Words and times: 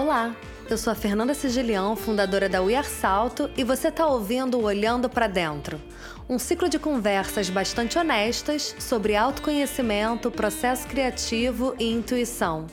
Olá, 0.00 0.32
eu 0.70 0.78
sou 0.78 0.92
a 0.92 0.94
Fernanda 0.94 1.34
Sigilião, 1.34 1.96
fundadora 1.96 2.48
da 2.48 2.62
We 2.62 2.80
Salto, 2.84 3.50
e 3.56 3.64
você 3.64 3.88
está 3.88 4.06
ouvindo 4.06 4.56
o 4.56 4.62
Olhando 4.62 5.10
para 5.10 5.26
Dentro, 5.26 5.80
um 6.28 6.38
ciclo 6.38 6.68
de 6.68 6.78
conversas 6.78 7.50
bastante 7.50 7.98
honestas 7.98 8.76
sobre 8.78 9.16
autoconhecimento, 9.16 10.30
processo 10.30 10.86
criativo 10.86 11.74
e 11.80 11.90
intuição. 11.90 12.68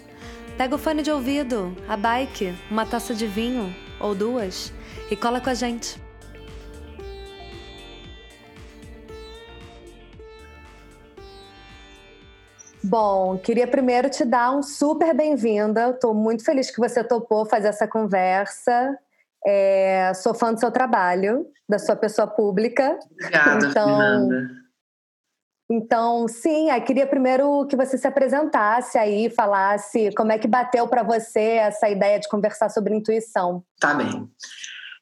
Pega 0.55 0.75
o 0.75 0.77
fone 0.77 1.01
de 1.01 1.09
ouvido, 1.09 1.75
a 1.87 1.97
bike, 1.97 2.53
uma 2.69 2.85
taça 2.85 3.11
de 3.11 3.25
vinho 3.25 3.75
ou 3.99 4.13
duas 4.13 4.71
e 5.09 5.15
cola 5.15 5.41
com 5.41 5.49
a 5.49 5.55
gente. 5.55 6.04
Bom, 12.87 13.37
queria 13.39 13.67
primeiro 13.67 14.09
te 14.11 14.23
dar 14.23 14.51
um 14.51 14.61
super 14.61 15.11
bem-vinda. 15.15 15.89
Estou 15.89 16.13
muito 16.13 16.43
feliz 16.43 16.69
que 16.69 16.79
você 16.79 17.03
topou 17.03 17.43
fazer 17.43 17.69
essa 17.69 17.87
conversa. 17.87 18.95
É, 19.43 20.11
sou 20.13 20.35
fã 20.35 20.53
do 20.53 20.59
seu 20.59 20.71
trabalho, 20.71 21.47
da 21.67 21.79
sua 21.79 21.95
pessoa 21.95 22.27
pública. 22.27 22.99
Obrigada, 23.11 23.67
então, 23.67 23.87
Fernanda. 23.87 24.49
Então, 25.67 26.27
sim, 26.27 26.69
eu 26.69 26.81
queria 26.83 27.07
primeiro 27.07 27.65
que 27.65 27.75
você 27.75 27.97
se 27.97 28.05
apresentasse 28.05 28.99
aí, 28.99 29.31
falasse 29.31 30.13
como 30.15 30.31
é 30.31 30.37
que 30.37 30.47
bateu 30.47 30.87
para 30.87 31.01
você 31.01 31.39
essa 31.39 31.89
ideia 31.89 32.19
de 32.19 32.29
conversar 32.29 32.69
sobre 32.69 32.93
intuição. 32.95 33.63
Tá 33.79 33.95
bem. 33.95 34.29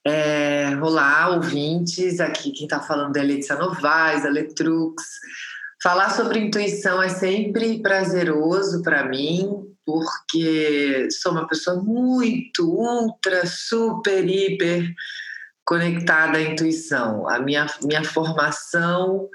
É, 0.06 0.70
olá, 0.82 1.30
ouvintes. 1.30 2.22
Aqui 2.22 2.52
quem 2.52 2.66
está 2.66 2.80
falando 2.80 3.18
é 3.18 3.20
a 3.20 3.24
Letícia 3.24 3.58
Novaes, 3.58 4.26
a 4.26 4.30
Letrux. 4.30 5.04
Falar 5.84 6.12
sobre 6.12 6.40
intuição 6.40 7.04
é 7.04 7.10
sempre 7.10 7.82
prazeroso 7.82 8.82
para 8.82 9.04
mim, 9.04 9.50
porque 9.86 11.10
sou 11.12 11.34
uma 11.34 11.46
pessoa 11.46 11.84
muito, 11.84 12.66
ultra, 12.66 13.46
super, 13.46 14.26
hiper 14.26 14.94
conectada 15.66 16.38
à 16.38 16.42
intuição. 16.42 17.28
A 17.28 17.38
minha, 17.40 17.68
minha 17.84 18.02
formação, 18.02 19.28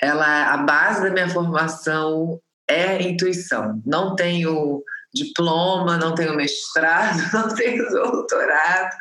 ela, 0.00 0.52
a 0.52 0.56
base 0.56 1.02
da 1.02 1.10
minha 1.10 1.28
formação 1.28 2.40
é 2.68 3.00
intuição. 3.00 3.80
Não 3.86 4.16
tenho 4.16 4.82
diploma, 5.14 5.96
não 5.98 6.16
tenho 6.16 6.34
mestrado, 6.34 7.20
não 7.32 7.54
tenho 7.54 7.88
doutorado, 7.88 8.96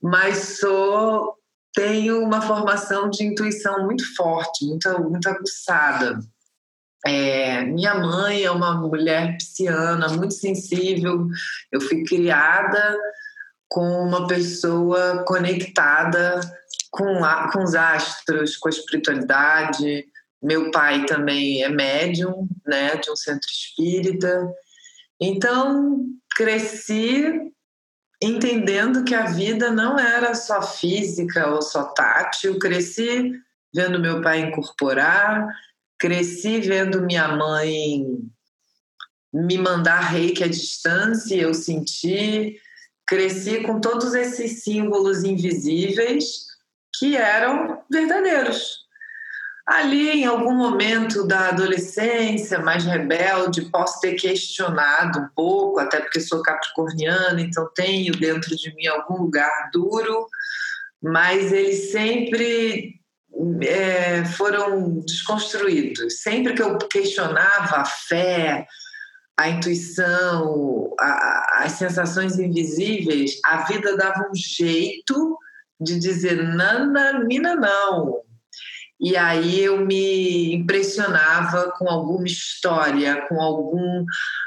mas 0.00 0.58
sou 0.60 1.36
tenho 1.74 2.22
uma 2.22 2.42
formação 2.42 3.08
de 3.08 3.24
intuição 3.24 3.84
muito 3.84 4.04
forte, 4.14 4.66
muito, 4.66 4.88
muito 5.02 5.28
aguçada. 5.28 6.18
É, 7.04 7.64
minha 7.64 7.94
mãe 7.94 8.44
é 8.44 8.50
uma 8.50 8.74
mulher 8.74 9.36
pisciana, 9.36 10.08
muito 10.08 10.34
sensível. 10.34 11.26
Eu 11.70 11.80
fui 11.80 12.04
criada 12.04 12.96
com 13.68 13.86
uma 14.04 14.26
pessoa 14.26 15.24
conectada 15.26 16.40
com, 16.90 17.24
a, 17.24 17.50
com 17.50 17.64
os 17.64 17.74
astros, 17.74 18.56
com 18.58 18.68
a 18.68 18.70
espiritualidade. 18.70 20.04
Meu 20.42 20.70
pai 20.70 21.06
também 21.06 21.64
é 21.64 21.68
médium, 21.68 22.46
né, 22.66 22.96
de 22.96 23.10
um 23.10 23.16
centro 23.16 23.48
espírita. 23.50 24.46
Então, 25.20 26.04
cresci 26.36 27.52
entendendo 28.22 29.04
que 29.04 29.14
a 29.14 29.26
vida 29.26 29.70
não 29.70 29.98
era 29.98 30.34
só 30.34 30.62
física 30.62 31.48
ou 31.50 31.60
só 31.60 31.84
tátil. 31.84 32.58
Cresci 32.58 33.32
vendo 33.74 33.98
meu 33.98 34.20
pai 34.20 34.40
incorporar, 34.40 35.46
cresci 35.98 36.60
vendo 36.60 37.02
minha 37.02 37.28
mãe 37.28 38.06
me 39.32 39.56
mandar 39.56 40.00
reiki 40.00 40.44
à 40.44 40.48
distância, 40.48 41.34
eu 41.34 41.54
senti, 41.54 42.60
cresci 43.06 43.62
com 43.62 43.80
todos 43.80 44.14
esses 44.14 44.62
símbolos 44.62 45.24
invisíveis 45.24 46.46
que 46.98 47.16
eram 47.16 47.82
verdadeiros 47.90 48.81
ali 49.66 50.10
em 50.10 50.24
algum 50.24 50.54
momento 50.54 51.26
da 51.26 51.48
adolescência, 51.48 52.58
mais 52.58 52.84
rebelde, 52.84 53.70
posso 53.70 54.00
ter 54.00 54.14
questionado 54.14 55.20
um 55.20 55.28
pouco, 55.34 55.78
até 55.78 56.00
porque 56.00 56.20
sou 56.20 56.42
capricorniana, 56.42 57.40
então 57.40 57.68
tenho 57.74 58.12
dentro 58.14 58.56
de 58.56 58.74
mim 58.74 58.86
algum 58.86 59.22
lugar 59.22 59.70
duro, 59.72 60.26
mas 61.00 61.52
eles 61.52 61.92
sempre 61.92 63.00
é, 63.62 64.24
foram 64.24 65.00
desconstruídos. 65.00 66.20
Sempre 66.20 66.54
que 66.54 66.62
eu 66.62 66.76
questionava 66.78 67.76
a 67.76 67.84
fé, 67.84 68.66
a 69.36 69.48
intuição, 69.48 70.92
a, 70.98 71.64
as 71.64 71.72
sensações 71.72 72.38
invisíveis, 72.38 73.38
a 73.44 73.64
vida 73.64 73.96
dava 73.96 74.28
um 74.28 74.34
jeito 74.34 75.38
de 75.80 75.98
dizer: 76.00 76.42
Nana, 76.42 77.24
mina, 77.24 77.54
não 77.54 78.22
e 79.02 79.16
aí 79.16 79.64
eu 79.64 79.84
me 79.84 80.54
impressionava 80.54 81.72
com 81.76 81.88
alguma 81.88 82.24
história, 82.24 83.26
com 83.28 83.42
algum 83.42 84.04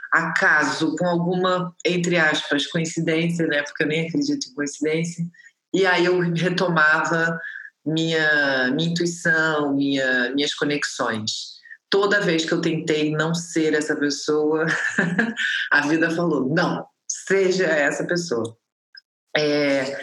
acaso, 0.10 0.96
com 0.96 1.06
alguma, 1.06 1.76
entre 1.86 2.18
aspas, 2.18 2.66
coincidência, 2.68 3.46
né? 3.48 3.64
Porque 3.64 3.84
eu 3.84 3.88
nem 3.88 4.08
acredito 4.08 4.48
em 4.50 4.54
coincidência. 4.56 5.26
E 5.74 5.86
aí 5.86 6.06
eu 6.06 6.18
retomava 6.22 7.38
minha, 7.86 8.72
minha 8.74 8.90
intuição, 8.90 9.76
minha, 9.76 10.34
minhas 10.34 10.54
conexões. 10.54 11.56
Toda 11.90 12.22
vez 12.22 12.46
que 12.46 12.54
eu 12.54 12.62
tentei 12.62 13.12
não 13.12 13.36
ser 13.36 13.74
essa 13.74 13.94
pessoa, 13.94 14.66
a 15.70 15.82
vida 15.82 16.10
falou: 16.12 16.48
não, 16.48 16.88
seja 17.06 17.66
essa 17.66 18.06
pessoa. 18.06 18.56
É, 19.36 20.00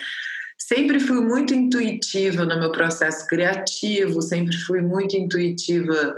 sempre 0.75 0.99
fui 0.99 1.21
muito 1.21 1.53
intuitiva 1.53 2.47
no 2.47 2.59
meu 2.59 2.73
processo 2.73 3.27
criativo, 3.27 4.23
sempre 4.23 4.57
fui 4.57 4.81
muito 4.81 5.15
intuitiva 5.15 6.17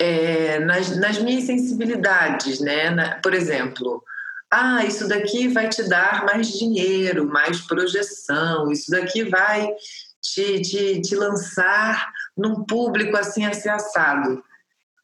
é, 0.00 0.58
nas, 0.58 0.96
nas, 0.96 1.18
minhas 1.20 1.44
sensibilidades, 1.44 2.58
né? 2.58 2.90
Na, 2.90 3.20
por 3.20 3.32
exemplo, 3.32 4.02
ah, 4.50 4.84
isso 4.84 5.06
daqui 5.08 5.46
vai 5.46 5.68
te 5.68 5.88
dar 5.88 6.24
mais 6.24 6.48
dinheiro, 6.48 7.28
mais 7.28 7.60
projeção, 7.60 8.72
isso 8.72 8.90
daqui 8.90 9.22
vai 9.22 9.68
te, 10.20 10.60
te, 10.62 11.00
te 11.00 11.14
lançar 11.14 12.12
num 12.36 12.64
público 12.64 13.16
assim, 13.16 13.46
assim 13.46 13.68
assado. 13.68 14.42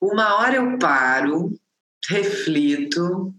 Uma 0.00 0.40
hora 0.40 0.56
eu 0.56 0.78
paro, 0.78 1.56
reflito, 2.08 3.32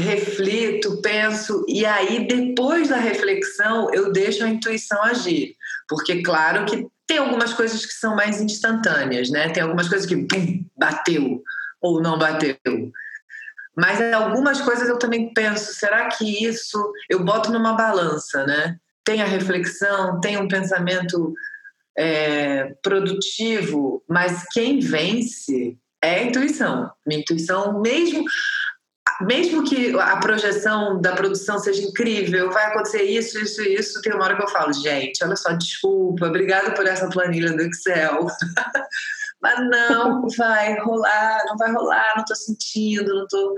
reflito, 0.00 1.00
penso, 1.00 1.64
e 1.66 1.84
aí 1.86 2.26
depois 2.26 2.88
da 2.88 2.96
reflexão 2.96 3.92
eu 3.92 4.12
deixo 4.12 4.44
a 4.44 4.48
intuição 4.48 5.02
agir. 5.02 5.54
Porque, 5.88 6.22
claro, 6.22 6.66
que 6.66 6.86
tem 7.06 7.18
algumas 7.18 7.52
coisas 7.52 7.86
que 7.86 7.92
são 7.92 8.16
mais 8.16 8.40
instantâneas, 8.40 9.30
né? 9.30 9.48
Tem 9.48 9.62
algumas 9.62 9.88
coisas 9.88 10.06
que 10.06 10.16
bum, 10.16 10.64
bateu 10.76 11.42
ou 11.80 12.02
não 12.02 12.18
bateu. 12.18 12.56
Mas 13.76 14.00
algumas 14.12 14.60
coisas 14.60 14.88
eu 14.88 14.98
também 14.98 15.32
penso, 15.32 15.74
será 15.74 16.08
que 16.08 16.44
isso 16.44 16.92
eu 17.08 17.22
boto 17.24 17.52
numa 17.52 17.74
balança, 17.74 18.44
né? 18.44 18.76
Tem 19.04 19.22
a 19.22 19.26
reflexão, 19.26 20.20
tem 20.20 20.36
um 20.36 20.48
pensamento 20.48 21.32
é, 21.96 22.74
produtivo, 22.82 24.02
mas 24.08 24.44
quem 24.52 24.80
vence 24.80 25.78
é 26.02 26.16
a 26.16 26.22
intuição. 26.24 26.90
Minha 27.06 27.20
intuição, 27.20 27.80
mesmo 27.80 28.24
mesmo 29.22 29.64
que 29.64 29.98
a 29.98 30.16
projeção 30.18 31.00
da 31.00 31.14
produção 31.14 31.58
seja 31.58 31.82
incrível, 31.82 32.50
vai 32.50 32.66
acontecer 32.66 33.02
isso, 33.02 33.38
isso, 33.38 33.62
isso, 33.62 34.02
tem 34.02 34.12
uma 34.12 34.24
hora 34.24 34.36
que 34.36 34.42
eu 34.42 34.48
falo, 34.48 34.72
gente, 34.72 35.24
olha 35.24 35.36
só, 35.36 35.52
desculpa, 35.52 36.26
obrigada 36.26 36.72
por 36.72 36.86
essa 36.86 37.08
planilha 37.08 37.52
do 37.52 37.62
Excel. 37.62 38.26
Mas 39.40 39.68
não 39.68 40.26
vai 40.36 40.78
rolar, 40.80 41.44
não 41.46 41.56
vai 41.56 41.70
rolar, 41.70 42.14
não 42.16 42.22
estou 42.22 42.36
sentindo, 42.36 43.14
não 43.14 43.24
estou. 43.24 43.54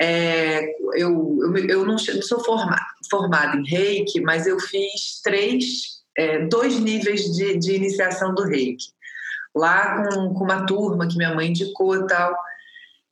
É, 0.00 0.64
eu, 0.94 1.38
eu, 1.40 1.56
eu 1.56 1.86
não, 1.86 1.94
não 1.94 2.22
sou 2.22 2.44
formada, 2.44 2.84
formada 3.08 3.56
em 3.56 3.64
reiki, 3.64 4.20
mas 4.20 4.46
eu 4.46 4.58
fiz 4.58 5.20
três, 5.22 5.64
é, 6.18 6.44
dois 6.46 6.78
níveis 6.80 7.32
de, 7.32 7.56
de 7.56 7.72
iniciação 7.72 8.34
do 8.34 8.42
reiki. 8.42 8.86
Lá 9.54 10.02
com, 10.02 10.34
com 10.34 10.44
uma 10.44 10.66
turma 10.66 11.06
que 11.06 11.16
minha 11.16 11.34
mãe 11.34 11.48
indicou 11.48 11.94
e 11.94 12.06
tal. 12.06 12.36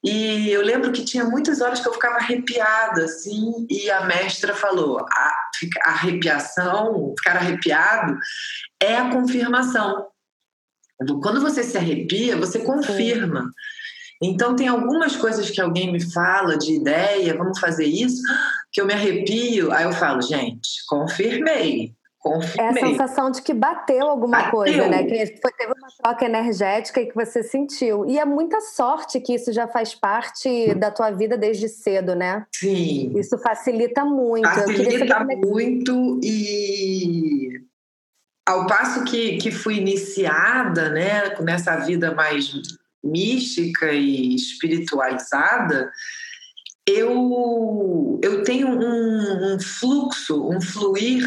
E 0.02 0.49
eu 0.50 0.62
lembro 0.62 0.93
que 0.93 1.05
tinha 1.05 1.25
muitas 1.25 1.61
horas 1.61 1.81
que 1.81 1.88
eu 1.88 1.93
ficava 1.93 2.17
arrepiada, 2.17 3.05
assim, 3.05 3.67
e 3.69 3.91
a 3.91 4.06
mestra 4.06 4.55
falou: 4.55 4.99
a, 5.00 5.35
a 5.85 5.91
arrepiação, 5.91 7.14
ficar 7.19 7.37
arrepiado, 7.37 8.17
é 8.81 8.97
a 8.97 9.11
confirmação. 9.11 10.06
Quando 11.23 11.41
você 11.41 11.62
se 11.62 11.76
arrepia, 11.76 12.37
você 12.37 12.61
confirma. 12.61 13.50
Então, 14.23 14.55
tem 14.55 14.69
algumas 14.69 15.17
coisas 15.17 15.50
que 15.50 15.61
alguém 15.61 15.91
me 15.91 16.12
fala 16.12 16.58
de 16.58 16.75
ideia, 16.75 17.37
vamos 17.37 17.58
fazer 17.58 17.87
isso, 17.87 18.23
que 18.70 18.81
eu 18.81 18.87
me 18.87 18.93
arrepio, 18.93 19.73
aí 19.73 19.85
eu 19.85 19.93
falo, 19.93 20.20
gente, 20.20 20.69
confirmei. 20.87 21.94
Confirmei. 22.20 22.67
É 22.67 22.69
a 22.69 22.88
sensação 22.88 23.31
de 23.31 23.40
que 23.40 23.55
bateu 23.55 24.06
alguma 24.06 24.37
bateu. 24.37 24.50
coisa, 24.50 24.87
né? 24.88 25.02
Que 25.05 25.38
foi, 25.40 25.52
teve 25.52 25.72
uma 25.72 25.88
troca 26.02 26.26
energética 26.26 27.00
e 27.00 27.06
que 27.06 27.14
você 27.14 27.43
sentiu. 27.43 28.05
E 28.05 28.19
é 28.19 28.26
muita 28.26 28.61
sorte 28.61 29.19
que 29.20 29.34
isso 29.34 29.50
já 29.55 29.67
faz 29.67 29.94
parte 29.94 30.75
da 30.75 30.90
tua 30.90 31.11
vida 31.11 31.38
desde 31.38 31.67
cedo, 31.67 32.14
né? 32.14 32.44
Sim. 32.55 33.19
Isso 33.19 33.38
facilita 33.38 34.05
muito. 34.05 34.46
Facilita 34.46 35.14
é 35.14 35.37
muito 35.37 36.20
e 36.22 37.62
ao 38.46 38.67
passo 38.67 39.05
que, 39.05 39.38
que 39.38 39.50
fui 39.50 39.76
iniciada 39.76 40.90
né, 40.90 41.34
nessa 41.40 41.76
vida 41.76 42.14
mais 42.14 42.52
mística 43.02 43.93
e 43.93 44.34
espiritualizada, 44.34 45.90
eu, 46.87 48.20
eu 48.22 48.43
tenho 48.43 48.69
um, 48.69 49.55
um 49.55 49.61
fluxo, 49.61 50.50
um 50.50 50.61
fluir 50.61 51.25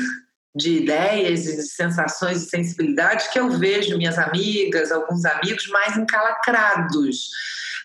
de 0.56 0.78
ideias 0.78 1.48
e 1.48 1.56
de 1.56 1.64
sensações 1.64 2.44
e 2.44 2.50
sensibilidades 2.50 3.28
que 3.28 3.40
eu 3.40 3.50
vejo 3.50 3.98
minhas 3.98 4.20
amigas, 4.20 4.92
alguns 4.92 5.26
amigos 5.26 5.68
mais 5.68 5.98
encalacrados. 5.98 7.30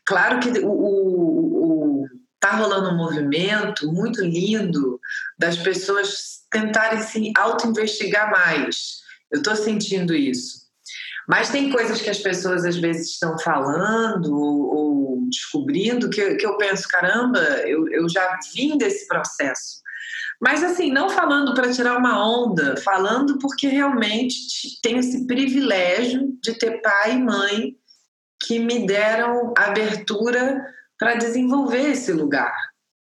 Claro 0.04 0.40
que 0.40 0.50
o, 0.60 0.68
o, 0.68 2.02
o 2.02 2.06
tá 2.40 2.52
rolando 2.52 2.90
um 2.90 2.96
movimento 2.96 3.90
muito 3.92 4.22
lindo 4.22 5.00
das 5.38 5.56
pessoas 5.56 6.40
tentarem 6.50 7.00
se 7.00 7.32
auto-investigar 7.36 8.30
mais. 8.30 8.98
Eu 9.30 9.38
estou 9.38 9.56
sentindo 9.56 10.14
isso. 10.14 10.68
Mas 11.28 11.50
tem 11.50 11.70
coisas 11.70 12.00
que 12.00 12.08
as 12.08 12.18
pessoas 12.18 12.64
às 12.64 12.76
vezes 12.76 13.10
estão 13.10 13.38
falando 13.38 14.34
ou, 14.34 14.74
ou 14.74 15.28
descobrindo 15.28 16.08
que, 16.08 16.36
que 16.36 16.46
eu 16.46 16.56
penso, 16.56 16.88
caramba, 16.88 17.38
eu, 17.66 17.86
eu 17.88 18.08
já 18.08 18.38
vim 18.54 18.78
desse 18.78 19.06
processo. 19.06 19.82
Mas 20.40 20.62
assim, 20.62 20.92
não 20.92 21.10
falando 21.10 21.54
para 21.54 21.72
tirar 21.72 21.98
uma 21.98 22.24
onda, 22.24 22.76
falando 22.76 23.38
porque 23.38 23.66
realmente 23.66 24.80
tenho 24.82 24.98
esse 24.98 25.26
privilégio 25.26 26.38
de 26.42 26.54
ter 26.54 26.80
pai 26.80 27.12
e 27.12 27.22
mãe 27.22 27.76
que 28.40 28.58
me 28.58 28.86
deram 28.86 29.52
abertura 29.56 30.64
para 30.98 31.14
desenvolver 31.14 31.90
esse 31.90 32.12
lugar, 32.12 32.54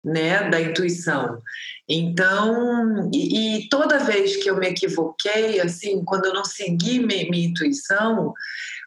né, 0.04 0.48
da 0.48 0.60
intuição. 0.60 1.40
Então, 1.88 3.10
e, 3.12 3.58
e, 3.58 3.68
toda 3.68 3.98
vez 3.98 4.36
que 4.36 4.48
eu 4.48 4.56
me 4.56 4.68
equivoquei, 4.68 5.60
assim, 5.60 6.04
quando 6.04 6.26
eu 6.26 6.34
não 6.34 6.44
segui 6.44 7.00
minha, 7.00 7.28
minha 7.28 7.48
intuição, 7.48 8.32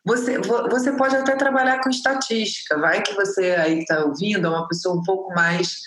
você, 0.06 0.38
você 0.40 0.92
pode 0.94 1.16
até 1.16 1.36
trabalhar 1.36 1.82
com 1.82 1.90
estatística, 1.90 2.78
vai 2.78 3.02
que 3.02 3.14
você 3.14 3.52
aí 3.52 3.80
está 3.80 4.06
ouvindo 4.06 4.48
é 4.48 4.50
uma 4.50 4.68
pessoa 4.68 4.96
um 4.96 5.04
pouco 5.04 5.34
mais. 5.34 5.82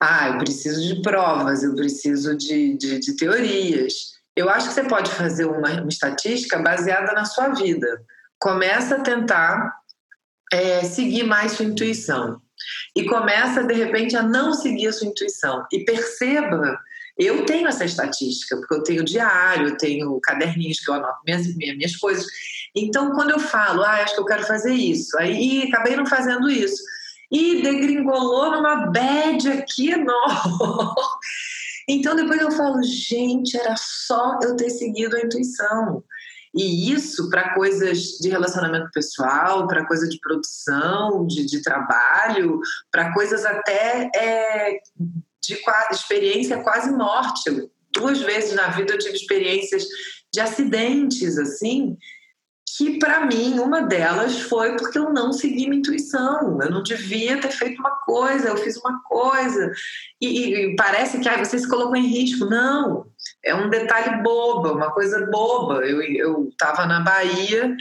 Ah, 0.00 0.28
eu 0.28 0.38
preciso 0.38 0.82
de 0.82 1.00
provas, 1.02 1.62
eu 1.62 1.74
preciso 1.74 2.36
de, 2.36 2.76
de, 2.76 2.98
de 2.98 3.16
teorias. 3.16 4.16
Eu 4.34 4.50
acho 4.50 4.68
que 4.68 4.74
você 4.74 4.84
pode 4.84 5.10
fazer 5.10 5.46
uma, 5.46 5.80
uma, 5.80 5.88
estatística 5.88 6.58
baseada 6.58 7.12
na 7.12 7.24
sua 7.24 7.48
vida. 7.48 8.02
Começa 8.38 8.96
a 8.96 9.00
tentar 9.00 9.74
é, 10.52 10.84
seguir 10.84 11.24
mais 11.24 11.52
sua 11.52 11.64
intuição 11.64 12.40
e 12.94 13.04
começa 13.04 13.64
de 13.64 13.74
repente 13.74 14.16
a 14.16 14.22
não 14.22 14.52
seguir 14.52 14.88
a 14.88 14.92
sua 14.92 15.08
intuição 15.08 15.66
e 15.72 15.84
perceba 15.84 16.78
eu 17.18 17.46
tenho 17.46 17.66
essa 17.66 17.84
estatística, 17.84 18.56
porque 18.56 18.74
eu 18.74 18.82
tenho 18.82 19.04
diário, 19.04 19.68
eu 19.68 19.76
tenho 19.78 20.20
caderninhos 20.20 20.80
que 20.80 20.90
eu 20.90 20.94
anoto 20.94 21.18
minhas, 21.26 21.56
minhas 21.56 21.96
coisas. 21.96 22.26
Então, 22.74 23.12
quando 23.12 23.30
eu 23.30 23.38
falo, 23.38 23.82
ah, 23.82 24.02
acho 24.02 24.14
que 24.14 24.20
eu 24.20 24.26
quero 24.26 24.42
fazer 24.42 24.74
isso, 24.74 25.16
aí 25.18 25.62
acabei 25.62 25.96
não 25.96 26.04
fazendo 26.04 26.50
isso. 26.50 26.82
E 27.30 27.62
degringolou 27.62 28.50
numa 28.50 28.86
bad 28.86 29.48
aqui, 29.50 29.96
não. 29.96 30.94
Então, 31.88 32.16
depois 32.16 32.40
eu 32.40 32.50
falo, 32.50 32.82
gente, 32.82 33.56
era 33.56 33.76
só 33.78 34.40
eu 34.42 34.56
ter 34.56 34.70
seguido 34.70 35.14
a 35.14 35.20
intuição. 35.20 36.02
E 36.52 36.90
isso 36.90 37.28
para 37.28 37.54
coisas 37.54 38.18
de 38.18 38.28
relacionamento 38.28 38.90
pessoal, 38.92 39.68
para 39.68 39.86
coisa 39.86 40.08
de 40.08 40.18
produção, 40.18 41.26
de, 41.26 41.46
de 41.46 41.62
trabalho, 41.62 42.58
para 42.90 43.12
coisas 43.12 43.44
até 43.44 44.10
é, 44.16 44.78
de 44.98 45.58
experiência 45.92 46.62
quase 46.62 46.90
morte. 46.90 47.70
Duas 47.92 48.20
vezes 48.20 48.54
na 48.54 48.68
vida 48.68 48.94
eu 48.94 48.98
tive 48.98 49.14
experiências 49.14 49.84
de 50.32 50.40
acidentes, 50.40 51.38
assim, 51.38 51.96
que 52.76 52.98
para 52.98 53.24
mim 53.24 53.58
uma 53.58 53.82
delas 53.82 54.38
foi 54.42 54.76
porque 54.76 54.98
eu 54.98 55.10
não 55.10 55.32
segui 55.32 55.66
minha 55.66 55.78
intuição. 55.78 56.60
Eu 56.60 56.70
não 56.70 56.82
devia 56.82 57.40
ter 57.40 57.50
feito 57.50 57.80
uma 57.80 57.96
coisa, 58.04 58.48
eu 58.48 58.56
fiz 58.58 58.76
uma 58.76 59.00
coisa. 59.02 59.72
E, 60.20 60.54
e 60.54 60.76
parece 60.76 61.18
que 61.18 61.28
ah, 61.28 61.42
você 61.42 61.58
se 61.58 61.68
colocou 61.68 61.96
em 61.96 62.06
risco. 62.06 62.44
Não, 62.44 63.06
é 63.42 63.54
um 63.54 63.70
detalhe 63.70 64.22
bobo, 64.22 64.72
uma 64.72 64.90
coisa 64.90 65.26
boba. 65.30 65.86
Eu 65.86 66.48
estava 66.48 66.84
na 66.84 67.00
Bahia 67.00 67.74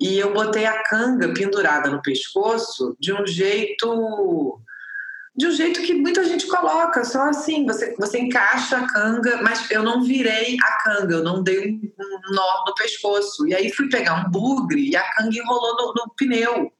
e 0.00 0.18
eu 0.18 0.32
botei 0.32 0.64
a 0.64 0.82
canga 0.84 1.28
pendurada 1.34 1.90
no 1.90 2.00
pescoço 2.00 2.96
de 2.98 3.12
um 3.12 3.26
jeito 3.26 4.60
de 5.38 5.46
um 5.46 5.52
jeito 5.52 5.80
que 5.82 5.94
muita 5.94 6.24
gente 6.24 6.48
coloca, 6.48 7.04
só 7.04 7.28
assim, 7.28 7.64
você, 7.64 7.94
você 7.96 8.18
encaixa 8.18 8.76
a 8.76 8.88
canga, 8.88 9.40
mas 9.40 9.70
eu 9.70 9.84
não 9.84 10.02
virei 10.02 10.56
a 10.60 10.82
canga, 10.82 11.14
eu 11.14 11.22
não 11.22 11.44
dei 11.44 11.60
um 11.60 12.34
nó 12.34 12.64
no 12.66 12.74
pescoço. 12.74 13.46
E 13.46 13.54
aí 13.54 13.72
fui 13.72 13.88
pegar 13.88 14.26
um 14.26 14.30
bugre 14.30 14.90
e 14.90 14.96
a 14.96 15.12
canga 15.12 15.38
enrolou 15.38 15.76
no, 15.76 15.94
no 15.94 16.12
pneu. 16.16 16.72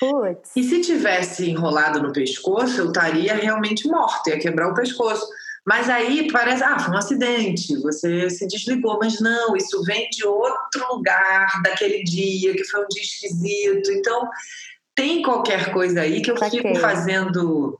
Puts. 0.00 0.50
E 0.56 0.64
se 0.64 0.80
tivesse 0.80 1.48
enrolado 1.48 2.02
no 2.02 2.12
pescoço, 2.12 2.80
eu 2.80 2.88
estaria 2.88 3.34
realmente 3.34 3.86
morta, 3.86 4.30
ia 4.30 4.38
quebrar 4.40 4.68
o 4.68 4.74
pescoço. 4.74 5.24
Mas 5.64 5.88
aí 5.88 6.28
parece, 6.32 6.64
ah, 6.64 6.80
foi 6.80 6.92
um 6.92 6.98
acidente, 6.98 7.76
você 7.80 8.28
se 8.28 8.48
desligou, 8.48 8.98
mas 8.98 9.20
não, 9.20 9.56
isso 9.56 9.82
vem 9.84 10.08
de 10.10 10.24
outro 10.26 10.86
lugar 10.92 11.62
daquele 11.62 12.02
dia, 12.02 12.52
que 12.52 12.64
foi 12.64 12.84
um 12.84 12.88
dia 12.88 13.02
esquisito. 13.02 13.92
Então, 13.92 14.28
tem 14.96 15.22
qualquer 15.22 15.72
coisa 15.72 16.00
aí 16.00 16.22
que 16.22 16.30
eu 16.30 16.38
Saquei. 16.38 16.62
fico 16.62 16.74
fazendo 16.76 17.78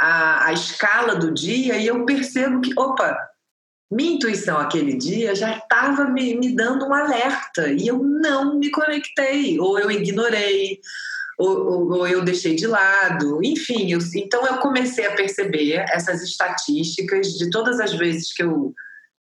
a, 0.00 0.46
a 0.46 0.52
escala 0.52 1.14
do 1.14 1.32
dia 1.32 1.76
e 1.76 1.86
eu 1.86 2.04
percebo 2.06 2.60
que, 2.62 2.72
opa, 2.76 3.16
minha 3.90 4.14
intuição 4.14 4.58
aquele 4.58 4.96
dia 4.96 5.34
já 5.34 5.58
estava 5.58 6.06
me, 6.06 6.34
me 6.34 6.56
dando 6.56 6.86
um 6.86 6.94
alerta 6.94 7.68
e 7.68 7.86
eu 7.86 8.02
não 8.02 8.58
me 8.58 8.70
conectei, 8.70 9.60
ou 9.60 9.78
eu 9.78 9.90
ignorei, 9.90 10.80
ou, 11.38 11.58
ou, 11.58 11.92
ou 11.98 12.08
eu 12.08 12.24
deixei 12.24 12.56
de 12.56 12.66
lado, 12.66 13.40
enfim. 13.44 13.92
Eu, 13.92 13.98
então 14.16 14.44
eu 14.46 14.56
comecei 14.56 15.06
a 15.06 15.14
perceber 15.14 15.84
essas 15.90 16.22
estatísticas 16.22 17.28
de 17.34 17.50
todas 17.50 17.78
as 17.78 17.92
vezes 17.92 18.32
que 18.32 18.42
eu, 18.42 18.74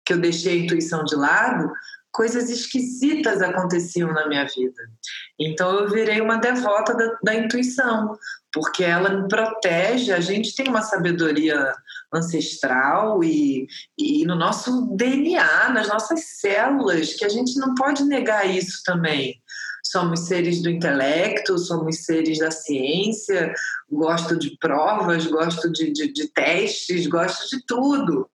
que 0.06 0.14
eu 0.14 0.18
deixei 0.18 0.54
a 0.54 0.64
intuição 0.64 1.04
de 1.04 1.16
lado, 1.16 1.72
coisas 2.15 2.50
esquisitas 2.50 3.41
aconteciam 3.41 4.13
na 4.13 4.25
minha 4.27 4.45
vida. 4.45 4.89
Então 5.38 5.79
eu 5.79 5.89
virei 5.89 6.22
uma 6.22 6.38
devota 6.38 6.95
da, 6.95 7.17
da, 7.22 7.36
intuição, 7.36 8.17
porque 8.53 8.86
ela 8.86 9.10
me 9.10 9.27
protege. 9.27 10.13
A 10.13 10.22
gente 10.22 10.55
tem 10.55 10.69
uma 10.69 10.81
sabedoria 10.81 11.74
ancestral 12.13 13.22
e, 13.22 13.67
e 13.98 14.25
no 14.25 14.36
nosso 14.36 14.95
DNA, 14.95 15.69
nas 15.69 15.89
nossas 15.89 16.24
células, 16.39 17.13
que 17.13 17.25
a 17.25 17.29
gente 17.29 17.60
não 17.60 17.75
pode 17.75 18.05
negar 18.05 18.50
isso 18.50 18.81
também. 18.86 19.41
Somos 19.84 20.22
seres 20.22 20.63
do 20.63 20.69
intelecto, 20.69 21.60
somos 21.60 22.05
seres 22.05 22.39
da 22.39 22.50
ciência, 22.50 23.53
gosto 23.91 24.39
de 24.39 24.57
provas, 24.57 25.27
gosto 25.27 25.69
de, 25.69 25.91
de, 25.91 26.12
de 26.12 26.27
testes, 26.29 27.07
gosto 27.07 27.50
de 27.50 27.63
tudo 27.65 28.29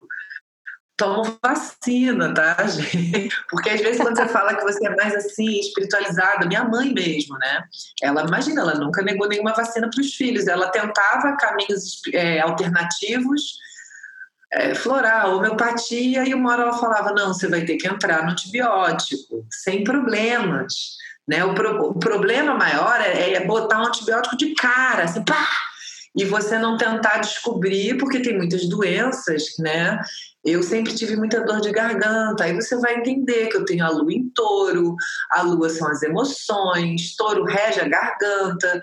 tomam 0.98 1.38
vacina, 1.42 2.34
tá, 2.34 2.56
gente? 2.68 3.30
Porque 3.50 3.70
às 3.70 3.80
vezes 3.80 4.02
quando 4.02 4.18
você 4.18 4.28
fala 4.28 4.56
que 4.56 4.64
você 4.64 4.86
é 4.86 4.96
mais 4.96 5.16
assim, 5.16 5.60
espiritualizada, 5.60 6.48
minha 6.48 6.64
mãe 6.64 6.92
mesmo, 6.92 7.38
né? 7.38 7.64
Ela, 8.02 8.24
imagina, 8.24 8.62
ela 8.62 8.74
nunca 8.74 9.04
negou 9.04 9.28
nenhuma 9.28 9.54
vacina 9.54 9.90
para 9.90 10.02
os 10.02 10.16
filhos, 10.16 10.48
ela 10.48 10.70
tentava 10.70 11.38
caminhos 11.38 12.02
é, 12.14 12.42
alternativos, 12.42 13.60
é, 14.52 14.74
floral, 14.74 15.38
homeopatia, 15.38 16.28
e 16.28 16.34
uma 16.34 16.52
hora 16.52 16.64
ela 16.64 16.74
falava: 16.74 17.14
não, 17.14 17.34
você 17.34 17.48
vai 17.48 17.64
ter 17.64 17.78
que 17.78 17.88
entrar 17.88 18.24
no 18.24 18.32
antibiótico, 18.32 19.46
sem 19.52 19.84
problemas. 19.84 20.98
Né? 21.28 21.44
O, 21.44 21.54
pro, 21.54 21.90
o 21.90 22.00
problema 22.00 22.56
maior 22.56 23.02
é, 23.02 23.34
é 23.34 23.46
botar 23.46 23.82
um 23.82 23.88
antibiótico 23.88 24.38
de 24.38 24.56
cara, 24.56 25.04
assim, 25.04 25.24
pá! 25.24 25.48
e 26.18 26.26
você 26.26 26.58
não 26.58 26.78
tentar 26.78 27.20
descobrir, 27.20 27.96
porque 28.00 28.20
tem 28.20 28.36
muitas 28.36 28.68
doenças, 28.68 29.44
né? 29.60 30.00
Eu 30.48 30.64
sempre 30.64 30.96
tive 30.96 31.18
muita 31.18 31.42
dor 31.42 31.60
de 31.60 31.72
garganta. 31.72 32.46
Aí 32.46 32.54
você 32.54 32.78
vai 32.78 32.96
entender 32.96 33.48
que 33.48 33.58
eu 33.58 33.66
tenho 33.66 33.84
a 33.84 33.90
lua 33.90 34.14
em 34.14 34.30
touro, 34.30 34.96
a 35.30 35.42
lua 35.42 35.70
são 35.70 35.90
as 35.90 36.02
emoções, 36.02 37.18
touro 37.18 37.44
rege 37.44 37.82
a 37.82 37.88
garganta. 37.90 38.82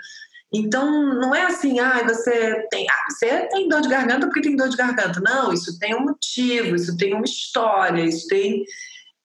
Então, 0.52 1.14
não 1.14 1.34
é 1.34 1.46
assim, 1.46 1.80
ah, 1.80 2.02
você 2.06 2.66
tem, 2.70 2.86
ah, 2.88 3.10
você 3.10 3.48
tem 3.48 3.66
dor 3.66 3.80
de 3.80 3.88
garganta 3.88 4.26
porque 4.26 4.42
tem 4.42 4.56
dor 4.56 4.68
de 4.68 4.76
garganta. 4.76 5.20
Não, 5.20 5.54
isso 5.54 5.78
tem 5.78 5.94
um 5.94 6.04
motivo, 6.04 6.76
isso 6.76 6.94
tem 6.98 7.14
uma 7.14 7.24
história, 7.24 8.04
isso 8.04 8.28
tem. 8.28 8.62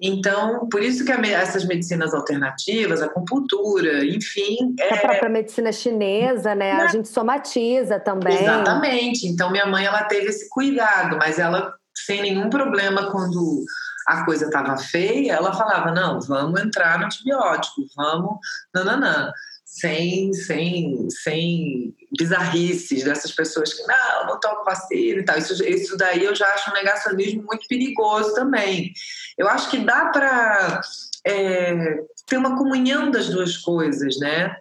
Então, 0.01 0.69
por 0.69 0.81
isso 0.81 1.03
que 1.03 1.11
essas 1.11 1.65
medicinas 1.65 2.13
alternativas, 2.13 3.01
a 3.01 3.07
acupuntura, 3.07 4.05
enfim. 4.05 4.73
É... 4.79 4.93
A 4.93 4.97
própria 5.01 5.29
medicina 5.29 5.73
chinesa, 5.73 6.55
né? 6.55 6.71
A 6.71 6.87
gente 6.87 7.09
somatiza 7.09 7.99
também. 7.99 8.41
Exatamente. 8.41 9.27
Então, 9.27 9.51
minha 9.51 9.65
mãe 9.65 9.85
ela 9.85 10.03
teve 10.05 10.27
esse 10.27 10.47
cuidado, 10.47 11.17
mas 11.17 11.37
ela 11.37 11.77
sem 12.05 12.21
nenhum 12.21 12.49
problema 12.49 13.11
quando 13.11 13.63
a 14.07 14.25
coisa 14.25 14.45
estava 14.45 14.77
feia, 14.77 15.33
ela 15.33 15.53
falava: 15.53 15.91
não, 15.91 16.19
vamos 16.19 16.59
entrar 16.59 16.99
no 16.99 17.05
antibiótico, 17.05 17.85
vamos, 17.95 18.37
nananã. 18.73 19.31
Sem, 19.63 20.33
sem, 20.33 21.07
sem 21.11 21.95
bizarrices 22.17 23.03
dessas 23.03 23.31
pessoas 23.31 23.71
que 23.71 23.83
não, 23.85 24.25
não 24.25 24.39
tomo 24.39 24.63
vacina 24.65 25.19
e 25.19 25.23
tal. 25.23 25.37
Isso, 25.37 25.63
isso 25.63 25.95
daí 25.95 26.25
eu 26.25 26.35
já 26.35 26.47
acho 26.47 26.71
um 26.71 26.73
negacionismo 26.73 27.43
muito 27.43 27.67
perigoso 27.67 28.33
também. 28.33 28.91
Eu 29.37 29.47
acho 29.47 29.69
que 29.69 29.77
dá 29.77 30.07
para 30.07 30.81
é, 31.25 31.99
ter 32.25 32.37
uma 32.37 32.57
comunhão 32.57 33.11
das 33.11 33.29
duas 33.29 33.57
coisas, 33.57 34.17
né? 34.17 34.55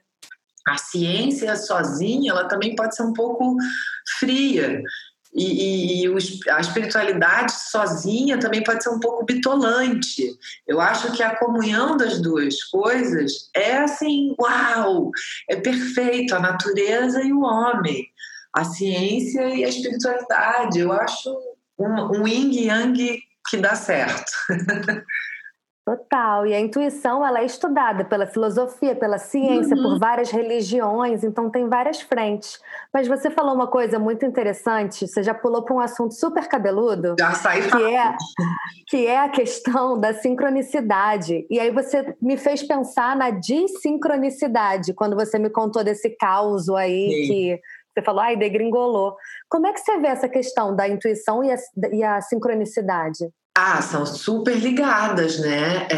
A 0.68 0.76
ciência 0.76 1.56
sozinha, 1.56 2.32
ela 2.32 2.46
também 2.46 2.76
pode 2.76 2.94
ser 2.94 3.02
um 3.02 3.14
pouco 3.14 3.56
fria. 4.18 4.82
E, 5.34 6.04
e, 6.04 6.50
a 6.50 6.60
espiritualidade 6.60 7.52
sozinha 7.52 8.38
também 8.38 8.62
pode 8.64 8.82
ser 8.82 8.90
um 8.90 9.00
pouco 9.00 9.24
bitolante. 9.24 10.24
Eu 10.66 10.80
acho 10.80 11.12
que 11.12 11.22
a 11.22 11.36
comunhão 11.36 11.96
das 11.96 12.20
duas 12.20 12.62
coisas 12.64 13.50
é 13.54 13.78
assim, 13.78 14.34
uau, 14.40 15.10
é 15.48 15.56
perfeito, 15.56 16.34
a 16.34 16.40
natureza 16.40 17.22
e 17.22 17.32
o 17.32 17.42
homem, 17.42 18.06
a 18.52 18.64
ciência 18.64 19.54
e 19.54 19.64
a 19.64 19.68
espiritualidade. 19.68 20.80
Eu 20.80 20.92
acho 20.92 21.30
um, 21.78 22.20
um 22.20 22.28
yin 22.28 22.66
yang 22.66 23.22
que 23.48 23.56
dá 23.56 23.74
certo. 23.74 24.32
Total. 25.88 26.46
E 26.46 26.54
a 26.54 26.60
intuição 26.60 27.24
ela 27.24 27.40
é 27.40 27.46
estudada 27.46 28.04
pela 28.04 28.26
filosofia, 28.26 28.94
pela 28.94 29.16
ciência, 29.16 29.74
uhum. 29.74 29.82
por 29.82 29.98
várias 29.98 30.30
religiões, 30.30 31.24
então 31.24 31.48
tem 31.48 31.66
várias 31.66 32.00
frentes. 32.02 32.60
Mas 32.92 33.08
você 33.08 33.30
falou 33.30 33.54
uma 33.54 33.66
coisa 33.66 33.98
muito 33.98 34.26
interessante, 34.26 35.06
você 35.06 35.22
já 35.22 35.32
pulou 35.32 35.62
para 35.62 35.74
um 35.74 35.80
assunto 35.80 36.12
super 36.12 36.46
cabeludo. 36.46 37.16
Já 37.18 37.32
saí 37.32 37.62
que 37.62 37.82
é, 37.82 38.16
que 38.86 39.06
é 39.06 39.18
a 39.18 39.28
questão 39.30 39.98
da 39.98 40.12
sincronicidade. 40.12 41.46
E 41.48 41.58
aí 41.58 41.70
você 41.70 42.14
me 42.20 42.36
fez 42.36 42.62
pensar 42.62 43.16
na 43.16 43.30
dissincronicidade, 43.30 44.92
quando 44.92 45.16
você 45.16 45.38
me 45.38 45.48
contou 45.48 45.82
desse 45.82 46.10
caos 46.10 46.68
aí 46.68 47.10
Sim. 47.10 47.26
que 47.26 47.60
você 47.94 48.02
falou, 48.02 48.20
ai, 48.20 48.36
degringolou. 48.36 49.16
Como 49.48 49.66
é 49.66 49.72
que 49.72 49.80
você 49.80 49.98
vê 49.98 50.08
essa 50.08 50.28
questão 50.28 50.76
da 50.76 50.86
intuição 50.86 51.42
e 51.42 51.50
a, 51.50 51.56
e 51.92 52.04
a 52.04 52.20
sincronicidade? 52.20 53.28
Ah, 53.60 53.82
são 53.82 54.06
super 54.06 54.56
ligadas, 54.56 55.40
né? 55.40 55.88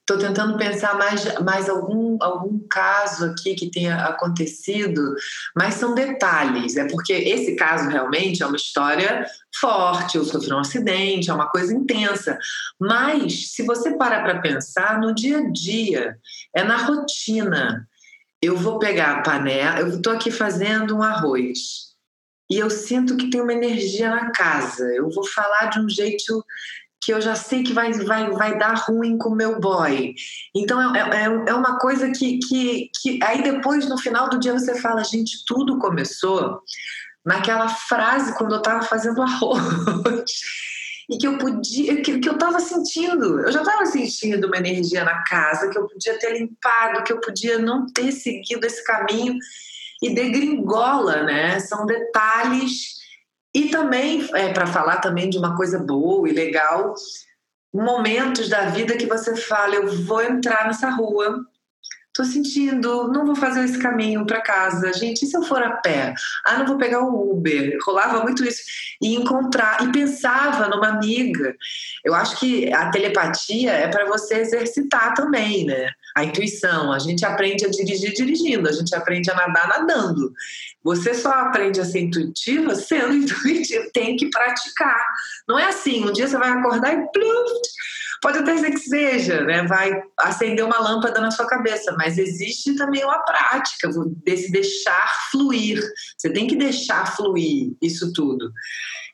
Estou 0.00 0.18
é, 0.18 0.20
tentando 0.20 0.58
pensar 0.58 0.98
mais, 0.98 1.24
mais 1.40 1.66
algum, 1.66 2.18
algum 2.20 2.58
caso 2.68 3.24
aqui 3.24 3.54
que 3.54 3.70
tenha 3.70 4.04
acontecido, 4.04 5.14
mas 5.56 5.76
são 5.76 5.94
detalhes. 5.94 6.76
É 6.76 6.86
porque 6.86 7.14
esse 7.14 7.56
caso 7.56 7.88
realmente 7.88 8.42
é 8.42 8.46
uma 8.46 8.56
história 8.56 9.24
forte. 9.58 10.18
Eu 10.18 10.26
sofri 10.26 10.52
um 10.52 10.58
acidente, 10.58 11.30
é 11.30 11.34
uma 11.34 11.48
coisa 11.48 11.72
intensa. 11.72 12.38
Mas 12.78 13.54
se 13.54 13.62
você 13.62 13.96
parar 13.96 14.22
para 14.22 14.42
pensar, 14.42 15.00
no 15.00 15.14
dia 15.14 15.38
a 15.38 15.50
dia, 15.50 16.18
é 16.54 16.62
na 16.62 16.76
rotina. 16.76 17.88
Eu 18.42 18.58
vou 18.58 18.78
pegar 18.78 19.12
a 19.12 19.22
panela, 19.22 19.80
eu 19.80 19.88
estou 19.88 20.12
aqui 20.12 20.30
fazendo 20.30 20.98
um 20.98 21.02
arroz 21.02 21.91
e 22.52 22.58
eu 22.58 22.68
sinto 22.68 23.16
que 23.16 23.30
tem 23.30 23.40
uma 23.40 23.54
energia 23.54 24.10
na 24.10 24.30
casa. 24.30 24.84
Eu 24.94 25.08
vou 25.08 25.26
falar 25.26 25.70
de 25.70 25.80
um 25.80 25.88
jeito 25.88 26.44
que 27.02 27.10
eu 27.10 27.18
já 27.18 27.34
sei 27.34 27.62
que 27.62 27.72
vai, 27.72 27.90
vai, 27.94 28.30
vai 28.30 28.58
dar 28.58 28.74
ruim 28.74 29.16
com 29.16 29.30
o 29.30 29.34
meu 29.34 29.58
boy. 29.58 30.14
Então 30.54 30.94
é, 30.94 31.00
é, 31.00 31.24
é 31.24 31.54
uma 31.54 31.78
coisa 31.78 32.10
que, 32.10 32.38
que, 32.40 32.90
que 33.00 33.18
aí 33.24 33.42
depois, 33.42 33.88
no 33.88 33.96
final 33.96 34.28
do 34.28 34.38
dia, 34.38 34.52
você 34.52 34.78
fala, 34.78 35.02
gente, 35.02 35.46
tudo 35.46 35.78
começou 35.78 36.60
naquela 37.24 37.70
frase 37.70 38.36
quando 38.36 38.52
eu 38.52 38.58
estava 38.58 38.82
fazendo 38.82 39.22
arroz. 39.22 39.62
e 41.08 41.16
que 41.16 41.26
eu 41.26 41.38
podia, 41.38 42.02
que, 42.02 42.18
que 42.18 42.28
eu 42.28 42.34
estava 42.34 42.60
sentindo. 42.60 43.40
Eu 43.40 43.50
já 43.50 43.62
estava 43.62 43.86
sentindo 43.86 44.46
uma 44.46 44.58
energia 44.58 45.04
na 45.04 45.24
casa, 45.24 45.70
que 45.70 45.78
eu 45.78 45.88
podia 45.88 46.18
ter 46.18 46.38
limpado, 46.38 47.02
que 47.02 47.14
eu 47.14 47.18
podia 47.18 47.58
não 47.58 47.86
ter 47.86 48.12
seguido 48.12 48.66
esse 48.66 48.84
caminho 48.84 49.38
e 50.02 50.14
degringola, 50.14 51.22
né? 51.22 51.60
São 51.60 51.86
detalhes 51.86 53.00
e 53.54 53.68
também 53.68 54.28
é, 54.34 54.52
para 54.52 54.66
falar 54.66 54.96
também 54.96 55.30
de 55.30 55.38
uma 55.38 55.56
coisa 55.56 55.78
boa 55.78 56.28
e 56.28 56.32
legal, 56.32 56.94
momentos 57.72 58.48
da 58.48 58.66
vida 58.66 58.96
que 58.96 59.06
você 59.06 59.36
fala, 59.36 59.74
eu 59.74 60.04
vou 60.04 60.22
entrar 60.22 60.66
nessa 60.66 60.90
rua, 60.90 61.46
Tô 62.14 62.24
sentindo, 62.24 63.08
não 63.08 63.24
vou 63.24 63.34
fazer 63.34 63.64
esse 63.64 63.78
caminho 63.78 64.26
para 64.26 64.42
casa. 64.42 64.92
Gente, 64.92 65.24
e 65.24 65.26
se 65.26 65.34
eu 65.34 65.42
for 65.42 65.62
a 65.62 65.76
pé? 65.76 66.12
Ah, 66.44 66.58
não 66.58 66.66
vou 66.66 66.76
pegar 66.76 67.00
o 67.00 67.32
Uber. 67.32 67.78
Rolava 67.86 68.22
muito 68.22 68.44
isso. 68.44 68.60
E 69.00 69.14
encontrar, 69.14 69.82
e 69.82 69.90
pensava 69.90 70.68
numa 70.68 70.88
amiga. 70.88 71.56
Eu 72.04 72.14
acho 72.14 72.38
que 72.38 72.70
a 72.70 72.90
telepatia 72.90 73.72
é 73.72 73.88
para 73.88 74.04
você 74.04 74.34
exercitar 74.34 75.14
também, 75.14 75.64
né? 75.64 75.88
A 76.16 76.24
intuição. 76.24 76.92
A 76.92 76.98
gente 76.98 77.24
aprende 77.24 77.64
a 77.64 77.70
dirigir 77.70 78.12
dirigindo, 78.12 78.68
a 78.68 78.72
gente 78.72 78.94
aprende 78.94 79.30
a 79.30 79.34
nadar 79.34 79.68
nadando. 79.68 80.32
Você 80.82 81.14
só 81.14 81.30
aprende 81.30 81.80
a 81.80 81.84
ser 81.84 82.00
intuitiva 82.00 82.74
sendo 82.74 83.14
intuitivo. 83.14 83.90
Tem 83.92 84.16
que 84.16 84.30
praticar. 84.30 85.04
Não 85.48 85.58
é 85.58 85.68
assim, 85.68 86.04
um 86.04 86.12
dia 86.12 86.26
você 86.26 86.36
vai 86.36 86.50
acordar 86.50 86.92
e 86.92 87.12
plum, 87.12 87.44
Pode 88.22 88.38
até 88.38 88.56
ser 88.56 88.70
que 88.70 88.78
seja, 88.78 89.42
né? 89.42 89.66
vai 89.66 90.00
acender 90.16 90.64
uma 90.64 90.78
lâmpada 90.78 91.20
na 91.20 91.32
sua 91.32 91.44
cabeça, 91.44 91.92
mas 91.98 92.18
existe 92.18 92.76
também 92.76 93.04
uma 93.04 93.18
prática 93.18 93.90
desse 94.24 94.52
deixar 94.52 95.28
fluir. 95.32 95.82
Você 96.16 96.32
tem 96.32 96.46
que 96.46 96.54
deixar 96.54 97.16
fluir 97.16 97.72
isso 97.82 98.12
tudo. 98.12 98.52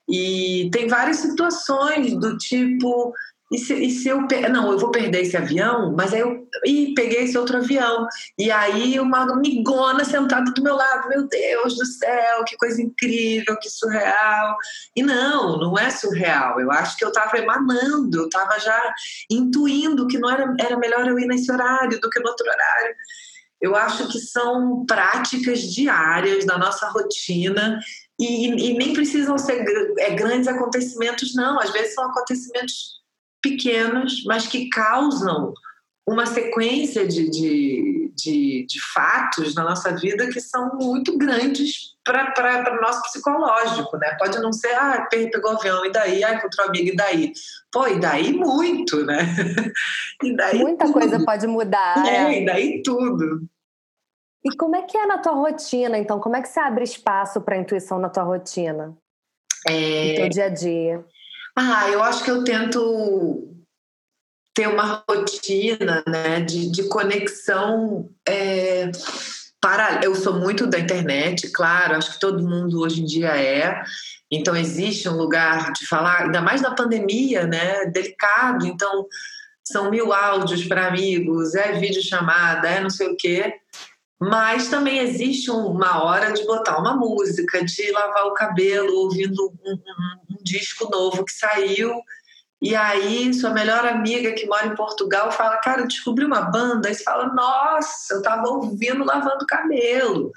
E 0.07 0.69
tem 0.71 0.89
várias 0.89 1.17
situações 1.17 2.13
do 2.21 2.37
tipo 2.37 3.15
e 3.51 3.59
se, 3.59 3.75
e 3.75 3.91
se 3.91 4.09
eu 4.09 4.21
não, 4.51 4.73
eu 4.73 4.79
vou 4.79 4.91
perder 4.91 5.23
esse 5.23 5.37
avião, 5.37 5.95
mas 5.97 6.13
aí 6.13 6.21
eu 6.21 6.47
e 6.67 6.93
peguei 6.95 7.25
esse 7.25 7.39
outro 7.39 7.57
avião. 7.57 8.07
E 8.37 8.51
aí 8.51 9.01
uma 9.01 9.23
amigona 9.23 10.05
sentada 10.05 10.51
do 10.53 10.63
meu 10.63 10.77
lado, 10.77 11.09
meu 11.09 11.27
Deus 11.27 11.77
do 11.77 11.87
céu, 11.87 12.45
que 12.45 12.57
coisa 12.59 12.83
incrível, 12.83 13.57
que 13.59 13.71
surreal. 13.71 14.57
E 14.95 15.03
não, 15.03 15.59
não 15.59 15.79
é 15.79 15.89
surreal. 15.91 16.61
Eu 16.61 16.71
acho 16.71 16.97
que 16.99 17.05
eu 17.05 17.09
estava 17.09 17.39
emanando, 17.39 18.19
eu 18.19 18.25
estava 18.27 18.59
já 18.59 18.95
intuindo 19.31 20.07
que 20.07 20.19
não 20.19 20.31
era, 20.31 20.55
era 20.61 20.77
melhor 20.77 21.07
eu 21.09 21.19
ir 21.19 21.27
nesse 21.27 21.51
horário 21.51 21.99
do 22.01 22.11
que 22.11 22.21
no 22.21 22.29
outro 22.29 22.47
horário. 22.47 22.95
Eu 23.61 23.75
acho 23.75 24.09
que 24.09 24.19
são 24.19 24.85
práticas 24.87 25.61
diárias 25.63 26.45
da 26.45 26.59
nossa 26.59 26.87
rotina 26.89 27.81
e, 28.19 28.47
e 28.47 28.79
nem 28.79 28.93
precisam 28.93 29.39
ser 29.39 29.65
é, 29.99 30.11
grandes 30.11 30.47
acontecimentos, 30.47 31.35
não. 31.35 31.59
Às 31.59 31.73
vezes 31.73 31.95
são 31.95 32.05
acontecimentos 32.05 32.98
pequenos, 33.43 34.25
mas 34.25 34.47
que 34.47 34.69
causam 34.69 35.53
uma 36.09 36.25
sequência 36.25 37.07
de, 37.07 37.29
de, 37.29 38.13
de, 38.17 38.67
de 38.67 38.81
fatos 38.95 39.55
na 39.55 39.63
nossa 39.63 39.95
vida 39.95 40.27
que 40.29 40.41
são 40.41 40.75
muito 40.77 41.19
grandes 41.19 41.97
para 42.03 42.79
o 42.79 42.81
nosso 42.81 43.03
psicológico, 43.03 43.99
né? 43.99 44.17
Pode 44.19 44.39
não 44.41 44.51
ser, 44.51 44.73
ah, 44.73 45.07
pegou 45.11 45.53
o 45.53 45.59
avião, 45.59 45.85
e 45.85 45.93
daí? 45.93 46.25
Ah, 46.25 46.35
encontrou 46.35 46.67
amigo, 46.67 46.89
e 46.89 46.97
daí? 46.97 47.33
Pô, 47.71 47.87
e 47.87 48.01
daí 48.01 48.33
muito, 48.33 49.05
né? 49.05 49.19
E 50.25 50.35
daí 50.35 50.59
Muita 50.59 50.87
tudo. 50.87 50.95
coisa 50.95 51.25
pode 51.25 51.47
mudar. 51.47 52.05
É, 52.05 52.35
é, 52.35 52.43
e 52.43 52.45
daí 52.45 52.83
tudo. 52.83 53.47
E 54.45 54.57
como 54.57 54.75
é 54.75 54.83
que 54.83 54.97
é 54.97 55.07
na 55.07 55.19
tua 55.19 55.33
rotina, 55.33 55.97
então? 55.97 56.19
Como 56.19 56.35
é 56.35 56.43
que 56.43 56.49
você 56.49 56.59
abre 56.59 56.83
espaço 56.83 57.41
para 57.41 57.55
a 57.55 57.59
intuição 57.59 58.01
na 58.01 58.09
tua 58.09 58.25
rotina? 58.25 58.97
É... 59.69 60.09
No 60.09 60.15
teu 60.17 60.29
dia 60.29 60.47
a 60.47 60.49
dia? 60.49 61.05
Ah, 61.61 61.91
eu 61.91 62.01
acho 62.05 62.23
que 62.23 62.31
eu 62.31 62.45
tento 62.45 63.53
ter 64.55 64.69
uma 64.69 65.03
rotina 65.11 66.05
né, 66.07 66.41
de, 66.41 66.71
de 66.71 66.85
conexão 66.85 68.09
é, 68.25 68.93
para. 69.61 70.01
Eu 70.05 70.15
sou 70.15 70.35
muito 70.35 70.69
da 70.69 70.79
internet, 70.79 71.51
claro, 71.51 71.97
acho 71.97 72.13
que 72.13 72.21
todo 72.21 72.47
mundo 72.47 72.81
hoje 72.81 73.03
em 73.03 73.05
dia 73.05 73.37
é. 73.37 73.83
Então 74.31 74.57
existe 74.57 75.09
um 75.09 75.17
lugar 75.17 75.73
de 75.73 75.85
falar, 75.89 76.27
ainda 76.27 76.41
mais 76.41 76.63
na 76.63 76.77
pandemia, 76.77 77.45
né? 77.45 77.87
Delicado. 77.87 78.65
Então 78.65 79.09
são 79.65 79.91
mil 79.91 80.13
áudios 80.13 80.65
para 80.65 80.87
amigos, 80.87 81.57
é 81.57 81.73
videochamada, 81.73 82.69
é 82.69 82.81
não 82.81 82.91
sei 82.91 83.09
o 83.09 83.17
quê. 83.17 83.53
Mas 84.21 84.69
também 84.69 84.99
existe 84.99 85.51
uma 85.51 86.05
hora 86.05 86.33
de 86.33 86.45
botar 86.45 86.79
uma 86.79 86.95
música, 86.95 87.65
de 87.65 87.91
lavar 87.91 88.27
o 88.27 88.35
cabelo 88.35 88.93
ouvindo 88.95 89.53
um, 89.65 89.73
um 89.73 90.28
disco 90.43 90.89
novo 90.91 91.25
que 91.25 91.33
saiu. 91.33 91.95
E 92.61 92.75
aí, 92.75 93.33
sua 93.33 93.51
melhor 93.51 93.87
amiga 93.87 94.33
que 94.33 94.47
mora 94.47 94.67
em 94.67 94.75
Portugal 94.75 95.31
fala: 95.31 95.59
Cara, 95.59 95.87
descobri 95.87 96.25
uma 96.25 96.43
banda. 96.43 96.89
Aí 96.89 96.95
você 96.95 97.05
fala: 97.05 97.33
Nossa, 97.33 98.15
eu 98.15 98.19
estava 98.19 98.49
ouvindo 98.49 99.05
lavando 99.05 99.47
cabelo. 99.47 100.33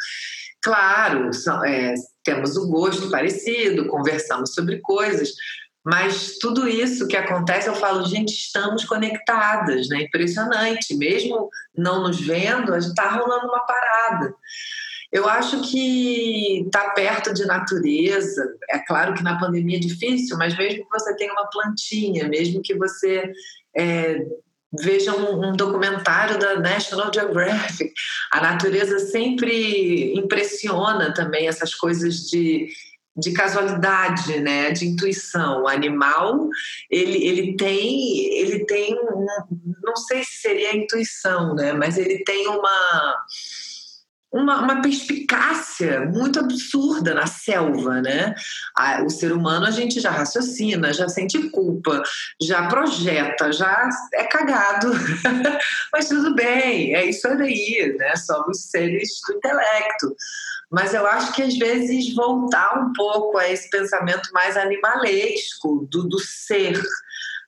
Claro, 0.61 1.33
são, 1.33 1.65
é, 1.65 1.95
temos 2.23 2.55
um 2.55 2.69
gosto 2.69 3.09
parecido, 3.09 3.87
conversamos 3.87 4.53
sobre 4.53 4.79
coisas, 4.79 5.31
mas 5.83 6.37
tudo 6.37 6.67
isso 6.67 7.07
que 7.07 7.17
acontece, 7.17 7.67
eu 7.67 7.73
falo, 7.73 8.05
gente, 8.05 8.31
estamos 8.31 8.85
conectadas, 8.85 9.89
né? 9.89 10.03
Impressionante. 10.03 10.95
Mesmo 10.95 11.49
não 11.75 12.03
nos 12.03 12.21
vendo, 12.21 12.73
a 12.73 12.79
gente 12.79 12.91
está 12.91 13.09
rolando 13.09 13.47
uma 13.47 13.65
parada. 13.65 14.33
Eu 15.11 15.27
acho 15.27 15.61
que 15.69 16.63
estar 16.65 16.85
tá 16.85 16.89
perto 16.91 17.33
de 17.33 17.45
natureza, 17.45 18.55
é 18.69 18.79
claro 18.79 19.13
que 19.13 19.23
na 19.23 19.37
pandemia 19.37 19.77
é 19.77 19.79
difícil, 19.79 20.37
mas 20.37 20.57
mesmo 20.57 20.83
que 20.83 20.99
você 20.99 21.15
tenha 21.15 21.33
uma 21.33 21.49
plantinha, 21.49 22.29
mesmo 22.29 22.61
que 22.61 22.73
você 22.75 23.29
é, 23.75 24.25
veja 24.79 25.13
um, 25.13 25.49
um, 25.49 25.51
documentário 25.51 26.39
da 26.39 26.59
National 26.59 27.11
Geographic, 27.13 27.91
a 28.31 28.41
natureza 28.41 28.99
sempre 28.99 30.13
impressiona 30.17 31.13
também 31.13 31.47
essas 31.47 31.75
coisas 31.75 32.29
de 32.29 32.69
de 33.17 33.33
casualidade, 33.33 34.39
né, 34.39 34.71
de 34.71 34.87
intuição. 34.87 35.63
O 35.63 35.67
animal, 35.67 36.47
ele, 36.89 37.25
ele 37.25 37.57
tem, 37.57 38.37
ele 38.37 38.65
tem, 38.65 38.97
não 39.83 39.95
sei 39.97 40.23
se 40.23 40.41
seria 40.41 40.75
intuição, 40.75 41.53
né, 41.53 41.73
mas 41.73 41.97
ele 41.97 42.23
tem 42.23 42.47
uma 42.47 43.25
uma, 44.31 44.61
uma 44.61 44.81
perspicácia 44.81 46.05
muito 46.05 46.39
absurda 46.39 47.13
na 47.13 47.27
selva, 47.27 48.01
né? 48.01 48.33
O 49.05 49.09
ser 49.09 49.33
humano 49.33 49.65
a 49.65 49.71
gente 49.71 49.99
já 49.99 50.09
raciocina, 50.09 50.93
já 50.93 51.09
sente 51.09 51.49
culpa, 51.49 52.01
já 52.41 52.67
projeta, 52.67 53.51
já 53.51 53.89
é 54.13 54.23
cagado. 54.23 54.91
Mas 55.91 56.07
tudo 56.07 56.33
bem, 56.33 56.95
é 56.95 57.05
isso 57.05 57.27
aí, 57.27 57.93
né? 57.97 58.15
Somos 58.15 58.69
seres 58.69 59.19
do 59.27 59.35
intelecto. 59.35 60.15
Mas 60.71 60.93
eu 60.93 61.05
acho 61.05 61.33
que 61.33 61.41
às 61.41 61.57
vezes 61.57 62.15
voltar 62.15 62.79
um 62.79 62.93
pouco 62.93 63.37
a 63.37 63.49
esse 63.49 63.69
pensamento 63.69 64.29
mais 64.31 64.55
animalesco 64.55 65.85
do, 65.91 66.07
do 66.07 66.19
ser. 66.19 66.81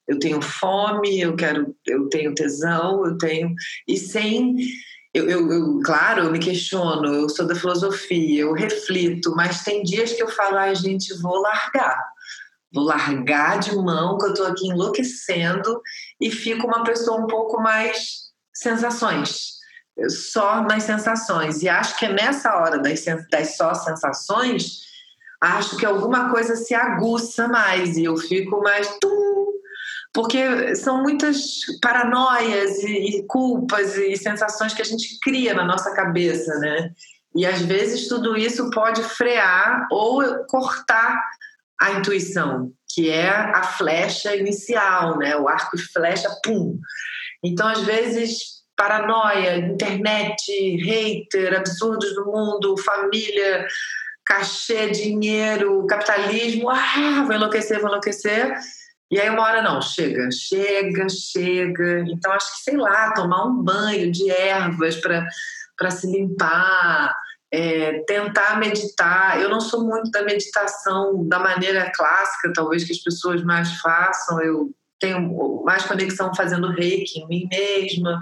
Eu 0.06 0.20
tenho 0.20 0.42
fome, 0.42 1.22
eu 1.22 1.34
quero, 1.34 1.74
eu 1.88 2.10
tenho 2.10 2.36
tesão, 2.36 3.06
eu 3.06 3.18
tenho 3.18 3.56
e 3.88 3.96
sem 3.96 4.58
eu, 5.14 5.30
eu, 5.30 5.52
eu, 5.52 5.80
claro, 5.84 6.24
eu 6.24 6.32
me 6.32 6.40
questiono, 6.40 7.06
eu 7.14 7.30
sou 7.30 7.46
da 7.46 7.56
filosofia, 7.56 8.42
eu 8.42 8.54
reflito, 8.54 9.36
mas 9.36 9.64
tem 9.64 9.84
dias 9.84 10.14
que 10.14 10.24
eu 10.24 10.30
falo, 10.30 10.58
ai, 10.58 10.76
gente, 10.76 11.14
vou 11.22 11.40
largar. 11.40 12.04
Vou 12.74 12.86
largar 12.86 13.60
de 13.60 13.76
mão, 13.76 14.18
que 14.18 14.26
eu 14.26 14.30
estou 14.32 14.48
aqui 14.48 14.68
enlouquecendo 14.68 15.80
e 16.20 16.32
fico 16.32 16.66
uma 16.66 16.84
pessoa 16.84 17.22
um 17.22 17.28
pouco 17.28 17.62
mais 17.62 18.32
sensações 18.54 19.54
só 20.10 20.62
nas 20.64 20.84
sensações. 20.84 21.62
E 21.62 21.70
acho 21.70 21.98
que 21.98 22.06
é 22.06 22.14
nessa 22.14 22.56
hora 22.56 22.80
das, 22.80 23.04
das 23.30 23.56
só 23.56 23.74
sensações, 23.74 24.82
acho 25.40 25.78
que 25.78 25.86
alguma 25.86 26.30
coisa 26.30 26.56
se 26.56 26.74
aguça 26.74 27.48
mais 27.48 27.98
e 27.98 28.06
eu 28.06 28.18
fico 28.18 28.62
mais. 28.62 28.88
Tum, 29.00 29.53
porque 30.14 30.76
são 30.76 31.02
muitas 31.02 31.42
paranoias 31.82 32.78
e, 32.84 33.18
e 33.18 33.28
culpas 33.28 33.98
e 33.98 34.16
sensações 34.16 34.74
que 34.74 34.82
a 34.82 34.86
gente 34.86 35.18
cria 35.20 35.54
na 35.54 35.66
nossa 35.66 35.94
cabeça, 35.94 36.54
né? 36.60 36.92
E 37.36 37.46
às 37.46 37.62
vezes 37.62 38.08
tudo 38.08 38.38
isso 38.38 38.70
pode 38.70 39.02
frear 39.04 39.88
ou 39.92 40.24
cortar 40.46 41.20
a 41.82 41.92
intuição, 41.94 42.72
que 42.94 43.10
é 43.10 43.30
a 43.30 43.64
flecha 43.64 44.36
inicial, 44.36 45.18
né? 45.18 45.36
O 45.36 45.50
arco 45.50 45.76
e 45.76 45.80
flecha, 45.80 46.30
pum. 46.44 46.78
Então, 47.44 47.68
às 47.68 47.82
vezes, 47.82 48.64
paranoia, 48.78 49.58
internet, 49.58 50.52
hater, 50.78 51.58
absurdos 51.58 52.14
do 52.14 52.26
mundo, 52.26 52.78
família, 52.78 53.68
cachê, 54.24 54.92
dinheiro, 54.92 55.86
capitalismo, 55.88 56.70
ah, 56.70 57.24
vou 57.26 57.36
enlouquecer, 57.36 57.80
vou 57.80 57.90
enlouquecer. 57.90 58.56
E 59.14 59.20
aí 59.20 59.30
uma 59.30 59.44
hora 59.44 59.62
não, 59.62 59.80
chega, 59.80 60.28
chega, 60.32 61.08
chega. 61.08 62.00
Então 62.08 62.32
acho 62.32 62.52
que, 62.56 62.64
sei 62.64 62.76
lá, 62.76 63.14
tomar 63.14 63.46
um 63.46 63.62
banho 63.62 64.12
de 64.12 64.28
ervas 64.32 65.00
para 65.00 65.92
se 65.92 66.12
limpar, 66.12 67.16
é, 67.52 68.00
tentar 68.08 68.58
meditar. 68.58 69.40
Eu 69.40 69.50
não 69.50 69.62
sou 69.62 69.86
muito 69.86 70.10
da 70.10 70.24
meditação 70.24 71.28
da 71.28 71.38
maneira 71.38 71.92
clássica, 71.96 72.54
talvez 72.56 72.86
que 72.86 72.92
as 72.92 72.98
pessoas 72.98 73.44
mais 73.44 73.80
façam. 73.82 74.42
Eu 74.42 74.72
tenho 75.00 75.64
mais 75.64 75.86
conexão 75.86 76.34
fazendo 76.34 76.72
reiki 76.72 77.20
em 77.20 77.28
mim 77.28 77.48
mesma 77.52 78.20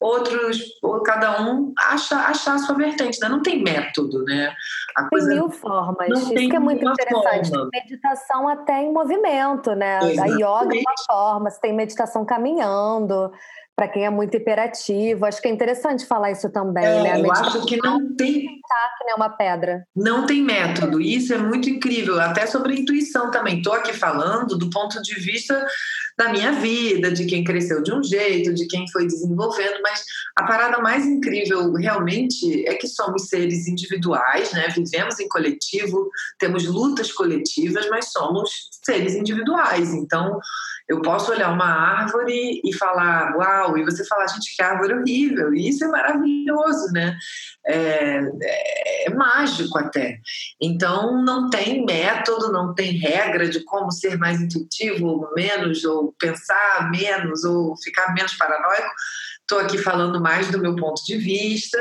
outros, 0.00 0.60
cada 1.04 1.42
um 1.42 1.72
acha, 1.78 2.16
acha 2.16 2.54
a 2.54 2.58
sua 2.58 2.74
vertente, 2.76 3.18
né? 3.20 3.28
não 3.28 3.42
tem 3.42 3.62
método, 3.62 4.22
né? 4.24 4.54
A 4.94 5.08
tem 5.08 5.26
mil 5.28 5.50
formas, 5.50 6.08
isso 6.08 6.34
que 6.34 6.56
é 6.56 6.58
muito 6.58 6.86
interessante. 6.86 7.48
Forma. 7.48 7.70
Tem 7.70 7.82
meditação 7.82 8.48
até 8.48 8.82
em 8.82 8.92
movimento, 8.92 9.74
né? 9.74 9.98
Exatamente. 10.02 10.42
A 10.42 10.60
yoga 10.62 10.76
é 10.76 10.80
uma 10.80 10.94
forma, 11.06 11.50
você 11.50 11.60
tem 11.60 11.72
meditação 11.72 12.24
caminhando, 12.24 13.32
para 13.76 13.88
quem 13.88 14.06
é 14.06 14.10
muito 14.10 14.34
hiperativo. 14.34 15.26
Acho 15.26 15.40
que 15.40 15.48
é 15.48 15.50
interessante 15.50 16.06
falar 16.06 16.30
isso 16.30 16.50
também, 16.50 16.84
é, 16.84 17.02
né? 17.02 17.20
eu 17.20 17.30
acho 17.30 17.64
que 17.66 17.76
não 17.76 18.16
tem 18.16 18.40
que 18.40 19.04
nem 19.04 19.14
uma 19.14 19.28
pedra. 19.28 19.86
Não 19.94 20.24
tem 20.24 20.42
método. 20.42 21.00
Isso 21.00 21.34
é 21.34 21.38
muito 21.38 21.68
incrível, 21.68 22.18
até 22.18 22.46
sobre 22.46 22.80
intuição 22.80 23.30
também. 23.30 23.58
Estou 23.58 23.74
aqui 23.74 23.92
falando 23.92 24.56
do 24.56 24.70
ponto 24.70 25.00
de 25.02 25.14
vista 25.20 25.66
da 26.16 26.30
minha 26.30 26.52
vida, 26.52 27.12
de 27.12 27.26
quem 27.26 27.44
cresceu 27.44 27.82
de 27.82 27.92
um 27.92 28.02
jeito, 28.02 28.54
de 28.54 28.66
quem 28.66 28.88
foi 28.90 29.06
desenvolvendo, 29.06 29.80
mas 29.82 30.02
a 30.34 30.44
parada 30.44 30.78
mais 30.78 31.04
incrível 31.04 31.72
realmente 31.74 32.66
é 32.66 32.74
que 32.74 32.88
somos 32.88 33.28
seres 33.28 33.68
individuais, 33.68 34.52
né? 34.52 34.68
Vivemos 34.68 35.20
em 35.20 35.28
coletivo, 35.28 36.10
temos 36.38 36.64
lutas 36.64 37.12
coletivas, 37.12 37.86
mas 37.90 38.12
somos 38.12 38.70
seres 38.84 39.14
individuais. 39.14 39.92
Então, 39.92 40.40
eu 40.88 41.02
posso 41.02 41.32
olhar 41.32 41.52
uma 41.52 41.66
árvore 41.66 42.60
e 42.64 42.72
falar, 42.74 43.36
uau, 43.36 43.76
e 43.76 43.84
você 43.84 44.06
falar, 44.06 44.28
gente, 44.28 44.54
que 44.54 44.62
árvore 44.62 44.94
horrível. 44.94 45.52
E 45.52 45.68
isso 45.68 45.84
é 45.84 45.88
maravilhoso, 45.88 46.92
né? 46.92 47.16
É, 47.66 48.20
é, 48.42 49.06
é, 49.06 49.14
mágico 49.14 49.76
até. 49.78 50.20
Então, 50.60 51.24
não 51.24 51.50
tem 51.50 51.84
método, 51.84 52.52
não 52.52 52.72
tem 52.72 52.92
regra 52.92 53.48
de 53.48 53.64
como 53.64 53.90
ser 53.90 54.16
mais 54.16 54.40
intuitivo 54.40 55.06
ou 55.06 55.34
menos, 55.34 55.84
ou 55.84 56.14
pensar 56.20 56.88
menos, 56.90 57.42
ou 57.42 57.76
ficar 57.82 58.14
menos 58.14 58.34
paranoico. 58.34 58.90
Estou 59.40 59.58
aqui 59.58 59.78
falando 59.78 60.20
mais 60.20 60.50
do 60.50 60.60
meu 60.60 60.76
ponto 60.76 61.04
de 61.04 61.16
vista, 61.16 61.78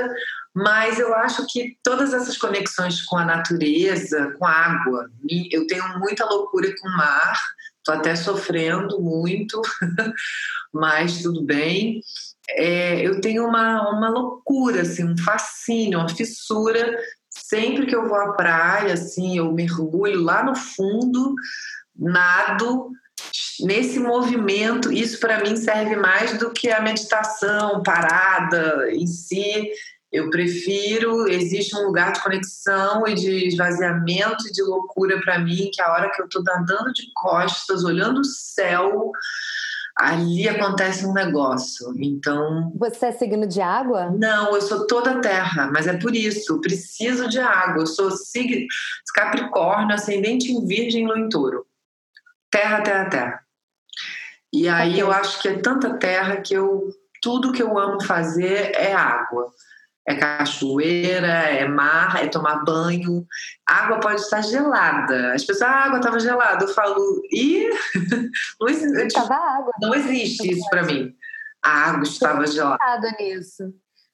mas 0.54 1.00
eu 1.00 1.13
acho 1.13 1.46
que 1.48 1.78
todas 1.84 2.12
essas 2.12 2.38
conexões 2.38 3.04
com 3.04 3.18
a 3.18 3.26
natureza, 3.26 4.34
com 4.39 4.48
a 4.48 4.52
água, 4.52 5.10
eu 5.52 5.68
tenho 5.68 6.00
muita 6.00 6.26
loucura 6.26 6.74
com 6.80 6.88
o 6.88 6.98
mar 6.98 7.39
Estou 7.86 7.93
até 7.93 8.15
sofrendo 8.15 9.00
muito, 9.00 9.62
mas 10.74 11.21
tudo 11.21 11.43
bem. 11.43 12.02
É, 12.50 13.06
eu 13.06 13.21
tenho 13.21 13.45
uma, 13.45 13.91
uma 13.91 14.10
loucura, 14.10 14.82
assim, 14.82 15.04
um 15.04 15.15
fascínio, 15.15 16.00
uma 16.00 16.10
fissura. 16.10 16.98
Sempre 17.30 17.86
que 17.86 17.95
eu 17.95 18.08
vou 18.08 18.17
à 18.17 18.34
praia, 18.34 18.93
assim, 18.93 19.38
eu 19.38 19.52
mergulho 19.52 20.19
lá 20.24 20.43
no 20.43 20.56
fundo, 20.56 21.36
nado, 21.95 22.89
nesse 23.60 24.00
movimento, 24.00 24.91
isso 24.91 25.19
para 25.19 25.43
mim 25.43 25.56
serve 25.56 25.95
mais 25.95 26.39
do 26.39 26.50
que 26.50 26.71
a 26.71 26.82
meditação 26.82 27.84
parada 27.84 28.89
em 28.91 29.06
si. 29.06 29.69
Eu 30.15 30.30
prefiro, 30.30 31.28
existe 31.28 31.75
um 31.75 31.88
lugar 31.88 32.13
de 32.13 32.23
conexão 32.23 33.06
e 33.06 33.13
de 33.13 33.47
esvaziamento 33.47 34.47
e 34.47 34.51
de 34.51 34.63
loucura 34.63 35.19
para 35.19 35.39
mim, 35.39 35.69
que 35.73 35.82
a 35.82 35.91
hora 35.91 36.10
que 36.10 36.21
eu 36.21 36.25
estou 36.25 36.41
andando 36.41 36.93
de 36.93 37.12
costas, 37.13 37.84
olhando 37.84 38.21
o 38.21 38.23
céu, 38.23 39.12
ali 39.93 40.47
acontece 40.47 41.06
um 41.06 41.12
negócio. 41.12 41.93
Então. 41.99 42.71
Você 42.78 43.08
é 43.08 43.12
signo 43.12 43.45
de 43.45 43.60
água? 43.60 44.10
Não, 44.10 44.56
eu 44.56 44.62
sou 44.62 44.88
toda 44.88 45.19
terra, 45.19 45.69
mas 45.69 45.86
é 45.86 45.97
por 45.97 46.15
isso, 46.15 46.54
eu 46.54 46.62
preciso 46.62 47.28
de 47.28 47.39
água. 47.39 47.82
Eu 47.82 47.88
sou 47.88 48.10
signo 48.10 48.65
Capricórnio, 49.13 49.95
ascendente 49.95 50.49
em 50.49 50.65
Virgem, 50.65 51.06
Lua 51.06 51.19
em 51.19 51.28
Touro. 51.28 51.65
Terra, 52.49 52.82
terra, 52.82 53.10
terra. 53.10 53.39
E 54.54 54.69
aí 54.69 54.91
okay. 54.91 55.01
eu 55.01 55.12
acho 55.12 55.41
que 55.41 55.49
é 55.49 55.58
tanta 55.58 55.97
terra 55.97 56.38
que 56.38 56.54
eu 56.54 56.89
tudo 57.21 57.51
que 57.51 57.62
eu 57.62 57.78
amo 57.78 58.01
fazer 58.04 58.71
é 58.75 58.93
água 58.93 59.51
é 60.08 60.15
cachoeira, 60.15 61.28
é 61.28 61.68
mar, 61.68 62.24
é 62.24 62.28
tomar 62.28 62.63
banho. 62.63 63.26
A 63.68 63.86
água 63.86 64.00
pode 64.00 64.22
estar 64.22 64.41
gelada. 64.41 65.34
As 65.34 65.44
pessoas, 65.44 65.70
ah, 65.70 65.74
a 65.74 65.86
água 65.86 65.98
estava 65.98 66.20
gelada. 66.20 66.63
Eu 66.63 66.70
falo, 66.70 67.22
e 67.32 67.70
não, 68.60 68.70
existe, 68.70 69.18
água. 69.18 69.72
não 69.82 69.96
existe 69.96 70.52
isso 70.52 70.70
para 70.70 70.84
mim. 70.84 71.12
A 71.63 71.89
água 71.89 72.04
estava 72.04 72.46
gelada. 72.46 72.78
Pensado 72.78 73.15
nisso. 73.20 73.63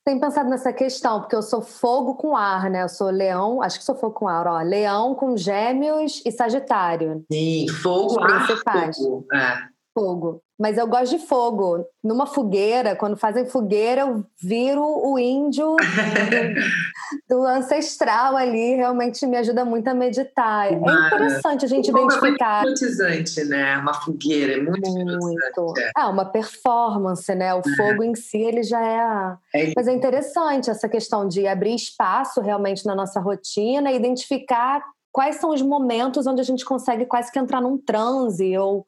Tenho 0.04 0.19
pensado 0.19 0.49
nessa 0.49 0.73
questão, 0.73 1.19
porque 1.19 1.36
eu 1.36 1.43
sou 1.43 1.62
fogo 1.62 2.15
com 2.15 2.36
ar, 2.36 2.71
né? 2.71 2.82
Eu 2.82 2.89
sou 2.89 3.12
leão, 3.12 3.62
acho 3.62 3.77
que 3.77 3.86
sou 3.86 3.93
fogo 3.95 4.15
com 4.15 4.27
ar, 4.27 4.47
ó. 4.47 4.60
Leão 4.62 5.13
com 5.13 5.38
gêmeos 5.38 6.23
e 6.25 6.32
sagitário. 6.32 7.23
Sim, 7.32 7.67
fogo, 7.67 8.19
ar, 8.19 8.47
fogo. 8.47 9.27
É. 9.32 9.71
Fogo. 9.93 10.41
Mas 10.62 10.77
eu 10.77 10.86
gosto 10.86 11.17
de 11.17 11.25
fogo. 11.25 11.84
Numa 12.04 12.27
fogueira, 12.27 12.95
quando 12.95 13.17
fazem 13.17 13.47
fogueira, 13.47 14.01
eu 14.01 14.23
viro 14.39 14.84
o 14.84 15.17
índio 15.17 15.75
do, 17.27 17.36
do 17.36 17.43
ancestral 17.43 18.38
ali. 18.38 18.75
Realmente 18.75 19.25
me 19.25 19.38
ajuda 19.38 19.65
muito 19.65 19.88
a 19.88 19.93
meditar. 19.95 20.71
É 20.71 20.75
interessante 20.75 21.65
a 21.65 21.67
gente 21.67 21.91
o 21.91 21.97
identificar. 21.97 22.60
É 22.60 22.65
muito 22.67 22.86
hipnotizante, 22.86 23.43
né? 23.45 23.77
Uma 23.80 23.95
fogueira, 23.95 24.54
é 24.54 24.62
muito, 24.62 24.91
muito. 24.91 25.73
É. 25.80 25.91
Ah, 25.97 26.10
uma 26.10 26.25
performance, 26.25 27.34
né? 27.34 27.56
O 27.56 27.60
é. 27.60 27.75
fogo 27.75 28.04
em 28.04 28.13
si, 28.13 28.38
ele 28.38 28.62
já 28.62 29.39
é... 29.54 29.62
é. 29.63 29.73
Mas 29.75 29.88
é 29.88 29.93
interessante 29.93 30.69
essa 30.69 30.88
questão 30.88 31.27
de 31.27 31.47
abrir 31.47 31.73
espaço 31.73 32.39
realmente 32.39 32.86
na 32.86 32.93
nossa 32.93 33.19
rotina 33.19 33.91
e 33.91 33.95
identificar 33.95 34.84
quais 35.12 35.38
são 35.38 35.49
os 35.49 35.62
momentos 35.62 36.25
onde 36.27 36.39
a 36.39 36.45
gente 36.45 36.63
consegue 36.63 37.06
quase 37.06 37.32
que 37.32 37.39
entrar 37.39 37.62
num 37.62 37.77
transe 37.77 38.58
ou 38.58 38.86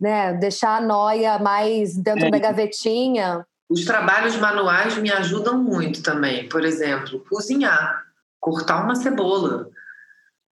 né, 0.00 0.32
deixar 0.34 0.76
a 0.76 0.80
noia 0.80 1.38
mais 1.38 1.96
dentro 1.96 2.26
é. 2.26 2.30
da 2.30 2.38
gavetinha. 2.38 3.44
Os 3.68 3.84
trabalhos 3.84 4.36
manuais 4.36 4.96
me 4.96 5.10
ajudam 5.10 5.62
muito 5.62 6.02
também. 6.02 6.48
Por 6.48 6.64
exemplo, 6.64 7.24
cozinhar, 7.28 8.02
cortar 8.40 8.82
uma 8.84 8.94
cebola, 8.94 9.68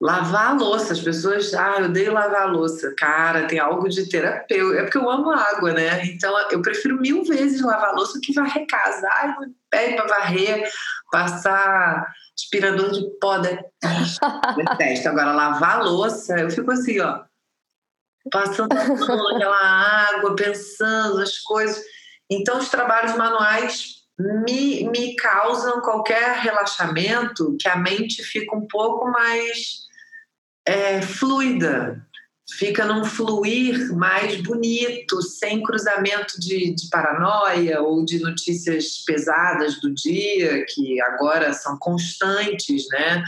lavar 0.00 0.50
a 0.50 0.54
louça. 0.54 0.94
As 0.94 1.00
pessoas, 1.00 1.54
ah, 1.54 1.76
eu 1.78 1.84
odeio 1.86 2.12
lavar 2.12 2.42
a 2.42 2.50
louça. 2.50 2.92
Cara, 2.96 3.46
tem 3.46 3.58
algo 3.58 3.88
de 3.88 4.08
terapeuta. 4.08 4.78
É 4.78 4.82
porque 4.82 4.98
eu 4.98 5.08
amo 5.08 5.30
água, 5.30 5.72
né? 5.72 6.04
Então 6.06 6.34
eu 6.50 6.60
prefiro 6.60 7.00
mil 7.00 7.22
vezes 7.24 7.60
lavar 7.60 7.90
a 7.90 7.94
louça 7.94 8.14
do 8.14 8.20
que 8.20 8.32
varrer 8.32 8.66
casa. 8.66 9.06
Ai, 9.12 9.34
pede 9.70 9.94
para 9.94 10.06
varrer, 10.06 10.68
passar 11.12 12.12
aspirador 12.36 12.90
de 12.90 13.02
pó, 13.20 13.38
detesto. 13.38 15.08
Agora, 15.08 15.32
lavar 15.32 15.78
a 15.78 15.82
louça, 15.82 16.36
eu 16.36 16.50
fico 16.50 16.72
assim, 16.72 16.98
ó 16.98 17.20
passando 18.30 18.72
aquela 18.72 20.08
água, 20.10 20.36
pensando 20.36 21.20
as 21.20 21.38
coisas. 21.40 21.82
Então, 22.30 22.58
os 22.58 22.68
trabalhos 22.68 23.16
manuais 23.16 24.04
me, 24.18 24.88
me 24.90 25.14
causam 25.16 25.80
qualquer 25.80 26.38
relaxamento 26.38 27.56
que 27.58 27.68
a 27.68 27.76
mente 27.76 28.22
fica 28.22 28.56
um 28.56 28.66
pouco 28.66 29.10
mais 29.10 29.84
é, 30.66 31.02
fluida, 31.02 32.06
fica 32.58 32.84
num 32.84 33.04
fluir 33.04 33.94
mais 33.94 34.40
bonito, 34.40 35.20
sem 35.22 35.62
cruzamento 35.62 36.38
de, 36.38 36.74
de, 36.74 36.88
paranoia 36.88 37.80
ou 37.82 38.04
de 38.04 38.18
notícias 38.20 39.02
pesadas 39.04 39.80
do 39.80 39.92
dia, 39.92 40.64
que 40.68 41.00
agora 41.00 41.52
são 41.52 41.78
constantes, 41.78 42.86
né? 42.90 43.24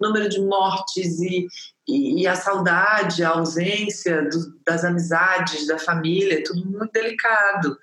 Número 0.00 0.28
de 0.28 0.40
mortes 0.40 1.20
e, 1.20 1.46
e, 1.90 2.22
e 2.22 2.26
a 2.26 2.34
saudade, 2.34 3.24
a 3.24 3.30
ausência 3.30 4.28
do, 4.28 4.54
das 4.64 4.84
amizades, 4.84 5.66
da 5.66 5.78
família, 5.78 6.38
é 6.38 6.42
tudo 6.42 6.64
muito 6.64 6.92
delicado. 6.92 7.76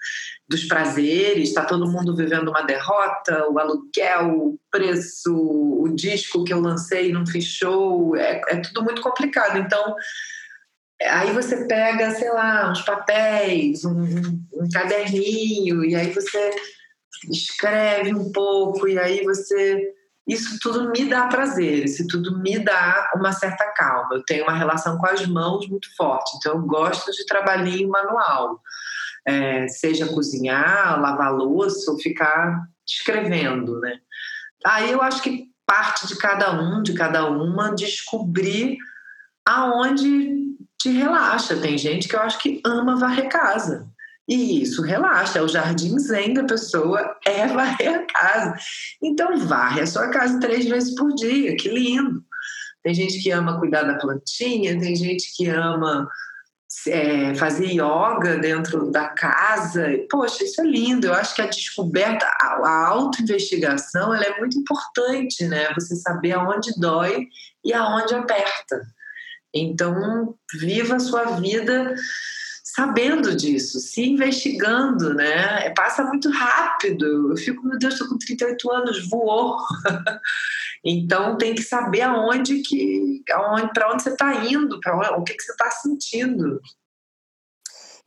Dos 0.47 0.65
prazeres, 0.65 1.49
está 1.49 1.65
todo 1.65 1.89
mundo 1.89 2.15
vivendo 2.15 2.47
uma 2.47 2.61
derrota, 2.61 3.49
o 3.49 3.59
aluguel, 3.59 4.29
o 4.29 4.59
preço, 4.71 5.35
o 5.35 5.89
disco 5.93 6.43
que 6.43 6.53
eu 6.53 6.61
lancei 6.61 7.11
não 7.11 7.25
fechou, 7.25 8.15
é, 8.15 8.41
é 8.47 8.57
tudo 8.57 8.83
muito 8.83 9.01
complicado. 9.01 9.57
Então, 9.57 9.95
aí 11.01 11.31
você 11.33 11.65
pega, 11.65 12.11
sei 12.11 12.31
lá, 12.31 12.71
uns 12.71 12.81
papéis, 12.81 13.83
um, 13.83 14.03
um 14.53 14.69
caderninho, 14.73 15.83
e 15.83 15.95
aí 15.95 16.11
você 16.11 16.51
escreve 17.29 18.13
um 18.13 18.31
pouco, 18.31 18.87
e 18.87 18.97
aí 18.97 19.23
você 19.23 19.96
isso 20.27 20.59
tudo 20.61 20.91
me 20.91 21.05
dá 21.05 21.27
prazer, 21.27 21.85
isso 21.85 22.05
tudo 22.07 22.37
me 22.39 22.59
dá 22.59 23.11
uma 23.15 23.31
certa 23.31 23.71
calma. 23.71 24.15
Eu 24.15 24.23
tenho 24.23 24.43
uma 24.43 24.53
relação 24.53 24.97
com 24.97 25.07
as 25.07 25.25
mãos 25.25 25.67
muito 25.69 25.87
forte, 25.95 26.35
então 26.37 26.53
eu 26.53 26.61
gosto 26.61 27.11
de 27.11 27.25
trabalhinho 27.25 27.89
manual, 27.89 28.61
é, 29.25 29.67
seja 29.69 30.07
cozinhar, 30.07 30.99
lavar 30.99 31.33
louça 31.33 31.91
ou 31.91 31.99
ficar 31.99 32.67
escrevendo, 32.85 33.79
né? 33.79 33.99
Aí 34.65 34.91
eu 34.91 35.01
acho 35.01 35.21
que 35.21 35.47
parte 35.65 36.07
de 36.07 36.17
cada 36.17 36.51
um, 36.61 36.81
de 36.81 36.93
cada 36.93 37.29
uma, 37.29 37.73
descobrir 37.73 38.77
aonde 39.45 40.47
te 40.79 40.89
relaxa. 40.89 41.57
Tem 41.57 41.77
gente 41.77 42.07
que 42.07 42.15
eu 42.15 42.21
acho 42.21 42.37
que 42.39 42.61
ama 42.65 42.97
varrer 42.97 43.29
casa. 43.29 43.87
E 44.27 44.61
isso 44.61 44.81
relaxa, 44.81 45.39
é 45.39 45.41
o 45.41 45.47
jardim 45.47 45.97
zen 45.97 46.33
da 46.33 46.43
pessoa, 46.43 47.15
é 47.25 47.47
varrer 47.47 47.95
a 47.95 48.05
casa. 48.05 48.55
Então, 49.01 49.37
varre 49.37 49.81
a 49.81 49.87
sua 49.87 50.09
casa 50.09 50.39
três 50.39 50.65
vezes 50.65 50.93
por 50.95 51.13
dia, 51.15 51.55
que 51.55 51.69
lindo. 51.69 52.21
Tem 52.83 52.93
gente 52.93 53.21
que 53.21 53.31
ama 53.31 53.59
cuidar 53.59 53.83
da 53.83 53.95
plantinha, 53.95 54.77
tem 54.79 54.95
gente 54.95 55.33
que 55.35 55.47
ama 55.47 56.07
é, 56.87 57.33
fazer 57.35 57.67
yoga 57.67 58.37
dentro 58.37 58.91
da 58.91 59.07
casa. 59.07 59.87
Poxa, 60.09 60.43
isso 60.43 60.61
é 60.61 60.65
lindo. 60.65 61.07
Eu 61.07 61.13
acho 61.13 61.33
que 61.33 61.41
a 61.41 61.47
descoberta, 61.47 62.25
a, 62.39 62.87
autoinvestigação, 62.87 64.13
ela 64.13 64.25
é 64.25 64.39
muito 64.39 64.59
importante, 64.59 65.45
né? 65.45 65.73
Você 65.73 65.95
saber 65.95 66.33
aonde 66.33 66.71
dói 66.77 67.27
e 67.63 67.73
aonde 67.73 68.13
aperta. 68.13 68.81
Então, 69.53 70.35
viva 70.59 70.97
a 70.97 70.99
sua 70.99 71.23
vida 71.39 71.95
sabendo 72.77 73.35
disso, 73.35 73.79
se 73.79 74.07
investigando, 74.07 75.11
né? 75.15 75.65
É, 75.65 75.69
passa 75.71 76.03
muito 76.03 76.29
rápido. 76.29 77.31
Eu 77.31 77.35
fico, 77.35 77.65
meu 77.65 77.79
Deus, 77.79 77.95
estou 77.95 78.07
com 78.07 78.19
38 78.19 78.71
anos, 78.71 79.09
voou. 79.09 79.57
então 80.85 81.35
tem 81.39 81.55
que 81.55 81.63
saber 81.63 82.01
aonde 82.01 82.61
que, 82.61 83.23
aonde, 83.31 83.73
para 83.73 83.91
onde 83.91 84.03
você 84.03 84.11
está 84.11 84.45
indo, 84.45 84.79
para 84.79 85.17
o 85.17 85.23
que, 85.23 85.33
que 85.33 85.41
você 85.41 85.53
está 85.53 85.71
sentindo. 85.71 86.61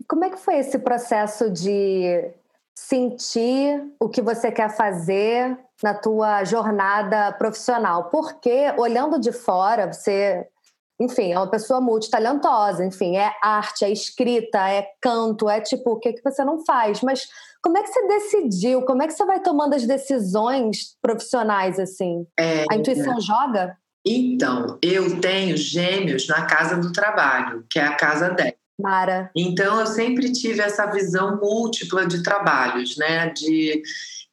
Como 0.06 0.24
é 0.24 0.30
que 0.30 0.38
foi 0.38 0.59
esse 0.59 0.78
processo 0.78 1.50
de 1.50 2.30
sentir 2.72 3.83
o 3.98 4.09
que 4.09 4.22
você 4.22 4.52
quer 4.52 4.70
fazer 4.70 5.59
na 5.83 5.94
tua 5.94 6.44
jornada 6.44 7.33
profissional? 7.33 8.04
Porque 8.04 8.72
olhando 8.78 9.18
de 9.18 9.33
fora, 9.33 9.92
você 9.92 10.46
enfim, 11.00 11.32
é 11.32 11.38
uma 11.38 11.50
pessoa 11.50 11.80
multitalentosa, 11.80 12.84
enfim, 12.84 13.16
é 13.16 13.32
arte, 13.42 13.84
é 13.86 13.90
escrita, 13.90 14.68
é 14.68 14.86
canto, 15.00 15.48
é 15.48 15.60
tipo, 15.60 15.92
o 15.92 15.98
que, 15.98 16.12
que 16.12 16.22
você 16.22 16.44
não 16.44 16.62
faz? 16.64 17.00
Mas 17.00 17.26
como 17.62 17.78
é 17.78 17.82
que 17.82 17.88
você 17.88 18.06
decidiu? 18.06 18.82
Como 18.82 19.02
é 19.02 19.06
que 19.06 19.14
você 19.14 19.24
vai 19.24 19.40
tomando 19.40 19.74
as 19.74 19.86
decisões 19.86 20.96
profissionais 21.00 21.78
assim? 21.78 22.26
É, 22.38 22.64
a 22.70 22.76
intuição 22.76 23.16
é. 23.16 23.20
joga? 23.20 23.76
Então, 24.04 24.78
eu 24.82 25.20
tenho 25.20 25.56
gêmeos 25.56 26.26
na 26.28 26.46
casa 26.46 26.76
do 26.76 26.92
trabalho, 26.92 27.64
que 27.70 27.78
é 27.78 27.84
a 27.84 27.94
casa 27.94 28.30
10. 28.30 28.54
Mara. 28.80 29.30
Então, 29.36 29.80
eu 29.80 29.86
sempre 29.86 30.32
tive 30.32 30.60
essa 30.60 30.86
visão 30.86 31.38
múltipla 31.38 32.06
de 32.06 32.22
trabalhos, 32.22 32.96
né? 32.96 33.28
De 33.28 33.82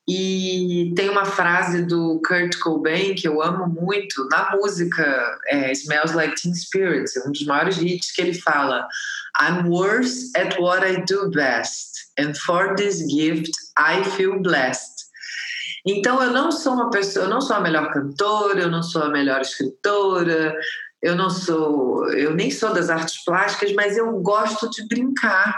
e 0.08 0.93
tem 0.96 1.10
uma 1.10 1.26
frase 1.26 1.84
do 1.84 2.22
Kurt 2.26 2.58
Cobain 2.60 3.13
que 3.13 3.28
eu 3.28 3.41
amo 3.41 3.67
muito 3.67 4.26
na 4.30 4.56
música 4.56 5.38
é, 5.48 5.72
Smells 5.74 6.15
Like 6.15 6.41
Teen 6.41 6.56
Spirit, 6.56 7.12
um 7.26 7.32
dos 7.32 7.46
maiores 7.46 7.78
hits 7.78 8.13
que 8.13 8.22
ele 8.22 8.34
fala 8.34 8.88
I'm 9.41 9.67
worse 9.67 10.32
at 10.38 10.58
what 10.60 10.86
I 10.88 11.04
do 11.04 11.30
best 11.32 11.89
and 12.17 12.34
for 12.36 12.74
this 12.76 13.00
gift 13.12 13.52
I 13.78 14.02
feel 14.15 14.41
blessed. 14.41 14.96
Então 15.86 16.24
eu 16.24 16.32
não 16.32 16.54
sou 16.54 16.74
uma 16.74 16.89
pessoa, 16.89 17.26
eu 17.26 17.30
não 17.30 17.41
sou 17.41 17.58
a 17.58 17.62
melhor 17.62 17.91
cantora, 17.91 18.62
eu 18.62 18.72
não 18.72 18.84
sou 18.84 19.04
a 19.04 19.10
melhor 19.10 19.41
escritora, 19.41 20.56
eu 21.02 21.15
não 21.15 21.30
sou, 21.30 22.10
eu 22.13 22.34
nem 22.34 22.50
sou 22.50 22.74
das 22.74 22.89
artes 22.89 23.24
plásticas, 23.26 23.74
mas 23.74 23.98
eu 23.98 24.10
gosto 24.20 24.70
de 24.70 24.88
brincar. 24.88 25.54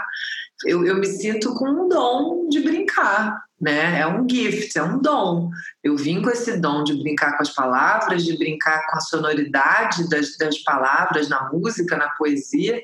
Eu, 0.66 0.84
eu 0.84 0.96
me 0.96 1.06
sinto 1.06 1.54
com 1.54 1.68
um 1.68 1.88
dom 1.88 2.48
de 2.48 2.60
brincar 2.60 3.40
né? 3.60 4.00
É 4.00 4.06
um 4.06 4.26
gift, 4.28 4.78
é 4.78 4.82
um 4.82 5.00
dom. 5.00 5.50
Eu 5.84 5.96
vim 5.96 6.22
com 6.22 6.30
esse 6.30 6.56
dom 6.58 6.82
de 6.82 6.94
brincar 6.94 7.36
com 7.36 7.42
as 7.42 7.50
palavras, 7.50 8.24
de 8.24 8.36
brincar 8.38 8.86
com 8.86 8.96
a 8.96 9.00
sonoridade 9.00 10.08
das, 10.08 10.36
das 10.38 10.58
palavras 10.58 11.28
na 11.28 11.50
música, 11.52 11.96
na 11.96 12.08
poesia. 12.10 12.80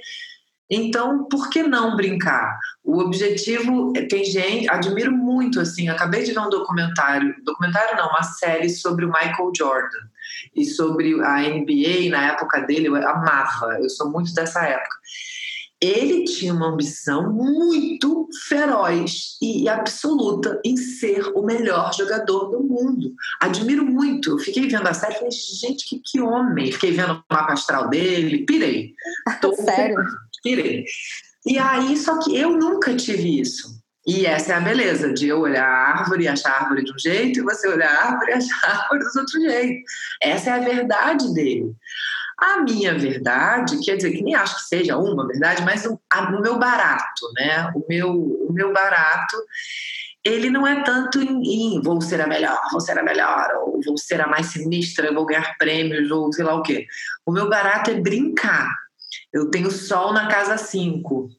Então, 0.68 1.24
por 1.28 1.48
que 1.48 1.62
não 1.62 1.96
brincar? 1.96 2.58
O 2.84 2.98
objetivo 2.98 3.92
é, 3.96 4.02
tem 4.02 4.24
gente, 4.24 4.68
admiro 4.68 5.12
muito 5.12 5.60
assim, 5.60 5.88
acabei 5.88 6.24
de 6.24 6.32
ver 6.32 6.40
um 6.40 6.50
documentário, 6.50 7.34
documentário 7.44 7.96
não, 7.96 8.08
uma 8.08 8.24
série 8.24 8.68
sobre 8.68 9.04
o 9.04 9.08
Michael 9.08 9.52
Jordan 9.56 10.08
e 10.56 10.64
sobre 10.64 11.14
a 11.22 11.38
NBA 11.42 12.10
na 12.10 12.32
época 12.32 12.62
dele, 12.62 12.88
eu 12.88 12.96
amava, 12.96 13.78
eu 13.80 13.88
sou 13.88 14.10
muito 14.10 14.34
dessa 14.34 14.64
época 14.64 14.96
ele 15.80 16.24
tinha 16.24 16.54
uma 16.54 16.68
ambição 16.68 17.32
muito 17.32 18.28
feroz 18.48 19.36
e 19.42 19.68
absoluta 19.68 20.60
em 20.64 20.76
ser 20.76 21.26
o 21.34 21.42
melhor 21.42 21.92
jogador 21.94 22.50
do 22.50 22.62
mundo. 22.62 23.12
Admiro 23.40 23.84
muito. 23.84 24.30
Eu 24.30 24.38
fiquei 24.38 24.68
vendo 24.68 24.86
a 24.86 24.94
série 24.94 25.14
e 25.14 25.16
falei, 25.16 25.30
gente, 25.30 25.86
que, 25.86 26.00
que 26.04 26.20
homem. 26.20 26.72
Fiquei 26.72 26.92
vendo 26.92 27.14
o 27.14 27.24
mapa 27.30 27.52
astral 27.52 27.88
dele, 27.88 28.46
pirei. 28.46 28.94
Tô, 29.40 29.54
Sério? 29.54 29.96
Pirei. 30.42 30.84
E 31.44 31.58
aí, 31.58 31.96
só 31.96 32.18
que 32.20 32.36
eu 32.36 32.56
nunca 32.56 32.94
tive 32.96 33.40
isso. 33.40 33.76
E 34.06 34.24
essa 34.24 34.52
é 34.52 34.56
a 34.56 34.60
beleza 34.60 35.12
de 35.12 35.28
eu 35.28 35.40
olhar 35.40 35.66
a 35.66 35.98
árvore 35.98 36.24
e 36.24 36.28
achar 36.28 36.50
a 36.50 36.62
árvore 36.62 36.84
de 36.84 36.92
um 36.92 36.98
jeito, 36.98 37.40
e 37.40 37.42
você 37.42 37.66
olhar 37.66 37.90
a 37.90 38.12
árvore 38.12 38.30
e 38.30 38.34
achar 38.34 38.64
a 38.64 38.82
árvore 38.82 39.00
do 39.00 39.18
outro 39.20 39.40
jeito. 39.40 39.82
Essa 40.22 40.50
é 40.50 40.52
a 40.52 40.58
verdade 40.60 41.34
dele. 41.34 41.74
A 42.38 42.58
minha 42.58 42.96
verdade, 42.98 43.80
quer 43.82 43.96
dizer, 43.96 44.12
que 44.12 44.22
nem 44.22 44.34
acho 44.34 44.56
que 44.56 44.68
seja 44.68 44.98
uma 44.98 45.26
verdade, 45.26 45.62
mas 45.64 45.86
o, 45.86 45.98
a, 46.12 46.36
o 46.36 46.42
meu 46.42 46.58
barato, 46.58 47.32
né? 47.34 47.72
O 47.74 47.84
meu, 47.88 48.12
o 48.12 48.52
meu 48.52 48.72
barato, 48.74 49.36
ele 50.22 50.50
não 50.50 50.66
é 50.66 50.82
tanto 50.82 51.18
em, 51.18 51.76
em, 51.76 51.80
vou 51.80 52.00
ser 52.02 52.20
a 52.20 52.26
melhor, 52.26 52.60
vou 52.70 52.80
ser 52.80 52.98
a 52.98 53.02
melhor, 53.02 53.48
ou 53.62 53.80
vou 53.82 53.96
ser 53.96 54.20
a 54.20 54.26
mais 54.26 54.46
sinistra, 54.46 55.14
vou 55.14 55.24
ganhar 55.24 55.56
prêmios, 55.56 56.10
ou 56.10 56.30
sei 56.30 56.44
lá 56.44 56.54
o 56.54 56.62
quê. 56.62 56.86
O 57.24 57.32
meu 57.32 57.48
barato 57.48 57.90
é 57.90 57.94
brincar. 57.94 58.70
Eu 59.32 59.50
tenho 59.50 59.70
sol 59.70 60.12
na 60.12 60.28
casa 60.28 60.58
5. 60.58 61.30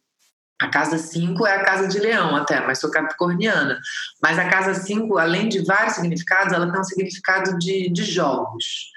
A 0.59 0.69
casa 0.69 0.97
5 0.97 1.45
é 1.45 1.55
a 1.57 1.63
casa 1.63 1.87
de 1.87 1.99
leão 1.99 2.35
até, 2.35 2.65
mas 2.65 2.79
sou 2.79 2.89
capricorniana. 2.89 3.79
Mas 4.23 4.39
a 4.39 4.49
casa 4.49 4.73
5, 4.73 5.15
além 5.19 5.47
de 5.47 5.63
vários 5.63 5.95
significados, 5.95 6.53
ela 6.53 6.71
tem 6.71 6.81
um 6.81 6.83
significado 6.83 7.55
de, 7.59 7.91
de 7.91 8.03
jogos. 8.03 8.91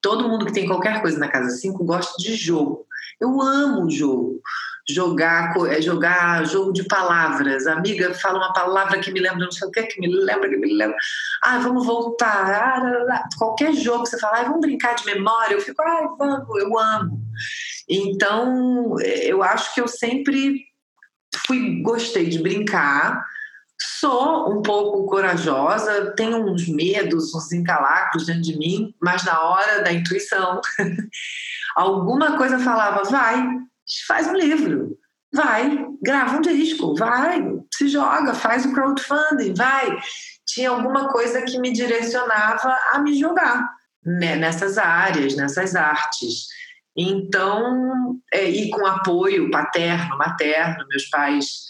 Todo 0.00 0.28
mundo 0.28 0.46
que 0.46 0.52
tem 0.52 0.66
qualquer 0.66 1.00
coisa 1.00 1.18
na 1.18 1.28
casa 1.28 1.50
5 1.50 1.84
gosta 1.84 2.14
de 2.18 2.34
jogo. 2.34 2.86
Eu 3.20 3.40
amo 3.40 3.90
jogo. 3.90 4.40
Jogar, 4.88 5.54
é 5.68 5.80
jogar 5.80 6.44
jogo 6.46 6.72
de 6.72 6.82
palavras. 6.84 7.66
A 7.66 7.74
amiga 7.74 8.12
fala 8.14 8.38
uma 8.38 8.52
palavra 8.52 8.98
que 8.98 9.12
me 9.12 9.20
lembra, 9.20 9.44
não 9.44 9.52
sei 9.52 9.68
o 9.68 9.70
que, 9.70 9.82
que 9.84 10.00
me 10.00 10.08
lembra, 10.08 10.48
que 10.48 10.56
me 10.56 10.74
lembra. 10.74 10.96
Ah, 11.42 11.58
vamos 11.58 11.86
voltar. 11.86 12.50
Ah, 12.50 13.24
qualquer 13.38 13.72
jogo 13.74 14.04
que 14.04 14.10
você 14.10 14.18
fala, 14.18 14.40
ah, 14.40 14.44
vamos 14.44 14.60
brincar 14.60 14.94
de 14.94 15.04
memória. 15.04 15.54
Eu 15.54 15.60
fico, 15.60 15.80
ah, 15.82 16.14
vamos, 16.18 16.60
eu 16.60 16.78
amo. 16.78 17.20
Então, 17.88 18.96
eu 19.00 19.42
acho 19.42 19.74
que 19.74 19.80
eu 19.80 19.86
sempre 19.86 20.64
fui, 21.46 21.82
gostei 21.82 22.28
de 22.28 22.38
brincar 22.40 23.24
Sou 24.00 24.50
um 24.50 24.62
pouco 24.62 25.04
corajosa, 25.04 26.14
tenho 26.16 26.50
uns 26.50 26.66
medos, 26.66 27.34
uns 27.34 27.52
encalacros 27.52 28.24
dentro 28.24 28.40
de 28.40 28.56
mim, 28.56 28.94
mas 28.98 29.24
na 29.24 29.38
hora 29.42 29.82
da 29.82 29.92
intuição, 29.92 30.58
alguma 31.76 32.38
coisa 32.38 32.58
falava: 32.58 33.02
vai, 33.04 33.46
faz 34.08 34.26
um 34.26 34.32
livro, 34.32 34.96
vai, 35.30 35.86
grava 36.02 36.38
um 36.38 36.40
disco, 36.40 36.94
vai, 36.94 37.42
se 37.74 37.88
joga, 37.88 38.32
faz 38.32 38.64
o 38.64 38.72
crowdfunding, 38.72 39.52
vai. 39.52 39.98
Tinha 40.46 40.70
alguma 40.70 41.08
coisa 41.08 41.42
que 41.42 41.58
me 41.58 41.70
direcionava 41.70 42.74
a 42.94 43.00
me 43.00 43.20
jogar 43.20 43.68
né, 44.02 44.34
nessas 44.34 44.78
áreas, 44.78 45.36
nessas 45.36 45.76
artes. 45.76 46.46
Então, 46.96 48.18
é, 48.32 48.48
e 48.48 48.70
com 48.70 48.86
apoio 48.86 49.50
paterno, 49.50 50.16
materno, 50.16 50.86
meus 50.88 51.04
pais 51.10 51.69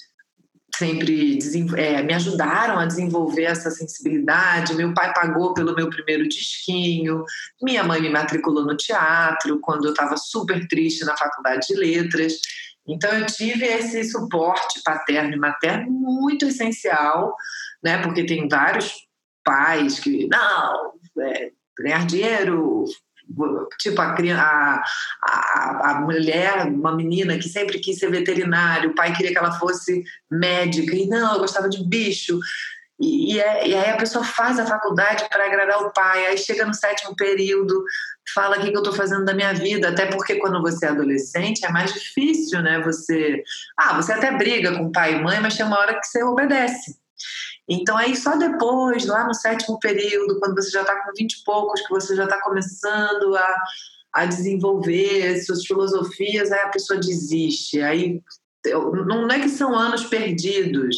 sempre 0.77 1.39
é, 1.77 2.03
me 2.03 2.15
ajudaram 2.15 2.79
a 2.79 2.87
desenvolver 2.87 3.45
essa 3.45 3.71
sensibilidade. 3.71 4.75
Meu 4.75 4.95
pai 4.95 5.13
pagou 5.13 5.55
pelo 5.55 5.75
meu 5.75 5.89
primeiro 5.91 6.29
disquinho, 6.29 7.25
minha 7.63 7.85
mãe 7.85 8.01
me 8.01 8.09
matriculou 8.09 8.65
no 8.65 8.77
teatro 8.77 9.61
quando 9.61 9.85
eu 9.87 9.91
estava 9.91 10.17
super 10.17 10.67
triste 10.69 11.05
na 11.05 11.17
faculdade 11.17 11.67
de 11.67 11.75
letras. 11.75 12.35
Então 12.87 13.11
eu 13.13 13.27
tive 13.27 13.65
esse 13.65 14.05
suporte 14.05 14.83
paterno 14.85 15.35
e 15.35 15.39
materno 15.39 15.91
muito 15.91 16.47
essencial, 16.47 17.35
né? 17.83 18.03
Porque 18.03 18.25
tem 18.25 18.49
vários 18.49 18.93
pais 19.45 19.99
que 20.01 20.27
não 20.29 20.93
é, 21.21 21.51
ganhar 21.79 22.07
dinheiro 22.07 22.85
tipo 23.79 24.01
a, 24.01 24.83
a, 25.23 25.91
a, 25.91 26.01
mulher, 26.01 26.67
uma 26.67 26.95
menina 26.95 27.39
que 27.39 27.49
sempre 27.49 27.79
quis 27.79 27.99
ser 27.99 28.11
veterinário, 28.11 28.91
o 28.91 28.95
pai 28.95 29.13
queria 29.15 29.33
que 29.33 29.39
ela 29.39 29.59
fosse 29.59 30.05
médica, 30.31 30.95
e 30.95 31.07
não, 31.07 31.35
eu 31.35 31.41
gostava 31.41 31.69
de 31.69 31.83
bicho. 31.85 32.39
E, 33.01 33.35
e, 33.35 33.41
é, 33.41 33.69
e 33.69 33.75
aí 33.75 33.91
a 33.91 33.97
pessoa 33.97 34.23
faz 34.23 34.59
a 34.59 34.67
faculdade 34.67 35.27
para 35.31 35.47
agradar 35.47 35.83
o 35.83 35.93
pai, 35.93 36.27
aí 36.27 36.37
chega 36.37 36.67
no 36.67 36.75
sétimo 36.75 37.17
período, 37.17 37.83
fala 38.35 38.59
o 38.59 38.61
que, 38.61 38.71
que 38.71 38.77
eu 38.77 38.83
estou 38.83 38.95
fazendo 38.95 39.25
da 39.25 39.35
minha 39.35 39.55
vida, 39.55 39.89
até 39.89 40.07
porque 40.07 40.37
quando 40.37 40.61
você 40.61 40.87
é 40.87 40.91
adolescente 40.91 41.65
é 41.65 41.71
mais 41.71 41.93
difícil, 41.95 42.61
né? 42.63 42.81
Você. 42.81 43.43
Ah, 43.77 43.95
você 43.95 44.13
até 44.13 44.31
briga 44.37 44.77
com 44.77 44.93
pai 44.93 45.15
e 45.15 45.23
mãe, 45.23 45.41
mas 45.41 45.57
tem 45.57 45.65
uma 45.65 45.79
hora 45.79 45.99
que 45.99 46.07
você 46.07 46.23
obedece. 46.23 47.01
Então, 47.73 47.97
aí 47.97 48.17
só 48.17 48.37
depois, 48.37 49.07
lá 49.07 49.25
no 49.25 49.33
sétimo 49.33 49.79
período, 49.79 50.41
quando 50.41 50.61
você 50.61 50.71
já 50.71 50.81
está 50.81 50.97
com 50.97 51.13
vinte 51.17 51.35
e 51.35 51.45
poucos, 51.45 51.81
que 51.83 51.91
você 51.91 52.17
já 52.17 52.25
está 52.25 52.43
começando 52.43 53.37
a, 53.37 53.63
a 54.13 54.27
desenvolver 54.27 55.41
suas 55.45 55.65
filosofias, 55.65 56.51
aí 56.51 56.61
a 56.63 56.69
pessoa 56.71 56.99
desiste. 56.99 57.81
Aí 57.81 58.21
não 59.07 59.29
é 59.29 59.39
que 59.39 59.49
são 59.49 59.73
anos 59.73 60.05
perdidos, 60.05 60.97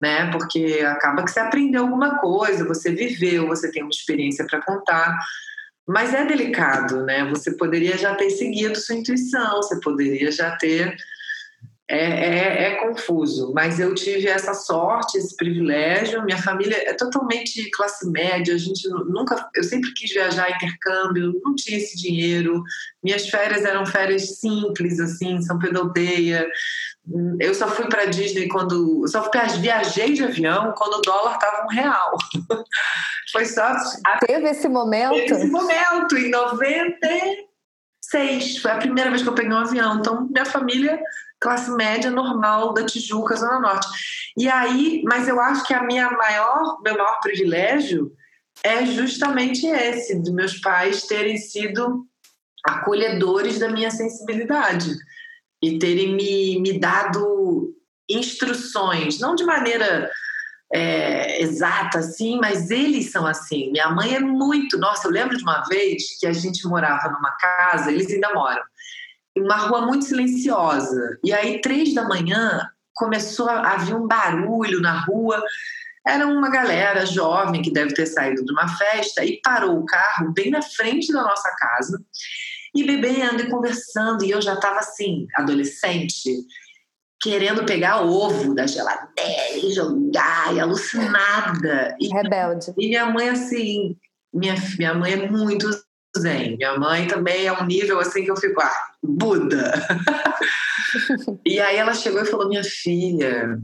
né? 0.00 0.30
Porque 0.30 0.80
acaba 0.86 1.24
que 1.24 1.32
você 1.32 1.40
aprendeu 1.40 1.82
alguma 1.82 2.18
coisa, 2.20 2.64
você 2.64 2.92
viveu, 2.92 3.48
você 3.48 3.72
tem 3.72 3.82
uma 3.82 3.90
experiência 3.90 4.46
para 4.46 4.62
contar. 4.62 5.18
Mas 5.88 6.14
é 6.14 6.24
delicado, 6.24 7.04
né? 7.04 7.28
Você 7.30 7.56
poderia 7.56 7.98
já 7.98 8.14
ter 8.14 8.30
seguido 8.30 8.78
sua 8.78 8.94
intuição, 8.94 9.56
você 9.56 9.80
poderia 9.80 10.30
já 10.30 10.56
ter 10.56 10.96
é, 11.94 11.98
é, 11.98 12.62
é, 12.62 12.76
confuso, 12.76 13.52
mas 13.52 13.78
eu 13.78 13.94
tive 13.94 14.26
essa 14.26 14.54
sorte, 14.54 15.18
esse 15.18 15.36
privilégio. 15.36 16.24
Minha 16.24 16.38
família 16.38 16.88
é 16.88 16.94
totalmente 16.94 17.70
classe 17.70 18.10
média. 18.10 18.54
A 18.54 18.58
gente 18.58 18.88
nunca, 18.88 19.50
eu 19.54 19.62
sempre 19.62 19.92
quis 19.92 20.10
viajar 20.10 20.50
intercâmbio, 20.50 21.38
não 21.44 21.54
tinha 21.54 21.76
esse 21.76 21.98
dinheiro. 21.98 22.62
Minhas 23.04 23.28
férias 23.28 23.66
eram 23.66 23.84
férias 23.84 24.38
simples, 24.38 24.98
assim, 25.00 25.42
São 25.42 25.58
Pedro 25.58 25.80
Aldeia. 25.80 26.48
Eu 27.38 27.54
só 27.54 27.68
fui 27.68 27.86
para 27.90 28.06
Disney 28.06 28.48
quando, 28.48 29.02
eu 29.02 29.08
só 29.08 29.30
viajei 29.60 30.14
de 30.14 30.24
avião 30.24 30.72
quando 30.74 30.94
o 30.94 31.02
dólar 31.02 31.34
estava 31.34 31.64
um 31.64 31.68
real. 31.68 32.16
Foi 33.30 33.44
só. 33.44 33.70
Teve 34.26 34.48
esse 34.48 34.66
momento? 34.66 35.10
Teve 35.10 35.34
esse 35.34 35.46
momento 35.46 36.16
em 36.16 36.30
96. 36.30 38.62
Foi 38.62 38.70
a 38.70 38.78
primeira 38.78 39.10
vez 39.10 39.22
que 39.22 39.28
eu 39.28 39.34
peguei 39.34 39.52
um 39.52 39.58
avião. 39.58 39.98
Então 39.98 40.26
minha 40.30 40.46
família 40.46 40.98
classe 41.42 41.70
média 41.72 42.10
normal 42.10 42.72
da 42.72 42.86
Tijuca, 42.86 43.34
Zona 43.34 43.58
Norte. 43.58 43.88
E 44.38 44.48
aí, 44.48 45.02
mas 45.04 45.26
eu 45.26 45.40
acho 45.40 45.66
que 45.66 45.74
a 45.74 45.82
minha 45.82 46.10
maior, 46.12 46.80
meu 46.82 46.96
maior 46.96 47.18
privilégio 47.20 48.12
é 48.62 48.86
justamente 48.86 49.66
esse, 49.66 50.18
de 50.22 50.30
meus 50.30 50.58
pais 50.60 51.02
terem 51.02 51.36
sido 51.36 52.06
acolhedores 52.64 53.58
da 53.58 53.68
minha 53.68 53.90
sensibilidade 53.90 54.94
e 55.60 55.78
terem 55.78 56.14
me, 56.14 56.60
me 56.60 56.78
dado 56.78 57.74
instruções, 58.08 59.18
não 59.18 59.34
de 59.34 59.44
maneira 59.44 60.08
é, 60.72 61.42
exata 61.42 61.98
assim, 61.98 62.38
mas 62.40 62.70
eles 62.70 63.10
são 63.10 63.26
assim. 63.26 63.70
Minha 63.72 63.90
mãe 63.90 64.14
é 64.14 64.20
muito. 64.20 64.78
Nossa, 64.78 65.08
eu 65.08 65.12
lembro 65.12 65.36
de 65.36 65.42
uma 65.42 65.62
vez 65.64 66.18
que 66.20 66.26
a 66.26 66.32
gente 66.32 66.66
morava 66.66 67.10
numa 67.10 67.32
casa, 67.32 67.90
eles 67.90 68.08
ainda 68.10 68.32
moram 68.32 68.62
uma 69.36 69.56
rua 69.56 69.86
muito 69.86 70.04
silenciosa. 70.04 71.18
E 71.24 71.32
aí, 71.32 71.60
três 71.60 71.94
da 71.94 72.06
manhã, 72.06 72.68
começou 72.94 73.48
a 73.48 73.72
haver 73.72 73.94
um 73.94 74.06
barulho 74.06 74.80
na 74.80 75.00
rua. 75.00 75.42
Era 76.06 76.26
uma 76.26 76.50
galera 76.50 77.06
jovem 77.06 77.62
que 77.62 77.72
deve 77.72 77.94
ter 77.94 78.06
saído 78.06 78.44
de 78.44 78.52
uma 78.52 78.68
festa 78.68 79.24
e 79.24 79.40
parou 79.42 79.78
o 79.78 79.86
carro 79.86 80.32
bem 80.32 80.50
na 80.50 80.60
frente 80.60 81.12
da 81.12 81.22
nossa 81.22 81.48
casa 81.56 82.02
e 82.74 82.84
bebendo 82.84 83.42
e 83.42 83.50
conversando. 83.50 84.24
E 84.24 84.30
eu 84.30 84.42
já 84.42 84.54
estava 84.54 84.80
assim, 84.80 85.26
adolescente, 85.36 86.30
querendo 87.20 87.64
pegar 87.64 88.02
ovo 88.02 88.54
da 88.54 88.66
geladeira 88.66 89.56
e 89.56 89.72
jogar, 89.72 90.54
e 90.54 90.60
alucinada. 90.60 91.96
E, 92.00 92.08
Rebelde. 92.08 92.72
E 92.76 92.88
minha 92.88 93.06
mãe, 93.06 93.28
assim, 93.28 93.96
minha, 94.34 94.54
minha 94.76 94.94
mãe 94.94 95.12
é 95.12 95.30
muito 95.30 95.70
zen. 96.18 96.56
Minha 96.56 96.78
mãe 96.78 97.06
também 97.06 97.46
é 97.46 97.52
um 97.52 97.66
nível 97.66 97.98
assim 98.00 98.24
que 98.24 98.30
eu 98.30 98.36
fico, 98.36 98.60
ah, 98.60 98.76
Buda. 99.02 99.72
e 101.44 101.60
aí 101.60 101.76
ela 101.76 101.94
chegou 101.94 102.22
e 102.22 102.26
falou: 102.26 102.48
Minha 102.48 102.64
filha, 102.64 103.58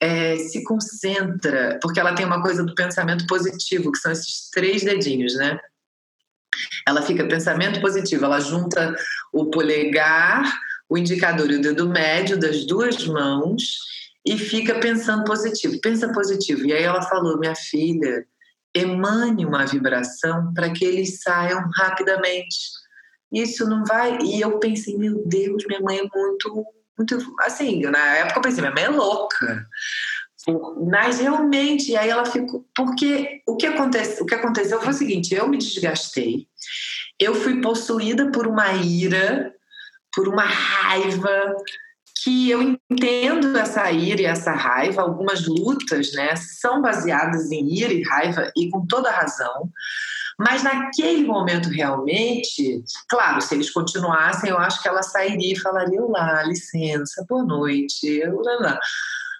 é, 0.00 0.36
se 0.36 0.62
concentra, 0.64 1.78
porque 1.80 2.00
ela 2.00 2.14
tem 2.14 2.26
uma 2.26 2.42
coisa 2.42 2.64
do 2.64 2.74
pensamento 2.74 3.26
positivo, 3.26 3.92
que 3.92 3.98
são 3.98 4.12
esses 4.12 4.50
três 4.50 4.82
dedinhos, 4.82 5.34
né? 5.36 5.58
Ela 6.86 7.02
fica 7.02 7.26
pensamento 7.26 7.80
positivo, 7.80 8.24
ela 8.24 8.40
junta 8.40 8.94
o 9.32 9.46
polegar, 9.46 10.44
o 10.88 10.98
indicador 10.98 11.50
e 11.50 11.56
o 11.56 11.60
dedo 11.60 11.88
médio 11.88 12.38
das 12.38 12.66
duas 12.66 13.06
mãos 13.06 13.78
e 14.26 14.38
fica 14.38 14.78
pensando 14.78 15.24
positivo, 15.24 15.80
pensa 15.80 16.12
positivo. 16.12 16.66
E 16.66 16.72
aí 16.72 16.82
ela 16.82 17.02
falou: 17.02 17.38
Minha 17.38 17.54
filha, 17.54 18.26
emane 18.74 19.46
uma 19.46 19.64
vibração 19.64 20.52
para 20.52 20.70
que 20.70 20.84
eles 20.84 21.22
saiam 21.22 21.70
rapidamente 21.74 22.84
isso 23.34 23.68
não 23.68 23.84
vai. 23.84 24.18
E 24.22 24.40
eu 24.40 24.58
pensei, 24.58 24.96
meu 24.96 25.22
Deus, 25.26 25.64
minha 25.66 25.80
mãe 25.80 25.98
é 25.98 26.02
muito, 26.02 26.64
muito. 26.96 27.34
Assim, 27.40 27.80
na 27.82 28.16
época 28.16 28.38
eu 28.38 28.42
pensei, 28.42 28.60
minha 28.60 28.74
mãe 28.74 28.84
é 28.84 28.88
louca. 28.88 29.66
Mas 30.88 31.20
realmente, 31.20 31.96
aí 31.96 32.10
ela 32.10 32.24
ficou. 32.24 32.66
Porque 32.74 33.42
o 33.46 33.56
que, 33.56 33.66
acontece, 33.66 34.22
o 34.22 34.26
que 34.26 34.34
aconteceu 34.34 34.80
foi 34.80 34.90
o 34.90 34.96
seguinte: 34.96 35.34
eu 35.34 35.48
me 35.48 35.58
desgastei, 35.58 36.46
eu 37.18 37.34
fui 37.34 37.60
possuída 37.60 38.30
por 38.30 38.46
uma 38.46 38.72
ira, 38.74 39.52
por 40.14 40.28
uma 40.28 40.44
raiva, 40.44 41.56
que 42.24 42.50
eu 42.50 42.62
entendo 42.62 43.56
essa 43.58 43.90
ira 43.92 44.22
e 44.22 44.24
essa 44.24 44.52
raiva, 44.52 45.02
algumas 45.02 45.46
lutas 45.46 46.10
né, 46.14 46.34
são 46.36 46.80
baseadas 46.80 47.52
em 47.52 47.68
ira 47.74 47.92
e 47.92 48.02
raiva, 48.02 48.50
e 48.56 48.70
com 48.70 48.86
toda 48.86 49.10
razão, 49.10 49.70
Mas 50.38 50.62
naquele 50.62 51.26
momento, 51.26 51.68
realmente, 51.68 52.82
claro, 53.08 53.40
se 53.42 53.54
eles 53.54 53.70
continuassem, 53.70 54.50
eu 54.50 54.58
acho 54.58 54.82
que 54.82 54.88
ela 54.88 55.02
sairia 55.02 55.52
e 55.52 55.60
falaria: 55.60 56.02
Olá, 56.02 56.42
licença, 56.42 57.24
boa 57.28 57.44
noite. 57.44 58.22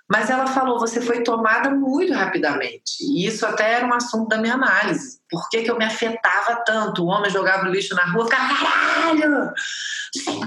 Mas 0.09 0.31
ela 0.31 0.47
falou: 0.47 0.79
você 0.79 1.01
foi 1.01 1.25
tomada 1.25 1.70
muito 1.70 2.12
rapidamente. 2.12 2.92
E 3.01 3.27
isso 3.27 3.44
até 3.44 3.73
era 3.73 3.87
um 3.87 3.94
assunto 3.94 4.29
da 4.29 4.38
minha 4.38 4.55
análise. 4.55 5.18
Por 5.29 5.49
que, 5.49 5.62
que 5.62 5.70
eu 5.70 5.79
me 5.79 5.85
afetava 5.85 6.62
tanto? 6.64 7.03
O 7.03 7.07
homem 7.07 7.31
jogava 7.31 7.66
o 7.66 7.70
lixo 7.73 7.94
na 7.97 8.05
rua, 8.12 8.27
ficava: 8.27 8.55
caralho, 8.55 9.31
não 9.31 9.53
sei 10.14 10.47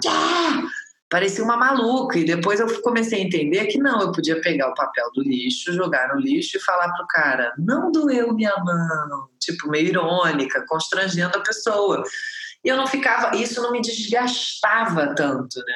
parecia 1.10 1.44
uma 1.44 1.58
maluca. 1.58 2.18
E 2.18 2.26
depois 2.26 2.60
eu 2.60 2.82
comecei 2.82 3.20
a 3.20 3.24
entender 3.24 3.66
que 3.66 3.78
não, 3.78 4.02
eu 4.02 4.12
podia 4.12 4.40
pegar 4.42 4.70
o 4.70 4.76
papel 4.76 5.06
do 5.14 5.24
lixo, 5.24 5.74
jogar 5.74 6.14
no 6.14 6.20
lixo 6.20 6.58
e 6.58 6.62
falar 6.62 6.92
pro 6.94 7.08
cara: 7.08 7.54
não 7.58 7.92
doeu 7.92 8.34
minha 8.34 8.56
mão. 8.58 9.30
Tipo, 9.40 9.70
meio 9.70 9.88
irônica, 9.88 10.66
constrangendo 10.68 11.38
a 11.38 11.42
pessoa. 11.42 12.04
E 12.64 12.70
eu 12.70 12.76
não 12.76 12.88
ficava, 12.88 13.36
isso 13.36 13.62
não 13.62 13.72
me 13.72 13.82
desgastava 13.82 15.14
tanto, 15.16 15.60
né? 15.60 15.76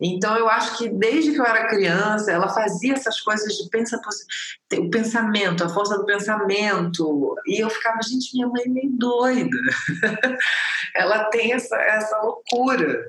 Então 0.00 0.36
eu 0.36 0.48
acho 0.48 0.76
que 0.76 0.88
desde 0.88 1.32
que 1.32 1.40
eu 1.40 1.44
era 1.44 1.68
criança, 1.68 2.30
ela 2.30 2.48
fazia 2.48 2.92
essas 2.92 3.20
coisas 3.20 3.52
de 3.54 3.68
pensa, 3.70 4.00
o 4.74 4.90
pensamento, 4.90 5.64
a 5.64 5.68
força 5.68 5.96
do 5.96 6.04
pensamento. 6.04 7.34
E 7.46 7.62
eu 7.62 7.70
ficava, 7.70 7.98
gente, 8.02 8.34
minha 8.34 8.46
mãe 8.46 8.62
é 8.66 8.68
meio 8.68 8.90
doida. 8.90 9.56
ela 10.94 11.24
tem 11.30 11.52
essa, 11.52 11.76
essa 11.76 12.18
loucura. 12.18 13.08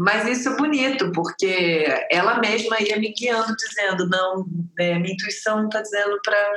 Mas 0.00 0.26
isso 0.26 0.48
é 0.48 0.56
bonito, 0.56 1.12
porque 1.12 1.84
ela 2.10 2.40
mesma 2.40 2.80
ia 2.80 2.98
me 2.98 3.12
guiando, 3.12 3.54
dizendo: 3.54 4.08
não, 4.08 4.46
é, 4.78 4.98
minha 4.98 5.12
intuição 5.12 5.66
está 5.66 5.82
dizendo 5.82 6.18
para 6.24 6.54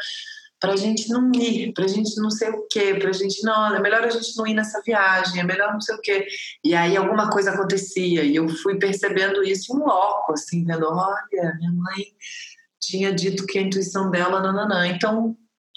para 0.62 0.72
a 0.72 0.78
gente 0.78 1.10
não 1.10 1.30
ir, 1.34 1.74
para 1.74 1.84
a 1.84 1.90
gente 1.90 2.16
não 2.22 2.32
sei 2.32 2.48
o 2.48 2.66
quê, 2.70 2.96
para 2.96 3.10
a 3.10 3.14
gente 3.14 3.44
não, 3.44 3.76
é 3.76 3.82
melhor 3.82 4.02
a 4.02 4.10
gente 4.10 4.34
não 4.38 4.48
ir 4.48 4.54
nessa 4.54 4.82
viagem, 4.82 5.42
é 5.42 5.44
melhor 5.44 5.74
não 5.74 5.82
sei 5.82 5.94
o 5.94 6.00
quê. 6.00 6.26
E 6.64 6.74
aí 6.74 6.96
alguma 6.96 7.30
coisa 7.30 7.52
acontecia 7.52 8.24
e 8.24 8.38
eu 8.38 8.48
fui 8.48 8.80
percebendo 8.80 9.44
isso 9.44 9.76
em 9.76 9.80
loco, 9.80 10.32
assim, 10.32 10.64
vendo, 10.64 10.88
olha, 10.88 11.54
minha 11.58 11.72
mãe 11.74 12.06
tinha 12.80 13.14
dito 13.14 13.46
que 13.46 13.60
a 13.60 13.62
intuição 13.62 14.10
dela, 14.10 14.40
nananã. 14.40 14.88
Então 14.88 15.36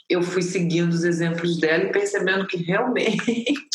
eu 0.09 0.23
fui 0.23 0.43
seguindo 0.43 0.93
os 0.93 1.03
exemplos 1.03 1.59
dela 1.59 1.83
e 1.83 1.91
percebendo 1.91 2.47
que 2.47 2.59
realmente 2.59 3.69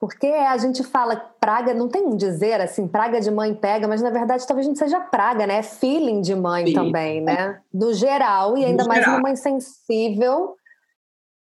porque 0.00 0.26
a 0.26 0.56
gente 0.56 0.84
fala 0.84 1.16
praga, 1.40 1.74
não 1.74 1.88
tem 1.88 2.06
um 2.06 2.16
dizer 2.16 2.60
assim, 2.60 2.86
praga 2.86 3.20
de 3.20 3.30
mãe 3.30 3.52
pega, 3.52 3.88
mas 3.88 4.00
na 4.00 4.10
verdade 4.10 4.46
talvez 4.46 4.66
não 4.66 4.76
seja 4.76 5.00
praga, 5.00 5.46
né? 5.46 5.58
É 5.58 5.62
feeling 5.62 6.20
de 6.20 6.36
mãe 6.36 6.68
Sim. 6.68 6.72
também, 6.72 7.20
né? 7.20 7.60
Do 7.72 7.92
geral, 7.92 8.56
e 8.56 8.64
ainda 8.64 8.84
mais 8.84 9.06
uma 9.06 9.18
mãe 9.18 9.34
sensível. 9.34 10.54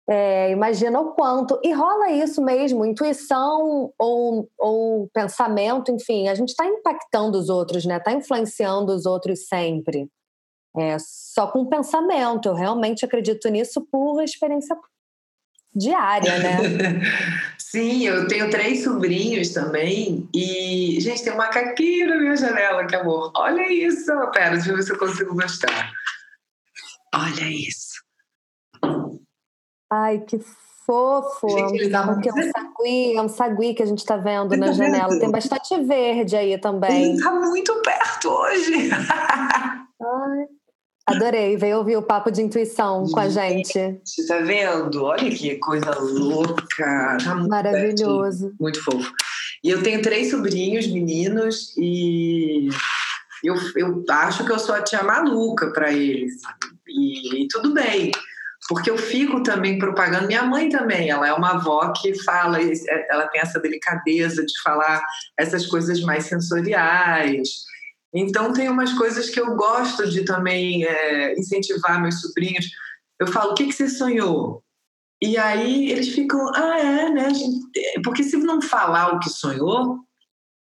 É, 0.07 0.51
imagina 0.51 0.99
o 0.99 1.13
quanto. 1.13 1.59
E 1.63 1.71
rola 1.71 2.11
isso 2.11 2.43
mesmo, 2.43 2.85
intuição 2.85 3.91
ou, 3.97 4.47
ou 4.59 5.09
pensamento, 5.13 5.91
enfim, 5.91 6.27
a 6.27 6.35
gente 6.35 6.49
está 6.49 6.65
impactando 6.65 7.39
os 7.39 7.49
outros, 7.49 7.85
né? 7.85 7.97
Está 7.97 8.11
influenciando 8.11 8.93
os 8.93 9.05
outros 9.07 9.47
sempre. 9.47 10.07
É, 10.77 10.97
só 10.99 11.47
com 11.47 11.65
pensamento. 11.65 12.49
Eu 12.49 12.53
realmente 12.53 13.05
acredito 13.05 13.47
nisso 13.49 13.81
por 13.91 14.21
experiência 14.21 14.75
diária, 15.75 16.37
né? 16.39 16.57
Sim, 17.73 18.05
eu 18.05 18.27
tenho 18.27 18.51
três 18.51 18.83
sobrinhos 18.83 19.49
também 19.49 20.29
e, 20.31 20.99
gente, 21.01 21.23
tem 21.23 21.33
um 21.33 21.38
macaquinho 21.38 22.07
na 22.07 22.17
minha 22.17 22.36
janela, 22.36 22.86
que 22.86 22.95
amor. 22.95 23.31
Olha 23.36 23.67
isso! 23.73 24.12
Pera, 24.31 24.51
deixa 24.51 24.69
eu 24.69 24.75
ver 24.75 24.83
se 24.83 24.91
eu 24.91 24.99
consigo 24.99 25.33
mostrar. 25.33 25.91
Olha 27.15 27.49
isso. 27.49 27.99
Ai, 29.91 30.19
que 30.19 30.38
fofo! 30.86 31.49
Gente, 31.49 31.91
é, 31.91 31.99
um, 31.99 32.12
é 32.12 32.31
um 32.31 32.51
sagui, 32.51 33.17
é 33.17 33.21
um 33.23 33.29
sagui 33.29 33.73
que 33.73 33.81
a 33.81 33.88
gente 33.88 33.99
está 33.99 34.17
vendo 34.17 34.49
Você 34.49 34.57
na 34.57 34.67
tá 34.67 34.73
janela. 34.73 35.09
Vendo? 35.09 35.19
Tem 35.21 35.31
bastante 35.31 35.81
verde 35.81 36.36
aí 36.36 36.55
também. 36.59 37.05
Ele 37.05 37.13
está 37.13 37.31
muito 37.33 37.73
perto 37.81 38.29
hoje. 38.29 38.91
Ai. 38.91 40.45
Adorei, 41.05 41.57
veio 41.57 41.79
ouvir 41.79 41.97
o 41.97 42.01
papo 42.01 42.31
de 42.31 42.41
intuição 42.41 43.03
com 43.11 43.19
a 43.19 43.27
gente. 43.27 43.99
Você 44.05 44.25
tá 44.25 44.39
vendo? 44.39 45.03
Olha 45.03 45.29
que 45.29 45.55
coisa 45.57 45.93
louca. 45.99 47.17
Tá 47.21 47.35
Maravilhoso. 47.35 48.55
Muito 48.59 48.81
fofo. 48.81 49.11
E 49.61 49.69
eu 49.69 49.83
tenho 49.83 50.01
três 50.01 50.31
sobrinhos, 50.31 50.87
meninos, 50.87 51.75
e 51.77 52.69
eu, 53.43 53.55
eu 53.75 54.03
acho 54.09 54.45
que 54.45 54.51
eu 54.51 54.59
sou 54.59 54.75
a 54.75 54.81
tia 54.81 55.03
maluca 55.03 55.71
para 55.71 55.91
eles. 55.91 56.35
E, 56.87 57.43
e, 57.43 57.47
tudo 57.49 57.73
bem, 57.73 58.11
porque 58.69 58.89
eu 58.89 58.97
fico 58.97 59.43
também 59.43 59.77
propagando. 59.77 60.27
Minha 60.27 60.43
mãe 60.43 60.69
também, 60.69 61.09
ela 61.09 61.27
é 61.27 61.33
uma 61.33 61.55
avó 61.55 61.91
que 61.91 62.13
fala, 62.23 62.59
ela 63.09 63.27
tem 63.27 63.41
essa 63.41 63.59
delicadeza 63.59 64.45
de 64.45 64.61
falar 64.61 65.01
essas 65.37 65.65
coisas 65.65 66.01
mais 66.01 66.25
sensoriais 66.25 67.72
então, 68.13 68.54
tem 68.54 68.69
umas 68.69 68.93
coisas 68.93 69.30
que 69.30 69.39
eu 69.39 69.56
gosto 69.56 70.08
de 70.10 70.23
também 70.23 70.86
é, 70.86 71.34
incentivar 71.34 72.02
meus 72.02 72.21
sobrinhos. 72.21 72.67
Eu 73.19 73.28
falo, 73.28 73.52
o 73.52 73.56
que, 73.56 73.65
que 73.65 73.73
você 73.73 73.89
sonhou? 73.89 74.63
E 75.21 75.38
aí 75.38 75.89
eles 75.89 76.10
ficam, 76.10 76.52
ah, 76.54 76.80
é, 76.80 77.10
né? 77.10 77.30
Porque 78.04 78.23
se 78.23 78.38
não 78.38 78.62
falar 78.62 79.13
o 79.13 79.19
que 79.19 79.30
sonhou, 79.30 79.99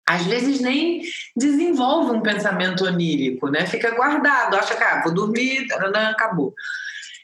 às 0.07 0.27
vezes 0.27 0.61
nem 0.61 1.03
desenvolve 1.37 2.13
um 2.13 2.21
pensamento 2.21 2.85
onírico, 2.85 3.49
né? 3.49 3.67
Fica 3.67 3.95
guardado, 3.95 4.57
acha 4.57 4.77
que 4.77 4.83
ah, 4.83 5.03
vou 5.03 5.15
dormir, 5.15 5.67
acabou. 5.73 6.55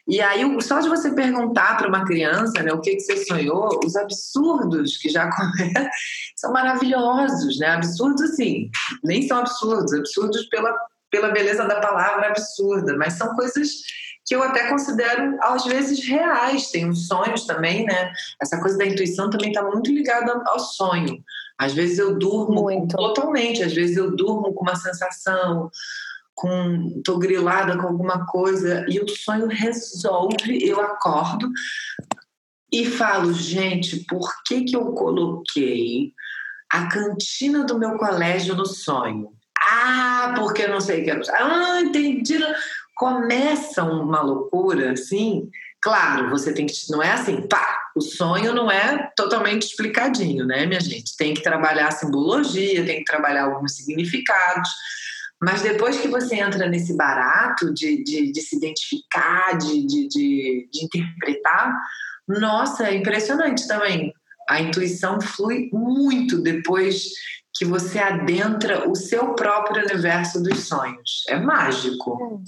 E 0.09 0.21
aí, 0.21 0.45
só 0.63 0.79
de 0.79 0.89
você 0.89 1.11
perguntar 1.13 1.77
para 1.77 1.89
uma 1.89 2.05
criança 2.05 2.63
né, 2.63 2.73
o 2.73 2.81
que, 2.81 2.95
que 2.95 3.01
você 3.01 3.25
sonhou, 3.25 3.81
os 3.85 3.97
absurdos 3.97 4.97
que 4.99 5.09
já 5.09 5.29
começam 5.35 5.91
são 6.37 6.53
maravilhosos, 6.53 7.59
né? 7.59 7.69
Absurdos, 7.69 8.23
assim, 8.23 8.71
nem 9.03 9.27
são 9.27 9.39
absurdos, 9.39 9.93
absurdos 9.93 10.47
pela, 10.49 10.73
pela 11.11 11.31
beleza 11.31 11.65
da 11.65 11.81
palavra 11.81 12.29
absurda, 12.29 12.97
mas 12.97 13.15
são 13.15 13.35
coisas 13.35 13.69
que 14.27 14.35
eu 14.35 14.43
até 14.43 14.69
considero, 14.69 15.39
às 15.41 15.65
vezes, 15.65 16.05
reais. 16.07 16.71
Tem 16.71 16.89
os 16.89 17.07
sonhos 17.07 17.47
também, 17.47 17.85
né? 17.85 18.13
Essa 18.43 18.61
coisa 18.61 18.77
da 18.77 18.85
intuição 18.85 19.31
também 19.31 19.49
está 19.49 19.63
muito 19.63 19.91
ligada 19.93 20.43
ao 20.47 20.59
sonho. 20.59 21.23
Às 21.57 21.73
vezes 21.73 21.99
eu 21.99 22.19
durmo 22.19 22.63
muito. 22.63 22.97
totalmente, 22.97 23.63
às 23.63 23.73
vezes 23.73 23.97
eu 23.97 24.15
durmo 24.15 24.53
com 24.53 24.63
uma 24.63 24.75
sensação, 24.75 25.71
com 26.37 27.01
tô 27.03 27.19
grilada 27.19 27.79
com 27.79 27.89
alguma 27.89 28.27
coisa 28.27 28.85
e 28.89 29.01
o 29.01 29.09
sonho 29.09 29.47
resolve, 29.47 30.59
eu 30.63 30.81
acordo 30.81 31.51
e 32.71 32.85
falo, 32.85 33.33
gente, 33.33 34.05
por 34.05 34.31
que 34.45 34.65
que 34.65 34.77
eu 34.77 34.93
coloquei 34.93 36.13
a 36.71 36.89
cantina 36.89 37.65
do 37.65 37.79
meu 37.79 37.97
colégio 37.97 38.55
no 38.55 38.67
sonho? 38.67 39.33
Ah, 39.59 40.35
porque 40.37 40.67
não 40.67 40.81
sei 40.81 41.01
o 41.01 41.05
que. 41.05 41.31
Ah, 41.31 41.81
entendi. 41.81 42.39
Começa 42.95 43.83
uma 43.83 44.21
loucura 44.21 44.93
assim. 44.93 45.49
Claro, 45.81 46.29
você 46.29 46.53
tem 46.53 46.67
que. 46.67 46.75
Não 46.91 47.03
é 47.03 47.13
assim, 47.13 47.47
pá, 47.49 47.79
o 47.95 48.01
sonho 48.01 48.53
não 48.53 48.71
é 48.71 49.11
totalmente 49.17 49.63
explicadinho, 49.63 50.45
né, 50.45 50.67
minha 50.67 50.81
gente? 50.81 51.17
Tem 51.17 51.33
que 51.33 51.43
trabalhar 51.43 51.89
a 51.89 51.93
simbologia, 51.93 52.85
tem 52.85 52.99
que 52.99 53.05
trabalhar 53.05 53.45
alguns 53.45 53.77
significados. 53.77 54.69
Mas 55.43 55.63
depois 55.63 55.99
que 56.01 56.09
você 56.09 56.37
entra 56.37 56.69
nesse 56.69 56.97
barato 56.97 57.73
de, 57.73 58.03
de, 58.03 58.33
de 58.33 58.41
se 58.41 58.57
identificar, 58.57 59.57
de, 59.59 59.87
de, 59.87 60.09
de, 60.09 60.69
de 60.73 60.85
interpretar, 60.85 61.75
nossa, 62.27 62.89
é 62.89 62.95
impressionante 62.95 63.69
também. 63.69 64.13
A 64.49 64.61
intuição 64.61 65.21
flui 65.21 65.69
muito 65.73 66.41
depois 66.41 67.05
que 67.55 67.65
você 67.65 67.99
adentra 67.99 68.89
o 68.89 68.95
seu 68.95 69.35
próprio 69.35 69.83
universo 69.85 70.43
dos 70.43 70.67
sonhos. 70.67 71.25
É 71.29 71.39
mágico. 71.39 72.43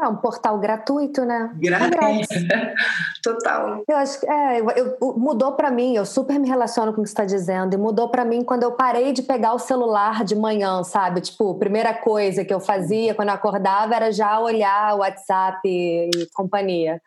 É. 0.00 0.08
Um 0.08 0.16
portal 0.16 0.58
gratuito, 0.58 1.24
né? 1.24 1.52
Grátis. 1.54 2.26
Total. 3.22 3.82
Eu 3.88 3.96
acho 3.96 4.20
que 4.20 4.26
é, 4.28 4.60
eu, 4.60 4.96
mudou 5.16 5.52
para 5.52 5.70
mim, 5.70 5.94
eu 5.94 6.04
super 6.04 6.38
me 6.38 6.48
relaciono 6.48 6.92
com 6.92 7.00
o 7.00 7.04
que 7.04 7.08
você 7.08 7.12
está 7.12 7.24
dizendo, 7.24 7.74
e 7.74 7.76
mudou 7.76 8.08
para 8.08 8.24
mim 8.24 8.42
quando 8.42 8.64
eu 8.64 8.72
parei 8.72 9.12
de 9.12 9.22
pegar 9.22 9.54
o 9.54 9.58
celular 9.58 10.24
de 10.24 10.34
manhã, 10.34 10.82
sabe? 10.82 11.20
Tipo, 11.20 11.54
primeira 11.54 11.94
coisa 11.94 12.44
que 12.44 12.52
eu 12.52 12.60
fazia 12.60 13.14
quando 13.14 13.28
eu 13.28 13.34
acordava 13.34 13.94
era 13.94 14.10
já 14.10 14.38
olhar 14.40 14.96
o 14.96 14.98
WhatsApp 14.98 15.60
e 15.64 16.10
companhia. 16.34 17.00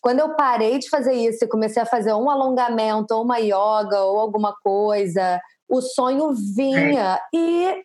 Quando 0.00 0.20
eu 0.20 0.36
parei 0.36 0.78
de 0.78 0.88
fazer 0.88 1.12
isso 1.12 1.44
e 1.44 1.48
comecei 1.48 1.82
a 1.82 1.86
fazer 1.86 2.14
um 2.14 2.30
alongamento, 2.30 3.14
ou 3.14 3.24
uma 3.24 3.38
yoga, 3.38 4.00
ou 4.04 4.20
alguma 4.20 4.54
coisa, 4.62 5.40
o 5.68 5.80
sonho 5.82 6.32
vinha. 6.54 7.20
E 7.34 7.82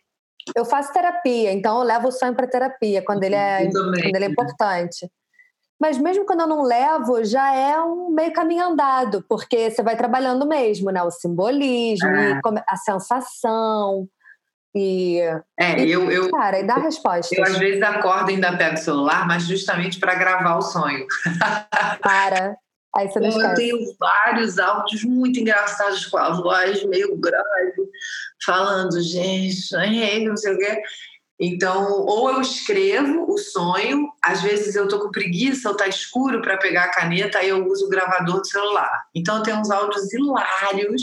eu 0.54 0.64
faço 0.64 0.92
terapia, 0.92 1.52
então 1.52 1.78
eu 1.78 1.84
levo 1.84 2.08
o 2.08 2.12
sonho 2.12 2.34
para 2.34 2.46
terapia 2.46 3.02
quando 3.02 3.22
ele 3.22 3.34
é, 3.34 3.70
quando 3.70 4.16
ele 4.16 4.24
é 4.24 4.28
importante. 4.28 5.10
Mas 5.80 5.98
mesmo 5.98 6.24
quando 6.24 6.40
eu 6.40 6.46
não 6.46 6.62
levo, 6.62 7.24
já 7.24 7.54
é 7.54 7.80
um 7.80 8.10
meio 8.10 8.32
caminho 8.32 8.64
andado, 8.64 9.24
porque 9.28 9.70
você 9.70 9.82
vai 9.82 9.96
trabalhando 9.96 10.46
mesmo, 10.46 10.90
né? 10.90 11.02
O 11.02 11.10
simbolismo, 11.10 12.08
é. 12.08 12.40
a 12.66 12.76
sensação. 12.76 14.08
E, 14.74 15.20
é, 15.58 15.84
e, 15.84 15.90
eu, 15.90 16.10
eu, 16.10 16.30
cara, 16.30 16.58
e 16.60 16.66
dá 16.66 16.76
resposta. 16.76 17.34
Eu 17.36 17.44
às 17.44 17.58
vezes 17.58 17.82
acordo 17.82 18.30
e 18.30 18.34
ainda 18.34 18.56
pego 18.56 18.74
o 18.74 18.78
celular, 18.78 19.26
mas 19.26 19.44
justamente 19.44 20.00
para 20.00 20.14
gravar 20.14 20.56
o 20.56 20.62
sonho. 20.62 21.06
Para. 22.02 22.56
Aí 22.96 23.08
você 23.08 23.18
não 23.18 23.28
esquece. 23.28 23.50
Eu 23.50 23.54
tenho 23.54 23.96
vários 23.98 24.58
áudios 24.58 25.02
muito 25.04 25.40
engraçados 25.40 26.06
com 26.06 26.16
a 26.16 26.30
voz 26.30 26.84
meio 26.84 27.16
grave, 27.16 27.88
falando, 28.44 29.00
gente, 29.02 29.72
não 30.24 30.36
sei 30.36 30.54
o 30.54 30.58
quê. 30.58 30.82
Então, 31.40 31.90
ou 32.02 32.30
eu 32.30 32.40
escrevo 32.40 33.26
o 33.28 33.36
sonho, 33.36 34.08
às 34.22 34.40
vezes 34.40 34.76
eu 34.76 34.86
tô 34.86 35.00
com 35.00 35.10
preguiça 35.10 35.68
ou 35.68 35.76
tá 35.76 35.88
escuro 35.88 36.40
para 36.40 36.56
pegar 36.56 36.84
a 36.84 36.90
caneta, 36.92 37.38
aí 37.38 37.48
eu 37.48 37.66
uso 37.66 37.86
o 37.86 37.88
gravador 37.88 38.40
do 38.40 38.46
celular. 38.46 39.04
Então, 39.14 39.38
eu 39.38 39.42
tenho 39.42 39.58
uns 39.58 39.70
áudios 39.70 40.12
hilários. 40.12 41.02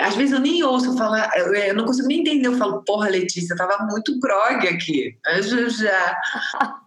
Às 0.00 0.16
vezes 0.16 0.32
eu 0.32 0.40
nem 0.40 0.62
ouço, 0.64 0.90
eu, 0.90 0.96
falo, 0.96 1.14
eu 1.16 1.74
não 1.74 1.86
consigo 1.86 2.08
nem 2.08 2.20
entender. 2.20 2.48
Eu 2.48 2.58
falo, 2.58 2.82
porra, 2.82 3.08
Letícia, 3.08 3.56
tava 3.56 3.86
muito 3.86 4.18
grog 4.18 4.66
aqui. 4.66 5.16
Eu 5.26 5.70
já 5.70 6.16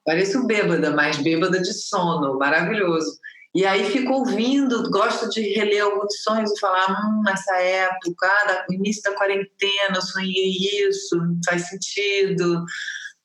pareço 0.06 0.46
bêbada, 0.46 0.92
mas 0.92 1.18
bêbada 1.18 1.60
de 1.60 1.74
sono, 1.74 2.38
maravilhoso. 2.38 3.18
E 3.58 3.66
aí 3.66 3.86
fico 3.86 4.14
ouvindo, 4.14 4.88
gosto 4.92 5.28
de 5.32 5.42
reler 5.42 5.84
alguns 5.84 6.22
sonhos 6.22 6.52
e 6.52 6.60
falar, 6.60 6.92
hum, 6.92 7.24
nessa 7.26 7.56
época, 7.56 8.28
ah, 8.28 8.66
no 8.70 8.76
início 8.76 9.02
da 9.02 9.16
quarentena, 9.16 9.96
eu 9.96 10.02
sonhei 10.04 10.56
isso, 10.88 11.18
faz 11.44 11.68
sentido. 11.68 12.64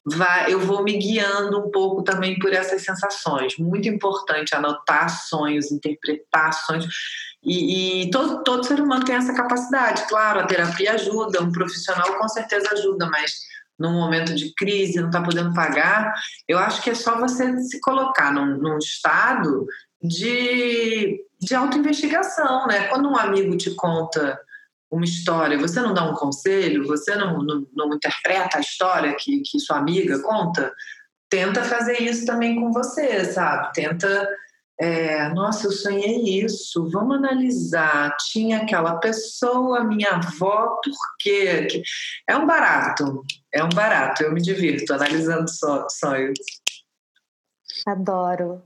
Vai, 0.06 0.50
eu 0.50 0.58
vou 0.60 0.82
me 0.82 0.96
guiando 0.96 1.60
um 1.60 1.70
pouco 1.70 2.02
também 2.02 2.38
por 2.38 2.50
essas 2.50 2.82
sensações. 2.82 3.58
Muito 3.58 3.86
importante 3.90 4.54
anotar 4.54 5.10
sonhos, 5.10 5.70
interpretar 5.70 6.54
sonhos. 6.54 6.86
E, 7.44 8.04
e 8.04 8.10
todo, 8.10 8.42
todo 8.42 8.64
ser 8.64 8.80
humano 8.80 9.04
tem 9.04 9.16
essa 9.16 9.34
capacidade. 9.34 10.08
Claro, 10.08 10.40
a 10.40 10.46
terapia 10.46 10.94
ajuda, 10.94 11.42
um 11.42 11.52
profissional 11.52 12.18
com 12.18 12.26
certeza 12.26 12.70
ajuda, 12.72 13.06
mas 13.10 13.34
num 13.78 13.92
momento 13.92 14.34
de 14.34 14.50
crise, 14.54 14.98
não 14.98 15.08
está 15.08 15.20
podendo 15.22 15.52
pagar, 15.52 16.14
eu 16.48 16.58
acho 16.58 16.80
que 16.82 16.90
é 16.90 16.94
só 16.94 17.18
você 17.18 17.58
se 17.58 17.80
colocar 17.80 18.32
num, 18.32 18.56
num 18.56 18.78
estado 18.78 19.66
de, 20.02 21.24
de 21.40 21.54
autoinvestigação, 21.54 22.66
né? 22.66 22.88
Quando 22.88 23.08
um 23.08 23.16
amigo 23.16 23.56
te 23.56 23.74
conta 23.74 24.40
uma 24.90 25.04
história, 25.04 25.58
você 25.58 25.80
não 25.80 25.94
dá 25.94 26.04
um 26.04 26.14
conselho, 26.14 26.86
você 26.86 27.14
não, 27.14 27.42
não, 27.42 27.66
não 27.72 27.94
interpreta 27.94 28.58
a 28.58 28.60
história 28.60 29.14
que, 29.18 29.40
que 29.40 29.58
sua 29.58 29.78
amiga 29.78 30.20
conta, 30.20 30.72
tenta 31.30 31.64
fazer 31.64 32.02
isso 32.02 32.26
também 32.26 32.60
com 32.60 32.70
você, 32.70 33.24
sabe? 33.24 33.72
Tenta, 33.72 34.28
é, 34.78 35.30
nossa, 35.30 35.66
eu 35.66 35.72
sonhei 35.72 36.44
isso, 36.44 36.90
vamos 36.90 37.16
analisar. 37.16 38.14
Tinha 38.30 38.58
aquela 38.58 38.96
pessoa, 38.96 39.82
minha 39.82 40.10
avó, 40.10 40.78
por 40.84 40.94
quê? 41.18 41.68
É 42.28 42.36
um 42.36 42.46
barato, 42.46 43.24
é 43.50 43.64
um 43.64 43.70
barato, 43.70 44.22
eu 44.22 44.32
me 44.32 44.42
divirto 44.42 44.92
analisando 44.92 45.46
sonhos. 45.88 46.38
Adoro. 47.86 48.62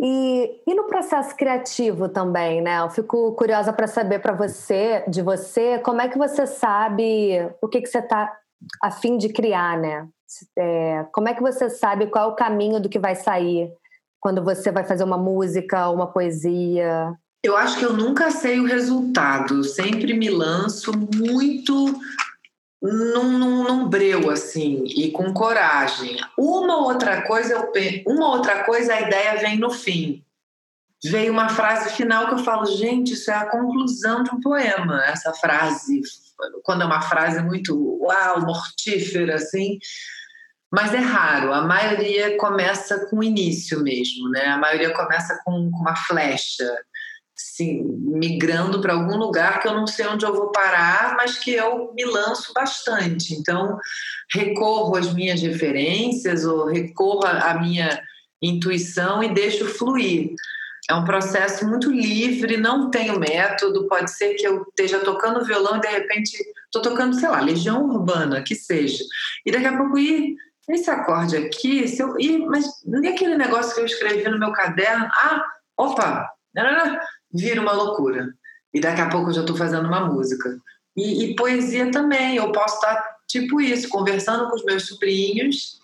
E, 0.00 0.62
e 0.64 0.74
no 0.74 0.84
processo 0.84 1.34
criativo 1.34 2.08
também, 2.08 2.62
né? 2.62 2.80
Eu 2.80 2.90
fico 2.90 3.32
curiosa 3.32 3.72
para 3.72 3.88
saber 3.88 4.20
para 4.20 4.32
você, 4.32 5.04
de 5.08 5.22
você, 5.22 5.78
como 5.78 6.00
é 6.00 6.08
que 6.08 6.16
você 6.16 6.46
sabe 6.46 7.50
o 7.60 7.68
que, 7.68 7.80
que 7.80 7.88
você 7.88 7.98
está 7.98 8.32
a 8.80 8.90
fim 8.90 9.16
de 9.16 9.28
criar, 9.28 9.76
né? 9.76 10.08
É, 10.56 11.04
como 11.12 11.28
é 11.28 11.34
que 11.34 11.42
você 11.42 11.68
sabe 11.68 12.06
qual 12.06 12.30
é 12.30 12.32
o 12.32 12.36
caminho 12.36 12.80
do 12.80 12.88
que 12.88 12.98
vai 12.98 13.16
sair 13.16 13.72
quando 14.20 14.42
você 14.44 14.70
vai 14.70 14.84
fazer 14.84 15.02
uma 15.02 15.18
música, 15.18 15.90
uma 15.90 16.06
poesia? 16.06 17.12
Eu 17.42 17.56
acho 17.56 17.78
que 17.78 17.84
eu 17.84 17.92
nunca 17.92 18.30
sei 18.30 18.60
o 18.60 18.66
resultado. 18.66 19.64
Sempre 19.64 20.14
me 20.14 20.30
lanço 20.30 20.92
muito 21.16 21.98
num, 22.80 23.38
num, 23.38 23.64
num, 23.64 23.88
breu 23.88 24.30
assim 24.30 24.84
e 24.84 25.10
com 25.10 25.32
coragem. 25.32 26.16
Uma 26.36 26.76
outra 26.86 27.22
coisa 27.22 27.54
eu 27.54 27.72
uma 28.06 28.28
outra 28.30 28.64
coisa 28.64 28.94
a 28.94 29.00
ideia 29.00 29.36
vem 29.36 29.58
no 29.58 29.70
fim. 29.70 30.24
Veio 31.04 31.32
uma 31.32 31.48
frase 31.48 31.94
final 31.94 32.26
que 32.26 32.34
eu 32.34 32.38
falo, 32.44 32.66
gente, 32.66 33.12
isso 33.12 33.30
é 33.30 33.34
a 33.34 33.46
conclusão 33.46 34.22
de 34.22 34.30
um 34.34 34.40
poema. 34.40 35.04
Essa 35.04 35.32
frase, 35.32 36.00
quando 36.64 36.82
é 36.82 36.86
uma 36.86 37.02
frase 37.02 37.40
muito 37.40 37.98
uau, 38.02 38.40
mortífera 38.40 39.36
assim, 39.36 39.78
mas 40.72 40.92
é 40.92 40.98
raro. 40.98 41.52
A 41.52 41.62
maioria 41.62 42.36
começa 42.36 43.06
com 43.06 43.18
o 43.18 43.24
início 43.24 43.80
mesmo, 43.82 44.28
né? 44.30 44.46
A 44.46 44.58
maioria 44.58 44.92
começa 44.92 45.40
com, 45.44 45.70
com 45.70 45.78
uma 45.78 45.94
flecha 45.94 46.68
assim, 47.38 47.82
migrando 47.98 48.80
para 48.80 48.94
algum 48.94 49.16
lugar 49.16 49.60
que 49.60 49.68
eu 49.68 49.74
não 49.74 49.86
sei 49.86 50.06
onde 50.08 50.26
eu 50.26 50.34
vou 50.34 50.50
parar, 50.50 51.14
mas 51.16 51.38
que 51.38 51.52
eu 51.52 51.92
me 51.94 52.04
lanço 52.04 52.52
bastante. 52.52 53.34
Então, 53.34 53.78
recorro 54.32 54.96
às 54.96 55.14
minhas 55.14 55.40
referências 55.40 56.44
ou 56.44 56.66
recorro 56.66 57.24
à 57.24 57.54
minha 57.54 58.02
intuição 58.42 59.22
e 59.22 59.32
deixo 59.32 59.66
fluir. 59.66 60.34
É 60.90 60.94
um 60.94 61.04
processo 61.04 61.68
muito 61.68 61.90
livre, 61.92 62.56
não 62.56 62.90
tenho 62.90 63.20
método. 63.20 63.86
Pode 63.86 64.10
ser 64.10 64.34
que 64.34 64.46
eu 64.46 64.64
esteja 64.68 65.00
tocando 65.00 65.44
violão 65.44 65.76
e 65.76 65.80
de 65.80 65.88
repente 65.88 66.32
estou 66.64 66.82
tocando, 66.82 67.14
sei 67.14 67.28
lá, 67.28 67.40
Legião 67.40 67.84
Urbana, 67.84 68.42
que 68.42 68.54
seja. 68.54 69.04
E 69.44 69.52
daqui 69.52 69.66
a 69.66 69.76
pouco, 69.76 69.98
ih, 69.98 70.34
esse 70.68 70.90
acorde 70.90 71.36
aqui, 71.36 71.86
se 71.86 72.02
eu, 72.02 72.18
ih, 72.18 72.38
mas 72.46 72.66
nem 72.84 73.12
aquele 73.12 73.36
negócio 73.36 73.74
que 73.74 73.80
eu 73.80 73.86
escrevi 73.86 74.28
no 74.28 74.38
meu 74.38 74.52
caderno. 74.52 75.06
Ah, 75.12 75.44
opa, 75.76 76.30
vira 77.32 77.60
uma 77.60 77.72
loucura. 77.72 78.28
E 78.72 78.80
daqui 78.80 79.00
a 79.00 79.08
pouco 79.08 79.30
eu 79.30 79.34
já 79.34 79.40
estou 79.40 79.56
fazendo 79.56 79.86
uma 79.86 80.00
música. 80.00 80.58
E, 80.96 81.24
e, 81.24 81.36
poesia 81.36 81.90
também, 81.90 82.36
eu 82.36 82.50
posso 82.52 82.74
estar 82.74 83.18
tipo 83.26 83.60
isso, 83.60 83.88
conversando 83.88 84.48
com 84.48 84.56
os 84.56 84.64
meus 84.64 84.86
sobrinhos, 84.86 85.78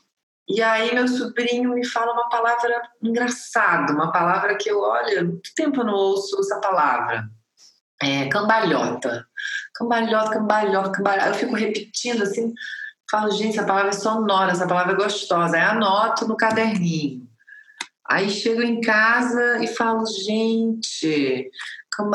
e 0.48 0.60
aí 0.60 0.94
meu 0.94 1.08
sobrinho 1.08 1.74
me 1.74 1.86
fala 1.86 2.12
uma 2.12 2.28
palavra 2.28 2.82
engraçada, 3.02 3.92
uma 3.92 4.12
palavra 4.12 4.56
que 4.56 4.70
eu, 4.70 4.80
olha, 4.80 5.24
muito 5.24 5.50
tempo 5.54 5.80
eu 5.80 5.84
não 5.84 5.94
ouço 5.94 6.38
essa 6.40 6.60
palavra. 6.60 7.28
É, 8.02 8.28
cambalhota. 8.28 9.26
Cambalhota, 9.74 10.30
cambalhota, 10.30 10.90
cambalhota. 10.90 11.28
Eu 11.28 11.34
fico 11.34 11.54
repetindo 11.54 12.22
assim, 12.22 12.52
falo, 13.10 13.30
gente, 13.30 13.58
essa 13.58 13.66
palavra 13.66 13.90
é 13.90 13.92
sonora, 13.92 14.52
essa 14.52 14.66
palavra 14.66 14.92
é 14.92 14.96
gostosa. 14.96 15.56
Aí 15.56 15.62
anoto 15.62 16.28
no 16.28 16.36
caderninho. 16.36 17.23
Aí 18.14 18.30
chego 18.30 18.62
em 18.62 18.80
casa 18.80 19.58
e 19.60 19.66
falo, 19.66 20.06
gente, 20.06 21.50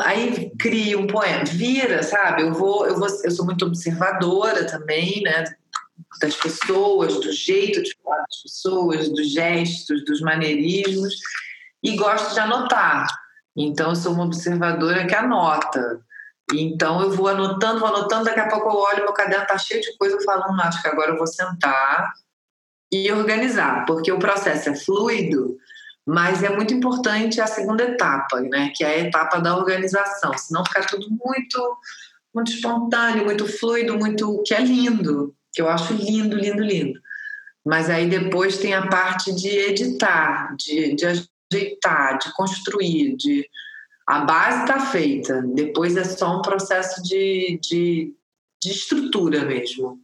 aí 0.02 0.50
crio 0.58 1.00
um 1.00 1.06
poema, 1.06 1.44
vira, 1.44 2.02
sabe? 2.02 2.40
Eu 2.40 2.54
vou, 2.54 2.86
eu 2.86 2.96
vou, 2.96 3.06
eu 3.22 3.30
sou 3.30 3.44
muito 3.44 3.66
observadora 3.66 4.64
também, 4.64 5.20
né? 5.20 5.44
Das 6.18 6.34
pessoas, 6.36 7.20
do 7.20 7.30
jeito 7.30 7.82
de 7.82 7.94
falar 8.02 8.16
das 8.16 8.42
pessoas, 8.42 9.10
dos 9.10 9.30
gestos, 9.30 10.02
dos 10.06 10.22
maneirismos, 10.22 11.16
e 11.82 11.94
gosto 11.96 12.32
de 12.32 12.40
anotar. 12.40 13.06
Então, 13.54 13.90
eu 13.90 13.96
sou 13.96 14.14
uma 14.14 14.24
observadora 14.24 15.06
que 15.06 15.14
anota. 15.14 16.00
Então, 16.54 17.02
eu 17.02 17.10
vou 17.10 17.28
anotando, 17.28 17.78
vou 17.78 17.88
anotando, 17.88 18.24
daqui 18.24 18.40
a 18.40 18.48
pouco 18.48 18.70
eu 18.70 18.76
olho, 18.76 19.04
meu 19.04 19.12
caderno 19.12 19.46
tá 19.46 19.58
cheio 19.58 19.82
de 19.82 19.94
coisa, 19.98 20.16
eu 20.16 20.22
falo, 20.22 20.50
hum, 20.50 20.60
acho 20.62 20.80
que 20.80 20.88
agora 20.88 21.10
eu 21.10 21.18
vou 21.18 21.26
sentar 21.26 22.10
e 22.90 23.12
organizar, 23.12 23.84
porque 23.84 24.10
o 24.10 24.18
processo 24.18 24.70
é 24.70 24.74
fluido, 24.74 25.58
mas 26.10 26.42
é 26.42 26.50
muito 26.50 26.74
importante 26.74 27.40
a 27.40 27.46
segunda 27.46 27.84
etapa, 27.84 28.40
né, 28.40 28.72
que 28.74 28.82
é 28.82 28.88
a 28.88 28.98
etapa 28.98 29.38
da 29.38 29.56
organização, 29.56 30.36
senão 30.36 30.64
fica 30.64 30.84
tudo 30.84 31.06
muito 31.08 31.78
muito 32.34 32.52
espontâneo, 32.52 33.24
muito 33.24 33.46
fluido, 33.46 33.98
muito 33.98 34.42
que 34.44 34.54
é 34.54 34.60
lindo, 34.60 35.34
que 35.52 35.60
eu 35.60 35.68
acho 35.68 35.94
lindo, 35.94 36.36
lindo, 36.36 36.62
lindo. 36.62 37.00
Mas 37.64 37.90
aí 37.90 38.08
depois 38.08 38.58
tem 38.58 38.72
a 38.72 38.86
parte 38.86 39.34
de 39.34 39.48
editar, 39.48 40.54
de, 40.56 40.94
de 40.94 41.06
ajeitar, 41.06 42.18
de 42.18 42.32
construir, 42.32 43.16
de 43.16 43.48
a 44.06 44.20
base 44.20 44.60
está 44.60 44.78
feita. 44.78 45.42
Depois 45.54 45.96
é 45.96 46.04
só 46.04 46.38
um 46.38 46.42
processo 46.42 47.02
de, 47.02 47.58
de, 47.60 48.14
de 48.62 48.70
estrutura 48.70 49.44
mesmo. 49.44 50.00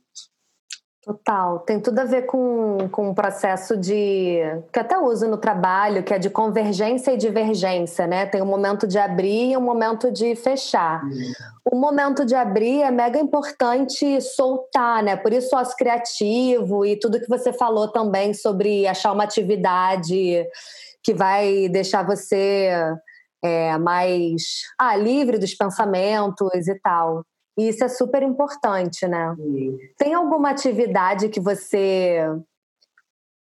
Total, 1.07 1.61
tem 1.61 1.79
tudo 1.79 2.01
a 2.01 2.05
ver 2.05 2.23
com, 2.23 2.89
com 2.91 3.11
um 3.11 3.15
processo 3.15 3.77
de. 3.77 4.41
que 4.73 4.81
até 4.81 4.99
uso 4.99 5.29
no 5.29 5.37
trabalho, 5.37 6.03
que 6.03 6.13
é 6.13 6.19
de 6.19 6.29
convergência 6.29 7.13
e 7.13 7.17
divergência, 7.17 8.09
né? 8.09 8.27
Tem 8.27 8.43
um 8.43 8.47
momento 8.47 8.89
de 8.89 8.99
abrir 8.99 9.53
e 9.53 9.57
um 9.57 9.61
momento 9.61 10.11
de 10.11 10.35
fechar. 10.35 11.05
Uhum. 11.05 11.33
O 11.73 11.77
momento 11.77 12.27
de 12.27 12.35
abrir 12.35 12.83
é 12.83 12.91
mega 12.91 13.21
importante 13.21 14.21
soltar, 14.21 15.01
né? 15.01 15.15
Por 15.15 15.33
isso, 15.33 15.51
sócio 15.51 15.77
criativo 15.77 16.85
e 16.85 16.99
tudo 16.99 17.21
que 17.21 17.29
você 17.29 17.53
falou 17.53 17.87
também 17.87 18.35
sobre 18.35 18.85
achar 18.89 19.13
uma 19.13 19.23
atividade 19.23 20.45
que 21.05 21.15
vai 21.15 21.69
deixar 21.69 22.05
você 22.05 22.69
é, 23.45 23.79
mais 23.79 24.43
ah, 24.77 24.97
livre 24.97 25.39
dos 25.39 25.55
pensamentos 25.55 26.67
e 26.67 26.75
tal. 26.81 27.23
E 27.59 27.69
isso 27.69 27.85
é 27.85 27.89
super 27.89 28.23
importante, 28.23 29.07
né? 29.07 29.35
Sim. 29.37 29.79
Tem 29.97 30.15
alguma 30.15 30.51
atividade 30.51 31.29
que 31.29 31.41
você 31.41 32.21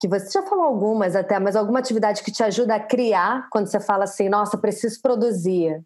que 0.00 0.08
você 0.08 0.30
já 0.30 0.42
falou 0.42 0.64
algumas 0.64 1.16
até, 1.16 1.38
mas 1.38 1.56
alguma 1.56 1.78
atividade 1.78 2.22
que 2.22 2.30
te 2.30 2.42
ajuda 2.42 2.74
a 2.74 2.80
criar 2.80 3.48
quando 3.50 3.68
você 3.68 3.80
fala 3.80 4.04
assim, 4.04 4.28
nossa, 4.28 4.58
preciso 4.58 5.00
produzir? 5.00 5.82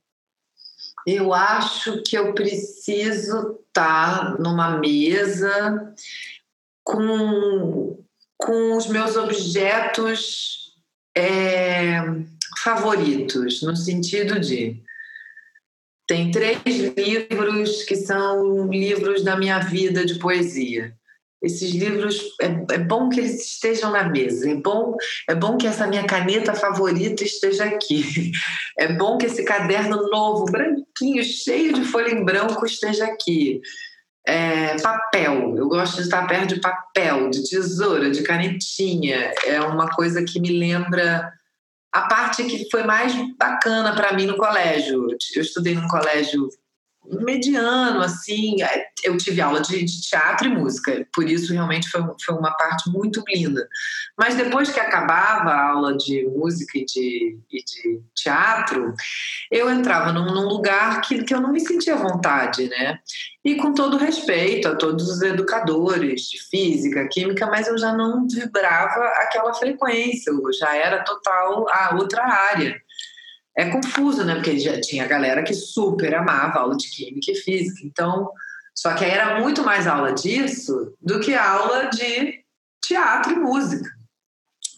Eu 1.07 1.33
acho 1.33 2.03
que 2.03 2.19
eu 2.19 2.35
preciso 2.35 3.61
estar 3.69 4.37
numa 4.41 4.77
mesa 4.79 5.95
com, 6.83 8.03
com 8.37 8.77
os 8.77 8.89
meus 8.89 9.17
objetos 9.17 10.75
é, 11.17 12.01
favoritos, 12.65 13.63
no 13.63 13.77
sentido 13.77 14.41
de 14.41 14.83
tem 16.09 16.31
três 16.31 16.59
livros 16.97 17.85
que 17.85 17.95
são 17.95 18.67
livros 18.67 19.23
da 19.23 19.37
minha 19.37 19.59
vida 19.59 20.07
de 20.07 20.19
poesia. 20.19 20.95
Esses 21.41 21.71
livros 21.73 22.21
é, 22.41 22.47
é, 22.75 22.79
bom 22.79 23.09
que 23.11 23.21
eles 23.21 23.45
estejam 23.45 23.93
na 23.93 24.09
mesa. 24.09 24.51
É 24.51 24.55
bom, 24.57 24.97
é 25.29 25.35
bom 25.35 25.57
que 25.57 25.67
essa 25.69 25.87
minha 25.87 26.05
caneta 26.05 26.55
favorita 26.55 27.23
esteja 27.23 27.65
aqui. 27.65 28.33
É 28.77 28.93
bom 28.93 29.19
que 29.19 29.27
esse 29.27 29.45
caderno 29.45 30.09
novo, 30.09 30.45
branquinho, 30.45 31.23
cheio 31.25 31.73
de 31.73 31.85
folha 31.85 32.13
em 32.13 32.25
branco, 32.25 32.65
esteja 32.65 33.07
aqui. 33.07 33.61
É, 34.27 34.77
papel. 34.81 35.57
Eu 35.57 35.69
gosto 35.69 35.97
de 35.97 36.03
estar 36.03 36.27
perto 36.27 36.55
de 36.55 36.61
papel, 36.61 37.29
de 37.29 37.49
tesoura, 37.49 38.11
de 38.11 38.23
canetinha. 38.23 39.33
É 39.45 39.61
uma 39.61 39.89
coisa 39.91 40.23
que 40.23 40.41
me 40.41 40.59
lembra 40.59 41.33
a 41.93 42.03
parte 42.03 42.45
que 42.45 42.69
foi 42.71 42.83
mais 42.83 43.13
bacana 43.37 43.95
para 43.95 44.13
mim 44.13 44.27
no 44.27 44.37
colégio. 44.37 45.09
Eu 45.35 45.43
estudei 45.43 45.75
num 45.75 45.89
colégio 45.89 46.49
mediano, 47.11 48.01
assim. 48.01 48.63
É, 48.63 48.89
eu 49.05 49.17
tive 49.17 49.41
aula 49.41 49.61
de, 49.61 49.85
de, 49.85 50.01
teatro 50.03 50.49
e 50.49 50.51
música, 50.51 51.07
por 51.13 51.29
isso 51.29 51.53
realmente 51.53 51.89
foi, 51.89 52.03
foi 52.25 52.35
uma 52.35 52.53
parte 52.57 52.91
muito 52.91 53.23
linda. 53.29 53.67
Mas 54.19 54.35
depois 54.35 54.71
que 54.71 54.81
acabava 54.81 55.51
a 55.51 55.71
aula 55.71 55.97
de 55.97 56.25
música 56.27 56.79
e 56.79 56.85
de, 56.85 57.39
e 57.51 57.65
de 57.65 58.01
teatro, 58.15 58.93
eu 59.51 59.71
entrava 59.71 60.13
num, 60.13 60.33
num, 60.33 60.49
lugar 60.49 61.01
que, 61.03 61.23
que 61.23 61.35
eu 61.35 61.41
não 61.41 61.53
me 61.53 61.61
sentia 61.61 61.95
à 61.95 61.99
vontade, 61.99 62.69
né? 62.69 62.99
E 63.45 63.55
com 63.55 63.73
todo 63.73 63.97
respeito 63.97 64.69
a 64.69 64.77
todos 64.77 65.09
os 65.09 65.23
educadores 65.23 66.23
de 66.23 66.39
física, 66.49 67.09
química, 67.09 67.47
mas 67.47 67.69
eu 67.69 67.79
já 67.79 67.93
não 67.95 68.27
vibrava 68.27 69.05
aquela 69.23 69.55
frequência, 69.55 70.31
eu 70.31 70.53
já 70.53 70.75
era 70.77 71.05
total 71.05 71.69
a 71.69 71.95
outra 71.95 72.23
área 72.25 72.81
é 73.59 73.69
confuso, 73.71 74.25
né? 74.25 74.37
Porque 74.37 74.57
já 74.57 74.81
tinha 74.81 75.05
galera 75.05 75.43
que 75.43 75.53
super 75.53 76.15
amava 76.15 76.61
aula 76.61 76.77
de 76.77 76.89
química 76.89 77.33
e 77.33 77.35
física. 77.35 77.81
Então, 77.85 78.31
só 78.73 78.95
que 78.95 79.05
aí 79.05 79.11
era 79.11 79.41
muito 79.41 79.65
mais 79.65 79.89
aula 79.89 80.13
disso 80.13 80.95
do 81.03 81.19
que 81.19 81.35
aula 81.35 81.87
de 81.87 82.45
teatro 82.81 83.33
e 83.33 83.37
música. 83.37 83.91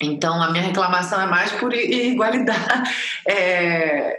Então, 0.03 0.43
a 0.43 0.51
minha 0.51 0.65
reclamação 0.65 1.21
é 1.21 1.27
mais 1.27 1.53
por 1.53 1.75
igualdade, 1.75 2.91
é, 3.29 4.19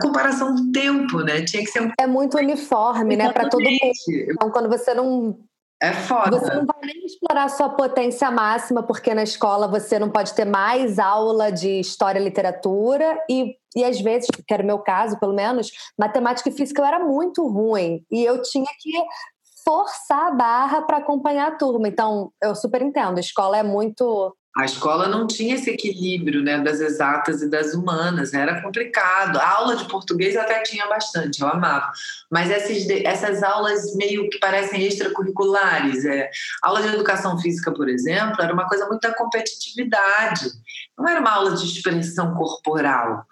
comparação 0.00 0.54
do 0.54 0.70
tempo, 0.70 1.18
né? 1.22 1.42
Tinha 1.42 1.64
que 1.64 1.70
ser 1.70 1.82
um... 1.82 1.90
É 1.98 2.06
muito 2.06 2.38
uniforme, 2.38 3.16
né? 3.16 3.32
Para 3.32 3.48
todo 3.48 3.64
mundo. 3.64 3.92
Então, 4.08 4.52
quando 4.52 4.68
você 4.68 4.94
não 4.94 5.36
é 5.80 5.92
foda. 5.92 6.38
Você 6.38 6.54
não 6.54 6.66
vai 6.66 6.80
nem 6.82 7.06
explorar 7.06 7.48
sua 7.48 7.68
potência 7.68 8.30
máxima, 8.30 8.82
porque 8.82 9.14
na 9.14 9.22
escola 9.22 9.68
você 9.68 9.98
não 9.98 10.10
pode 10.10 10.34
ter 10.34 10.44
mais 10.44 10.98
aula 10.98 11.52
de 11.52 11.80
história 11.80 12.18
e 12.18 12.24
literatura, 12.24 13.18
e, 13.30 13.56
e 13.76 13.84
às 13.84 14.00
vezes, 14.00 14.28
que 14.28 14.52
era 14.54 14.62
o 14.62 14.66
meu 14.66 14.80
caso, 14.80 15.18
pelo 15.20 15.32
menos, 15.32 15.70
matemática 15.96 16.48
e 16.48 16.52
física 16.52 16.82
eu 16.82 16.86
era 16.86 16.98
muito 16.98 17.46
ruim. 17.46 18.04
E 18.10 18.24
eu 18.24 18.42
tinha 18.42 18.66
que 18.80 18.92
forçar 19.64 20.28
a 20.28 20.30
barra 20.32 20.82
para 20.82 20.96
acompanhar 20.96 21.48
a 21.48 21.56
turma. 21.56 21.86
Então, 21.86 22.32
eu 22.42 22.54
super 22.54 22.82
entendo, 22.82 23.18
a 23.18 23.20
escola 23.20 23.58
é 23.58 23.62
muito 23.62 24.34
a 24.58 24.64
escola 24.64 25.06
não 25.06 25.24
tinha 25.24 25.54
esse 25.54 25.70
equilíbrio 25.70 26.42
né, 26.42 26.58
das 26.58 26.80
exatas 26.80 27.42
e 27.42 27.48
das 27.48 27.74
humanas, 27.74 28.34
era 28.34 28.60
complicado. 28.60 29.36
A 29.36 29.48
aula 29.52 29.76
de 29.76 29.84
português 29.84 30.36
até 30.36 30.60
tinha 30.64 30.84
bastante, 30.88 31.40
eu 31.40 31.46
amava. 31.46 31.92
Mas 32.28 32.50
essas, 32.50 32.90
essas 32.90 33.44
aulas 33.44 33.94
meio 33.94 34.28
que 34.28 34.40
parecem 34.40 34.84
extracurriculares. 34.84 36.04
É, 36.04 36.28
aula 36.60 36.82
de 36.82 36.88
educação 36.88 37.38
física, 37.38 37.70
por 37.72 37.88
exemplo, 37.88 38.42
era 38.42 38.52
uma 38.52 38.66
coisa 38.66 38.84
muito 38.88 39.00
da 39.00 39.14
competitividade. 39.14 40.50
Não 40.98 41.08
era 41.08 41.20
uma 41.20 41.30
aula 41.30 41.54
de 41.54 41.64
expressão 41.64 42.34
corporal 42.34 43.24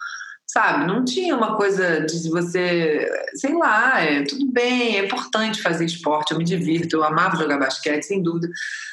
sabe? 0.49 0.87
Não 0.87 1.05
tinha 1.05 1.37
uma 1.37 1.57
coisa 1.57 2.03
de 2.07 2.31
você, 2.31 3.11
sei 3.35 3.53
lá, 3.53 4.01
é 4.01 4.23
tudo 4.23 4.47
bem, 4.53 4.97
é 4.97 5.05
importante 5.05 5.61
fazer 5.61 5.85
esporte, 5.85 6.31
eu 6.31 6.39
me 6.39 6.45
divirto, 6.45 6.97
eu 6.97 7.05
amava 7.05 7.37
jogar 7.37 7.59
basquete, 7.59 8.05
sem 8.05 8.23
dúvida. 8.23 8.49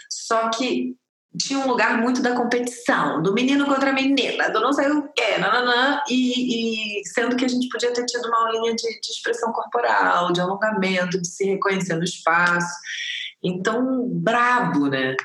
Só 0.09 0.49
que 0.49 0.97
tinha 1.37 1.59
um 1.59 1.67
lugar 1.67 1.97
muito 1.97 2.21
da 2.21 2.35
competição, 2.35 3.21
do 3.21 3.33
menino 3.33 3.65
contra 3.65 3.89
a 3.89 3.93
menina, 3.93 4.49
do 4.49 4.59
não 4.59 4.71
sei 4.71 4.89
o 4.91 5.03
quê, 5.13 5.37
nananã, 5.39 6.01
e, 6.07 6.99
e 6.99 7.05
sendo 7.07 7.35
que 7.35 7.45
a 7.45 7.47
gente 7.47 7.69
podia 7.69 7.91
ter 7.91 8.05
tido 8.05 8.27
uma 8.27 8.47
aulinha 8.47 8.75
de, 8.75 8.99
de 8.99 9.09
expressão 9.09 9.51
corporal, 9.51 10.31
de 10.31 10.41
alongamento, 10.41 11.19
de 11.19 11.27
se 11.27 11.45
reconhecer 11.45 11.95
no 11.95 12.03
espaço. 12.03 12.73
Então, 13.43 14.07
brabo, 14.09 14.87
né? 14.87 15.15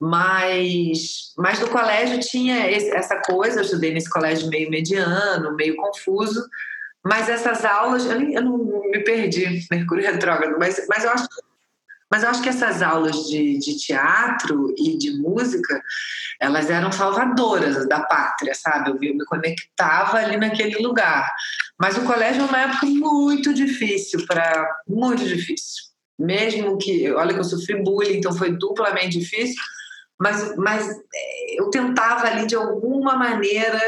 Mas, 0.00 1.32
mas 1.36 1.58
no 1.58 1.68
colégio 1.68 2.20
tinha 2.20 2.70
esse, 2.70 2.90
essa 2.90 3.20
coisa, 3.22 3.60
eu 3.60 3.64
estudei 3.64 3.92
nesse 3.92 4.08
colégio 4.08 4.48
meio 4.48 4.70
mediano, 4.70 5.56
meio 5.56 5.74
confuso, 5.76 6.46
mas 7.04 7.28
essas 7.28 7.64
aulas, 7.64 8.04
eu, 8.06 8.20
eu 8.20 8.42
não 8.42 8.58
me 8.58 9.02
perdi, 9.04 9.66
Mercúrio 9.70 10.04
retrógrado, 10.04 10.56
mas, 10.58 10.84
mas 10.88 11.04
eu 11.04 11.10
acho 11.10 11.26
mas 12.10 12.22
eu 12.22 12.30
acho 12.30 12.42
que 12.42 12.48
essas 12.48 12.82
aulas 12.82 13.26
de, 13.26 13.58
de 13.58 13.76
teatro 13.76 14.72
e 14.78 14.96
de 14.96 15.18
música, 15.18 15.82
elas 16.40 16.70
eram 16.70 16.92
salvadoras 16.92 17.88
da 17.88 18.00
pátria, 18.00 18.54
sabe? 18.54 18.90
Eu, 18.90 19.14
me 19.14 19.24
conectava 19.24 20.18
ali 20.18 20.36
naquele 20.36 20.78
lugar. 20.78 21.32
Mas 21.78 21.96
o 21.96 22.04
colégio 22.04 22.42
é 22.42 22.44
uma 22.44 22.58
época 22.58 22.86
muito 22.86 23.52
difícil 23.52 24.24
para 24.26 24.66
muito 24.86 25.24
difícil. 25.24 25.84
Mesmo 26.18 26.78
que, 26.78 27.10
olha 27.12 27.34
que 27.34 27.40
eu 27.40 27.44
sofri 27.44 27.82
bullying, 27.82 28.18
então 28.18 28.32
foi 28.32 28.56
duplamente 28.56 29.18
difícil, 29.18 29.60
mas, 30.18 30.56
mas 30.56 30.88
é, 30.88 31.60
eu 31.60 31.68
tentava 31.68 32.26
ali 32.26 32.46
de 32.46 32.54
alguma 32.54 33.16
maneira 33.16 33.80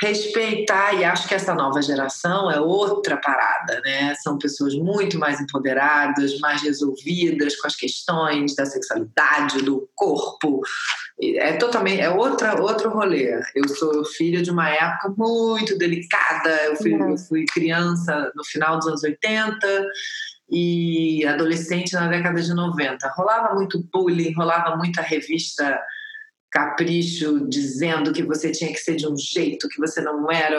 respeitar 0.00 0.94
e 0.94 1.04
acho 1.04 1.26
que 1.26 1.34
essa 1.34 1.54
nova 1.54 1.82
geração 1.82 2.50
é 2.50 2.60
outra 2.60 3.16
parada, 3.16 3.80
né? 3.80 4.14
São 4.22 4.38
pessoas 4.38 4.74
muito 4.74 5.18
mais 5.18 5.40
empoderadas, 5.40 6.38
mais 6.38 6.62
resolvidas 6.62 7.56
com 7.56 7.66
as 7.66 7.74
questões 7.74 8.54
da 8.54 8.64
sexualidade, 8.64 9.62
do 9.62 9.88
corpo. 9.96 10.60
É 11.20 11.54
totalmente 11.54 12.00
é 12.00 12.08
outra 12.08 12.60
outro 12.62 12.90
rolê. 12.90 13.40
Eu 13.54 13.68
sou 13.68 14.04
filha 14.04 14.40
de 14.40 14.52
uma 14.52 14.70
época 14.70 15.14
muito 15.18 15.76
delicada. 15.76 16.50
Eu 16.66 16.76
fui, 16.76 16.94
eu 16.94 17.18
fui 17.18 17.44
criança 17.46 18.30
no 18.36 18.44
final 18.44 18.78
dos 18.78 18.86
anos 18.86 19.02
80 19.02 19.86
e 20.50 21.26
adolescente 21.26 21.92
na 21.92 22.06
década 22.06 22.40
de 22.40 22.54
90. 22.54 23.08
Rolava 23.16 23.54
muito 23.54 23.82
bullying, 23.92 24.32
rolava 24.32 24.76
muita 24.76 25.02
revista 25.02 25.78
capricho 26.50 27.46
dizendo 27.48 28.12
que 28.12 28.22
você 28.22 28.50
tinha 28.50 28.72
que 28.72 28.78
ser 28.78 28.96
de 28.96 29.06
um 29.06 29.16
jeito 29.16 29.68
que 29.68 29.78
você 29.78 30.00
não 30.00 30.30
era, 30.30 30.58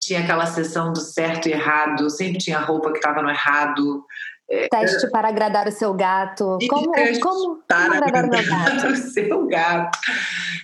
tinha 0.00 0.20
aquela 0.20 0.46
sessão 0.46 0.92
do 0.92 1.00
certo 1.00 1.48
e 1.48 1.52
errado, 1.52 2.08
sempre 2.10 2.38
tinha 2.38 2.58
roupa 2.58 2.90
que 2.90 2.98
estava 2.98 3.22
no 3.22 3.30
errado. 3.30 4.04
É, 4.48 4.68
Teste 4.68 5.10
para 5.10 5.28
agradar 5.28 5.66
o 5.66 5.72
seu 5.72 5.94
gato. 5.94 6.58
Como, 6.68 6.92
como, 7.20 7.62
para 7.66 7.96
agradar, 7.96 8.40
agradar 8.40 8.86
o 8.92 8.96
seu 8.96 9.46
gato. 9.46 9.98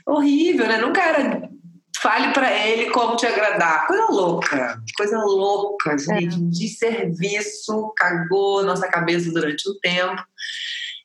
Horrível, 0.07 0.67
né? 0.67 0.79
Nunca 0.79 1.03
era 1.03 1.51
fale 2.01 2.33
para 2.33 2.51
ele 2.67 2.91
como 2.91 3.17
te 3.17 3.27
agradar. 3.27 3.87
Coisa 3.87 4.07
louca, 4.07 4.83
coisa 4.97 5.19
louca, 5.19 5.97
gente, 5.99 6.37
é. 6.37 6.49
de 6.49 6.69
serviço, 6.69 7.93
cagou 7.97 8.65
nossa 8.65 8.89
cabeça 8.89 9.31
durante 9.33 9.69
um 9.69 9.79
tempo. 9.81 10.23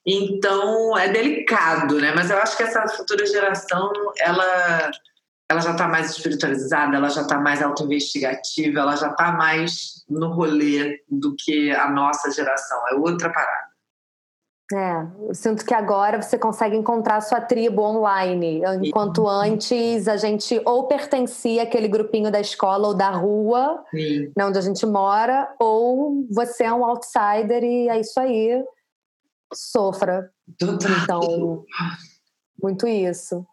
Então 0.05 0.95
é 0.97 1.07
delicado, 1.09 1.99
né? 1.99 2.13
Mas 2.15 2.29
eu 2.29 2.37
acho 2.37 2.55
que 2.55 2.63
essa 2.63 2.87
futura 2.87 3.25
geração, 3.25 3.91
ela, 4.19 4.91
ela 5.49 5.59
já 5.61 5.71
está 5.71 5.87
mais 5.87 6.11
espiritualizada, 6.11 6.95
ela 6.95 7.09
já 7.09 7.21
está 7.21 7.39
mais 7.39 7.61
autoinvestigativa, 7.61 8.81
ela 8.81 8.95
já 8.95 9.09
está 9.09 9.31
mais 9.31 10.05
no 10.07 10.31
rolê 10.31 11.01
do 11.09 11.35
que 11.35 11.71
a 11.71 11.89
nossa 11.89 12.29
geração. 12.29 12.77
É 12.89 12.95
outra 12.95 13.31
parada. 13.31 13.65
É, 14.73 15.27
eu 15.27 15.35
sinto 15.35 15.63
que 15.63 15.75
agora 15.75 16.19
você 16.19 16.39
consegue 16.39 16.75
encontrar 16.75 17.21
sua 17.21 17.39
tribo 17.39 17.83
online, 17.83 18.63
enquanto 18.81 19.21
Sim. 19.21 19.51
antes 19.51 20.07
a 20.07 20.17
gente 20.17 20.59
ou 20.65 20.87
pertencia 20.87 21.61
àquele 21.61 21.87
grupinho 21.87 22.31
da 22.31 22.39
escola 22.39 22.87
ou 22.87 22.93
da 22.95 23.11
rua, 23.11 23.83
né, 24.35 24.43
onde 24.43 24.57
a 24.57 24.61
gente 24.61 24.83
mora, 24.83 25.47
ou 25.59 26.25
você 26.31 26.63
é 26.63 26.73
um 26.73 26.83
outsider 26.83 27.63
e 27.63 27.89
é 27.89 27.99
isso 27.99 28.19
aí 28.19 28.63
sofra. 29.53 30.31
Então, 30.61 31.65
muito 32.61 32.87
isso. 32.87 33.45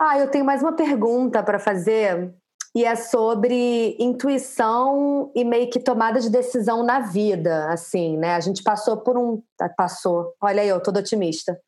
Ah, 0.00 0.18
eu 0.18 0.28
tenho 0.28 0.44
mais 0.44 0.62
uma 0.62 0.72
pergunta 0.72 1.42
para 1.42 1.58
fazer 1.58 2.32
e 2.74 2.84
é 2.84 2.96
sobre 2.96 3.96
intuição 4.00 5.30
e 5.34 5.44
meio 5.44 5.70
que 5.70 5.78
tomada 5.78 6.20
de 6.20 6.28
decisão 6.28 6.82
na 6.82 6.98
vida, 6.98 7.70
assim, 7.70 8.16
né? 8.16 8.34
A 8.34 8.40
gente 8.40 8.64
passou 8.64 8.96
por 8.96 9.16
um, 9.16 9.40
ah, 9.60 9.68
passou. 9.68 10.34
Olha 10.40 10.60
aí, 10.60 10.68
eu 10.68 10.82
tô 10.82 10.90
otimista. 10.90 11.58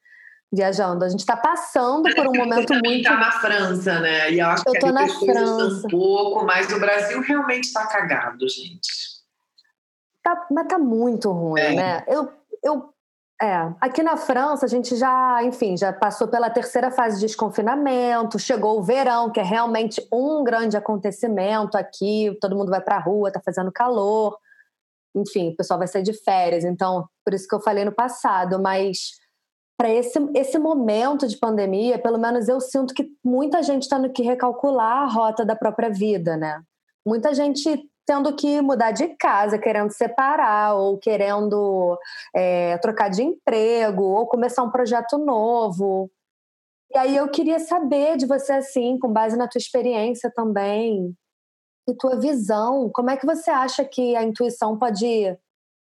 Viajando, 0.52 1.04
a 1.04 1.08
gente 1.08 1.20
está 1.20 1.36
passando 1.36 2.12
por 2.14 2.28
um 2.28 2.32
momento 2.32 2.68
Você 2.68 2.80
muito. 2.84 3.00
Está 3.00 3.16
na 3.16 3.32
França, 3.32 4.00
né? 4.00 4.32
E 4.32 4.38
eu 4.38 4.46
acho 4.46 4.62
eu 4.66 4.72
que 4.72 4.78
tô 4.78 4.92
na 4.92 5.08
França. 5.08 5.86
um 5.86 5.90
pouco, 5.90 6.44
mas 6.44 6.72
o 6.72 6.78
Brasil 6.78 7.20
realmente 7.20 7.64
está 7.64 7.86
cagado, 7.86 8.48
gente. 8.48 8.88
Tá, 10.22 10.46
mas 10.50 10.66
tá 10.66 10.78
muito 10.78 11.30
ruim, 11.30 11.60
é. 11.60 11.74
né? 11.74 12.04
Eu, 12.08 12.32
eu 12.62 12.95
É, 13.40 13.54
aqui 13.82 14.02
na 14.02 14.16
França 14.16 14.64
a 14.64 14.68
gente 14.68 14.96
já, 14.96 15.42
enfim, 15.44 15.76
já 15.76 15.92
passou 15.92 16.26
pela 16.26 16.48
terceira 16.48 16.90
fase 16.90 17.16
de 17.20 17.26
desconfinamento, 17.26 18.38
chegou 18.38 18.78
o 18.78 18.82
verão, 18.82 19.30
que 19.30 19.38
é 19.38 19.42
realmente 19.42 20.06
um 20.10 20.42
grande 20.42 20.74
acontecimento 20.74 21.76
aqui, 21.76 22.34
todo 22.40 22.56
mundo 22.56 22.70
vai 22.70 22.80
pra 22.80 22.98
rua, 22.98 23.30
tá 23.30 23.40
fazendo 23.44 23.70
calor, 23.70 24.38
enfim, 25.14 25.50
o 25.50 25.56
pessoal 25.56 25.78
vai 25.78 25.86
sair 25.86 26.02
de 26.02 26.14
férias, 26.14 26.64
então, 26.64 27.06
por 27.22 27.34
isso 27.34 27.46
que 27.46 27.54
eu 27.54 27.60
falei 27.60 27.84
no 27.84 27.92
passado, 27.92 28.58
mas 28.58 29.10
para 29.76 29.90
esse, 29.90 30.18
esse 30.34 30.58
momento 30.58 31.28
de 31.28 31.36
pandemia, 31.36 31.98
pelo 31.98 32.18
menos 32.18 32.48
eu 32.48 32.58
sinto 32.58 32.94
que 32.94 33.06
muita 33.22 33.62
gente 33.62 33.82
está 33.82 33.98
no 33.98 34.10
que 34.10 34.22
recalcular 34.22 35.02
a 35.02 35.06
rota 35.06 35.44
da 35.44 35.54
própria 35.54 35.90
vida, 35.90 36.38
né? 36.38 36.62
Muita 37.06 37.34
gente 37.34 37.86
tendo 38.06 38.34
que 38.36 38.62
mudar 38.62 38.92
de 38.92 39.08
casa, 39.16 39.58
querendo 39.58 39.90
separar, 39.90 40.74
ou 40.74 40.96
querendo 40.98 41.98
é, 42.34 42.78
trocar 42.78 43.10
de 43.10 43.22
emprego, 43.22 44.04
ou 44.04 44.26
começar 44.26 44.62
um 44.62 44.70
projeto 44.70 45.18
novo. 45.18 46.10
E 46.94 46.98
aí 46.98 47.16
eu 47.16 47.28
queria 47.28 47.58
saber 47.58 48.16
de 48.16 48.26
você, 48.26 48.52
assim, 48.52 48.98
com 48.98 49.12
base 49.12 49.36
na 49.36 49.48
tua 49.48 49.58
experiência 49.58 50.30
também, 50.34 51.14
e 51.88 51.94
tua 51.94 52.18
visão, 52.18 52.90
como 52.92 53.10
é 53.10 53.16
que 53.16 53.26
você 53.26 53.50
acha 53.50 53.84
que 53.84 54.16
a 54.16 54.22
intuição 54.22 54.78
pode 54.78 55.36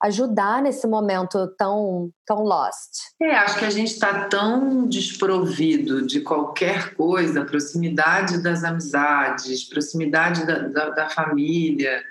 ajudar 0.03 0.62
nesse 0.62 0.86
momento 0.86 1.49
tão, 1.57 2.11
tão 2.24 2.42
lost? 2.42 2.90
É, 3.20 3.34
acho 3.36 3.59
que 3.59 3.64
a 3.64 3.70
gente 3.70 3.92
está 3.92 4.28
tão 4.28 4.86
desprovido 4.86 6.07
de 6.07 6.20
qualquer 6.20 6.94
coisa, 6.94 7.44
proximidade 7.44 8.42
das 8.42 8.64
amizades, 8.64 9.68
proximidade 9.68 10.46
da, 10.46 10.59
da, 10.68 10.90
da 10.90 11.11
família, 11.11 12.03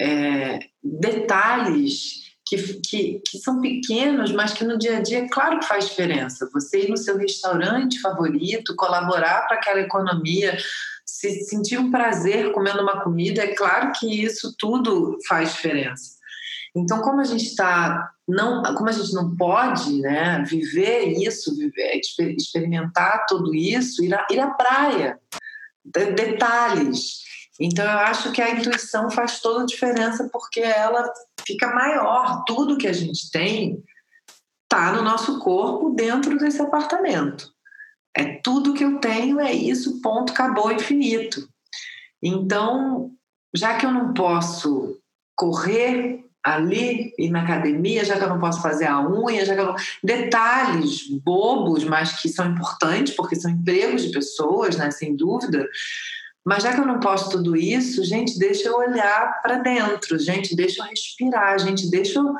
é, 0.00 0.58
detalhes 0.82 2.30
que, 2.46 2.56
que, 2.80 3.22
que, 3.24 3.38
são 3.38 3.60
pequenos, 3.60 4.32
mas 4.32 4.52
que 4.52 4.64
no 4.64 4.76
dia 4.76 4.98
a 4.98 5.00
dia, 5.00 5.28
claro 5.28 5.60
que 5.60 5.66
faz 5.66 5.88
diferença. 5.88 6.50
Você 6.52 6.84
ir 6.84 6.90
no 6.90 6.96
seu 6.96 7.16
restaurante 7.16 8.00
favorito, 8.00 8.74
colaborar 8.74 9.46
para 9.46 9.56
aquela 9.56 9.80
economia, 9.80 10.58
se 11.06 11.44
sentir 11.44 11.78
um 11.78 11.92
prazer 11.92 12.50
comendo 12.50 12.82
uma 12.82 13.02
comida, 13.02 13.42
é 13.42 13.54
claro 13.54 13.92
que 13.92 14.24
isso 14.24 14.54
tudo 14.58 15.16
faz 15.28 15.52
diferença. 15.52 16.19
Então, 16.74 17.00
como 17.00 17.20
a 17.20 17.24
gente 17.24 17.44
está 17.44 18.12
não, 18.30 18.62
como 18.74 18.88
a 18.88 18.92
gente 18.92 19.12
não 19.12 19.36
pode, 19.36 20.00
né, 20.00 20.42
viver 20.46 21.08
isso, 21.08 21.56
viver, 21.56 22.00
experimentar 22.36 23.26
tudo 23.26 23.54
isso, 23.54 24.04
ir 24.04 24.14
à, 24.14 24.26
ir 24.30 24.38
à 24.38 24.50
praia, 24.50 25.18
detalhes. 25.84 27.20
Então, 27.58 27.84
eu 27.84 27.98
acho 27.98 28.32
que 28.32 28.40
a 28.40 28.50
intuição 28.50 29.10
faz 29.10 29.40
toda 29.40 29.62
a 29.62 29.66
diferença 29.66 30.28
porque 30.32 30.60
ela 30.60 31.12
fica 31.46 31.74
maior. 31.74 32.44
Tudo 32.46 32.78
que 32.78 32.86
a 32.86 32.92
gente 32.92 33.30
tem 33.30 33.82
está 34.62 34.92
no 34.92 35.02
nosso 35.02 35.40
corpo 35.40 35.90
dentro 35.90 36.38
desse 36.38 36.62
apartamento. 36.62 37.52
É 38.16 38.40
tudo 38.42 38.74
que 38.74 38.84
eu 38.84 38.98
tenho, 38.98 39.40
é 39.40 39.52
isso, 39.52 40.00
ponto, 40.00 40.32
acabou, 40.32 40.72
infinito. 40.72 41.48
Então, 42.22 43.10
já 43.54 43.76
que 43.76 43.84
eu 43.84 43.92
não 43.92 44.14
posso 44.14 44.98
correr 45.36 46.24
ali 46.44 47.12
e 47.18 47.30
na 47.30 47.42
academia, 47.42 48.04
já 48.04 48.16
que 48.16 48.24
eu 48.24 48.28
não 48.28 48.40
posso 48.40 48.62
fazer 48.62 48.86
a 48.86 49.00
unha, 49.00 49.44
já 49.44 49.54
que 49.54 49.60
eu 49.60 49.66
não... 49.66 49.76
detalhes 50.02 51.08
bobos, 51.22 51.84
mas 51.84 52.20
que 52.20 52.28
são 52.28 52.50
importantes 52.50 53.14
porque 53.14 53.36
são 53.36 53.50
empregos 53.50 54.02
de 54.02 54.10
pessoas, 54.10 54.76
né, 54.76 54.90
sem 54.90 55.14
dúvida. 55.14 55.68
Mas 56.44 56.62
já 56.62 56.72
que 56.72 56.80
eu 56.80 56.86
não 56.86 57.00
posso 57.00 57.30
tudo 57.30 57.54
isso, 57.54 58.02
gente, 58.02 58.38
deixa 58.38 58.68
eu 58.68 58.76
olhar 58.76 59.40
para 59.42 59.58
dentro, 59.58 60.18
gente, 60.18 60.56
deixa 60.56 60.82
eu 60.82 60.86
respirar, 60.86 61.58
gente, 61.58 61.90
deixa 61.90 62.18
eu, 62.18 62.34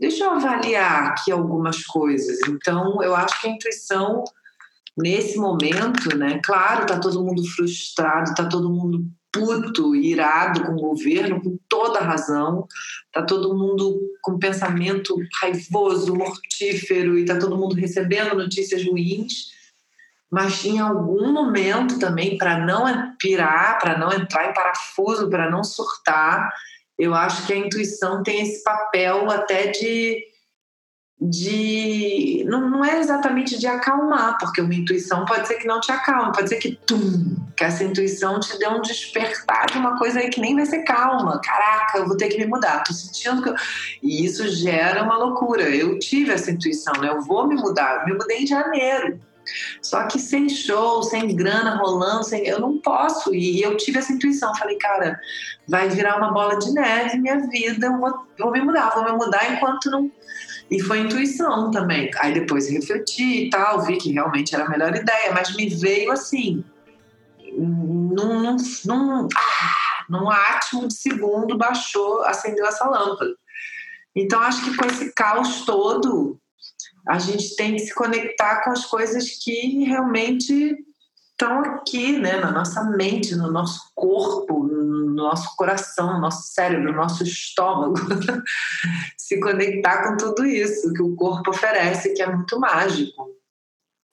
deixa 0.00 0.24
eu 0.24 0.30
avaliar 0.32 1.10
aqui 1.10 1.30
algumas 1.30 1.84
coisas. 1.84 2.40
Então, 2.48 3.00
eu 3.02 3.14
acho 3.14 3.40
que 3.40 3.46
a 3.46 3.50
intuição 3.50 4.24
nesse 4.96 5.38
momento, 5.38 6.16
né? 6.16 6.40
Claro, 6.44 6.86
tá 6.86 6.98
todo 6.98 7.22
mundo 7.22 7.44
frustrado, 7.54 8.34
tá 8.34 8.48
todo 8.48 8.70
mundo 8.70 9.06
puto, 9.38 9.94
irado 9.94 10.64
com 10.64 10.72
o 10.72 10.80
governo, 10.80 11.40
com 11.40 11.58
toda 11.68 12.00
razão. 12.00 12.66
Tá 13.12 13.22
todo 13.22 13.56
mundo 13.56 14.00
com 14.22 14.38
pensamento 14.38 15.14
raivoso, 15.40 16.14
mortífero 16.14 17.18
e 17.18 17.24
tá 17.24 17.38
todo 17.38 17.56
mundo 17.56 17.74
recebendo 17.74 18.34
notícias 18.34 18.84
ruins. 18.84 19.54
Mas 20.30 20.64
em 20.64 20.78
algum 20.78 21.32
momento 21.32 21.98
também, 21.98 22.36
para 22.36 22.58
não 22.58 23.14
pirar, 23.18 23.78
para 23.78 23.96
não 23.96 24.12
entrar 24.12 24.50
em 24.50 24.54
parafuso, 24.54 25.30
para 25.30 25.50
não 25.50 25.62
surtar, 25.62 26.50
eu 26.98 27.14
acho 27.14 27.46
que 27.46 27.52
a 27.52 27.56
intuição 27.56 28.22
tem 28.22 28.42
esse 28.42 28.64
papel 28.64 29.30
até 29.30 29.68
de 29.68 30.24
de 31.20 32.44
não, 32.46 32.68
não 32.68 32.84
é 32.84 33.00
exatamente 33.00 33.58
de 33.58 33.66
acalmar, 33.66 34.36
porque 34.38 34.60
uma 34.60 34.74
intuição 34.74 35.24
pode 35.24 35.48
ser 35.48 35.54
que 35.54 35.66
não 35.66 35.80
te 35.80 35.90
acalme, 35.90 36.32
pode 36.32 36.48
ser 36.48 36.56
que 36.56 36.78
tum, 36.86 37.36
que 37.56 37.64
essa 37.64 37.82
intuição 37.84 38.38
te 38.38 38.58
dê 38.58 38.68
um 38.68 38.82
despertar 38.82 39.66
de 39.66 39.78
uma 39.78 39.98
coisa 39.98 40.20
aí 40.20 40.28
que 40.28 40.40
nem 40.40 40.54
vai 40.54 40.66
ser 40.66 40.82
calma. 40.82 41.40
Caraca, 41.42 41.98
eu 41.98 42.06
vou 42.06 42.18
ter 42.18 42.28
que 42.28 42.38
me 42.38 42.46
mudar, 42.46 42.84
tô 42.84 42.92
sentindo 42.92 43.42
que 43.42 43.48
eu... 43.48 43.54
e 44.02 44.26
isso 44.26 44.46
gera 44.48 45.02
uma 45.02 45.16
loucura. 45.16 45.62
Eu 45.62 45.98
tive 45.98 46.32
essa 46.32 46.50
intuição, 46.50 46.92
né? 47.00 47.08
Eu 47.08 47.22
vou 47.22 47.48
me 47.48 47.54
mudar. 47.54 48.00
Eu 48.00 48.06
me 48.06 48.12
mudei 48.12 48.42
em 48.42 48.46
janeiro. 48.46 49.18
Só 49.80 50.06
que 50.08 50.18
sem 50.18 50.48
show, 50.48 51.02
sem 51.02 51.34
grana 51.34 51.76
rolando, 51.76 52.24
sem... 52.24 52.46
eu 52.46 52.60
não 52.60 52.78
posso. 52.78 53.34
E 53.34 53.62
eu 53.62 53.76
tive 53.76 53.98
essa 53.98 54.12
intuição. 54.12 54.54
Falei, 54.56 54.76
cara, 54.76 55.18
vai 55.66 55.88
virar 55.88 56.18
uma 56.18 56.32
bola 56.32 56.58
de 56.58 56.70
neve 56.72 57.18
minha 57.18 57.38
vida. 57.48 57.86
Eu 57.86 57.98
vou, 57.98 58.26
vou 58.38 58.52
me 58.52 58.60
mudar, 58.60 58.90
vou 58.90 59.04
me 59.04 59.12
mudar 59.12 59.52
enquanto 59.52 59.90
não 59.90 60.10
e 60.70 60.80
foi 60.80 61.00
intuição 61.00 61.70
também. 61.70 62.10
Aí 62.18 62.34
depois 62.34 62.68
refleti 62.68 63.46
e 63.46 63.50
tal, 63.50 63.82
vi 63.82 63.96
que 63.96 64.12
realmente 64.12 64.54
era 64.54 64.64
a 64.64 64.68
melhor 64.68 64.94
ideia, 64.94 65.32
mas 65.32 65.54
me 65.54 65.68
veio 65.68 66.10
assim, 66.10 66.64
num, 67.56 68.56
num, 68.84 69.28
ah, 69.34 70.04
num 70.08 70.30
átimo 70.30 70.88
de 70.88 70.94
segundo, 70.94 71.56
baixou, 71.56 72.22
acendeu 72.22 72.66
essa 72.66 72.88
lâmpada. 72.88 73.34
Então 74.14 74.40
acho 74.40 74.64
que 74.64 74.76
com 74.76 74.86
esse 74.86 75.12
caos 75.12 75.64
todo, 75.64 76.38
a 77.06 77.18
gente 77.18 77.54
tem 77.54 77.74
que 77.74 77.80
se 77.80 77.94
conectar 77.94 78.64
com 78.64 78.70
as 78.70 78.84
coisas 78.84 79.30
que 79.42 79.84
realmente 79.84 80.76
estão 81.30 81.60
aqui, 81.60 82.18
né, 82.18 82.40
na 82.40 82.50
nossa 82.50 82.82
mente, 82.82 83.36
no 83.36 83.52
nosso 83.52 83.92
corpo, 83.94 84.64
nosso 85.24 85.56
coração, 85.56 86.14
no 86.14 86.20
nosso 86.20 86.52
cérebro, 86.52 86.92
no 86.92 86.96
nosso 86.96 87.22
estômago. 87.22 87.94
Se 89.18 89.40
conectar 89.40 90.08
com 90.08 90.16
tudo 90.16 90.44
isso 90.44 90.92
que 90.92 91.02
o 91.02 91.16
corpo 91.16 91.50
oferece, 91.50 92.14
que 92.14 92.22
é 92.22 92.26
muito 92.26 92.58
mágico. 92.60 93.28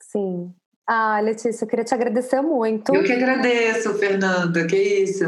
Sim. 0.02 0.54
Ah, 0.88 1.20
Letícia, 1.20 1.64
eu 1.64 1.70
queria 1.70 1.86
te 1.86 1.94
agradecer 1.94 2.42
muito. 2.42 2.94
Eu 2.94 3.04
que 3.04 3.14
agradeço, 3.14 3.94
Fernanda, 3.94 4.66
que 4.68 4.76
isso. 4.76 5.24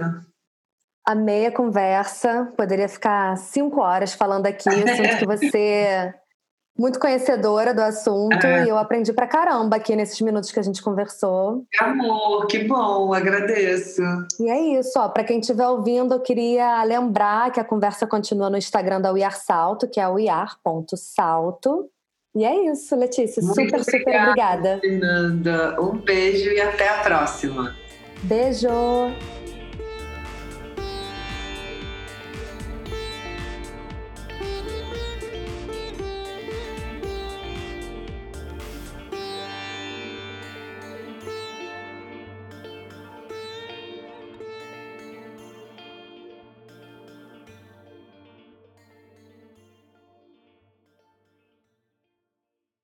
Amei 1.07 1.45
a 1.45 1.51
conversa, 1.51 2.51
poderia 2.57 2.89
ficar 2.89 3.37
cinco 3.37 3.79
horas 3.79 4.13
falando 4.13 4.47
aqui, 4.47 4.71
sinto 4.71 5.19
que 5.19 5.25
você 5.25 6.13
muito 6.77 6.99
conhecedora 6.99 7.73
do 7.73 7.81
assunto 7.81 8.45
é. 8.45 8.65
e 8.65 8.69
eu 8.69 8.77
aprendi 8.77 9.13
pra 9.13 9.25
caramba 9.25 9.77
aqui 9.77 9.95
nesses 9.95 10.19
minutos 10.19 10.51
que 10.51 10.59
a 10.59 10.63
gente 10.63 10.81
conversou. 10.81 11.65
Amor, 11.79 12.47
que 12.47 12.65
bom, 12.65 13.13
agradeço. 13.13 14.01
E 14.39 14.49
é 14.49 14.79
isso, 14.79 14.99
ó, 14.99 15.07
para 15.07 15.23
quem 15.23 15.39
estiver 15.39 15.67
ouvindo, 15.67 16.13
eu 16.13 16.19
queria 16.19 16.83
lembrar 16.83 17.51
que 17.51 17.59
a 17.59 17.63
conversa 17.63 18.05
continua 18.05 18.49
no 18.49 18.57
Instagram 18.57 18.99
da 18.99 19.17
Iar 19.17 19.37
Salto, 19.37 19.87
que 19.87 19.99
é 19.99 20.07
o 20.07 20.19
iar.salto. 20.19 21.89
E 22.35 22.43
é 22.43 22.69
isso, 22.69 22.93
Letícia, 22.97 23.41
Muito 23.41 23.55
super, 23.55 23.79
obrigada, 23.79 23.83
super 23.85 24.21
obrigada. 24.21 24.79
Fernanda, 24.81 25.81
um 25.81 25.97
beijo 25.97 26.49
e 26.49 26.59
até 26.59 26.89
a 26.89 27.01
próxima. 27.01 27.73
Beijo. 28.23 28.67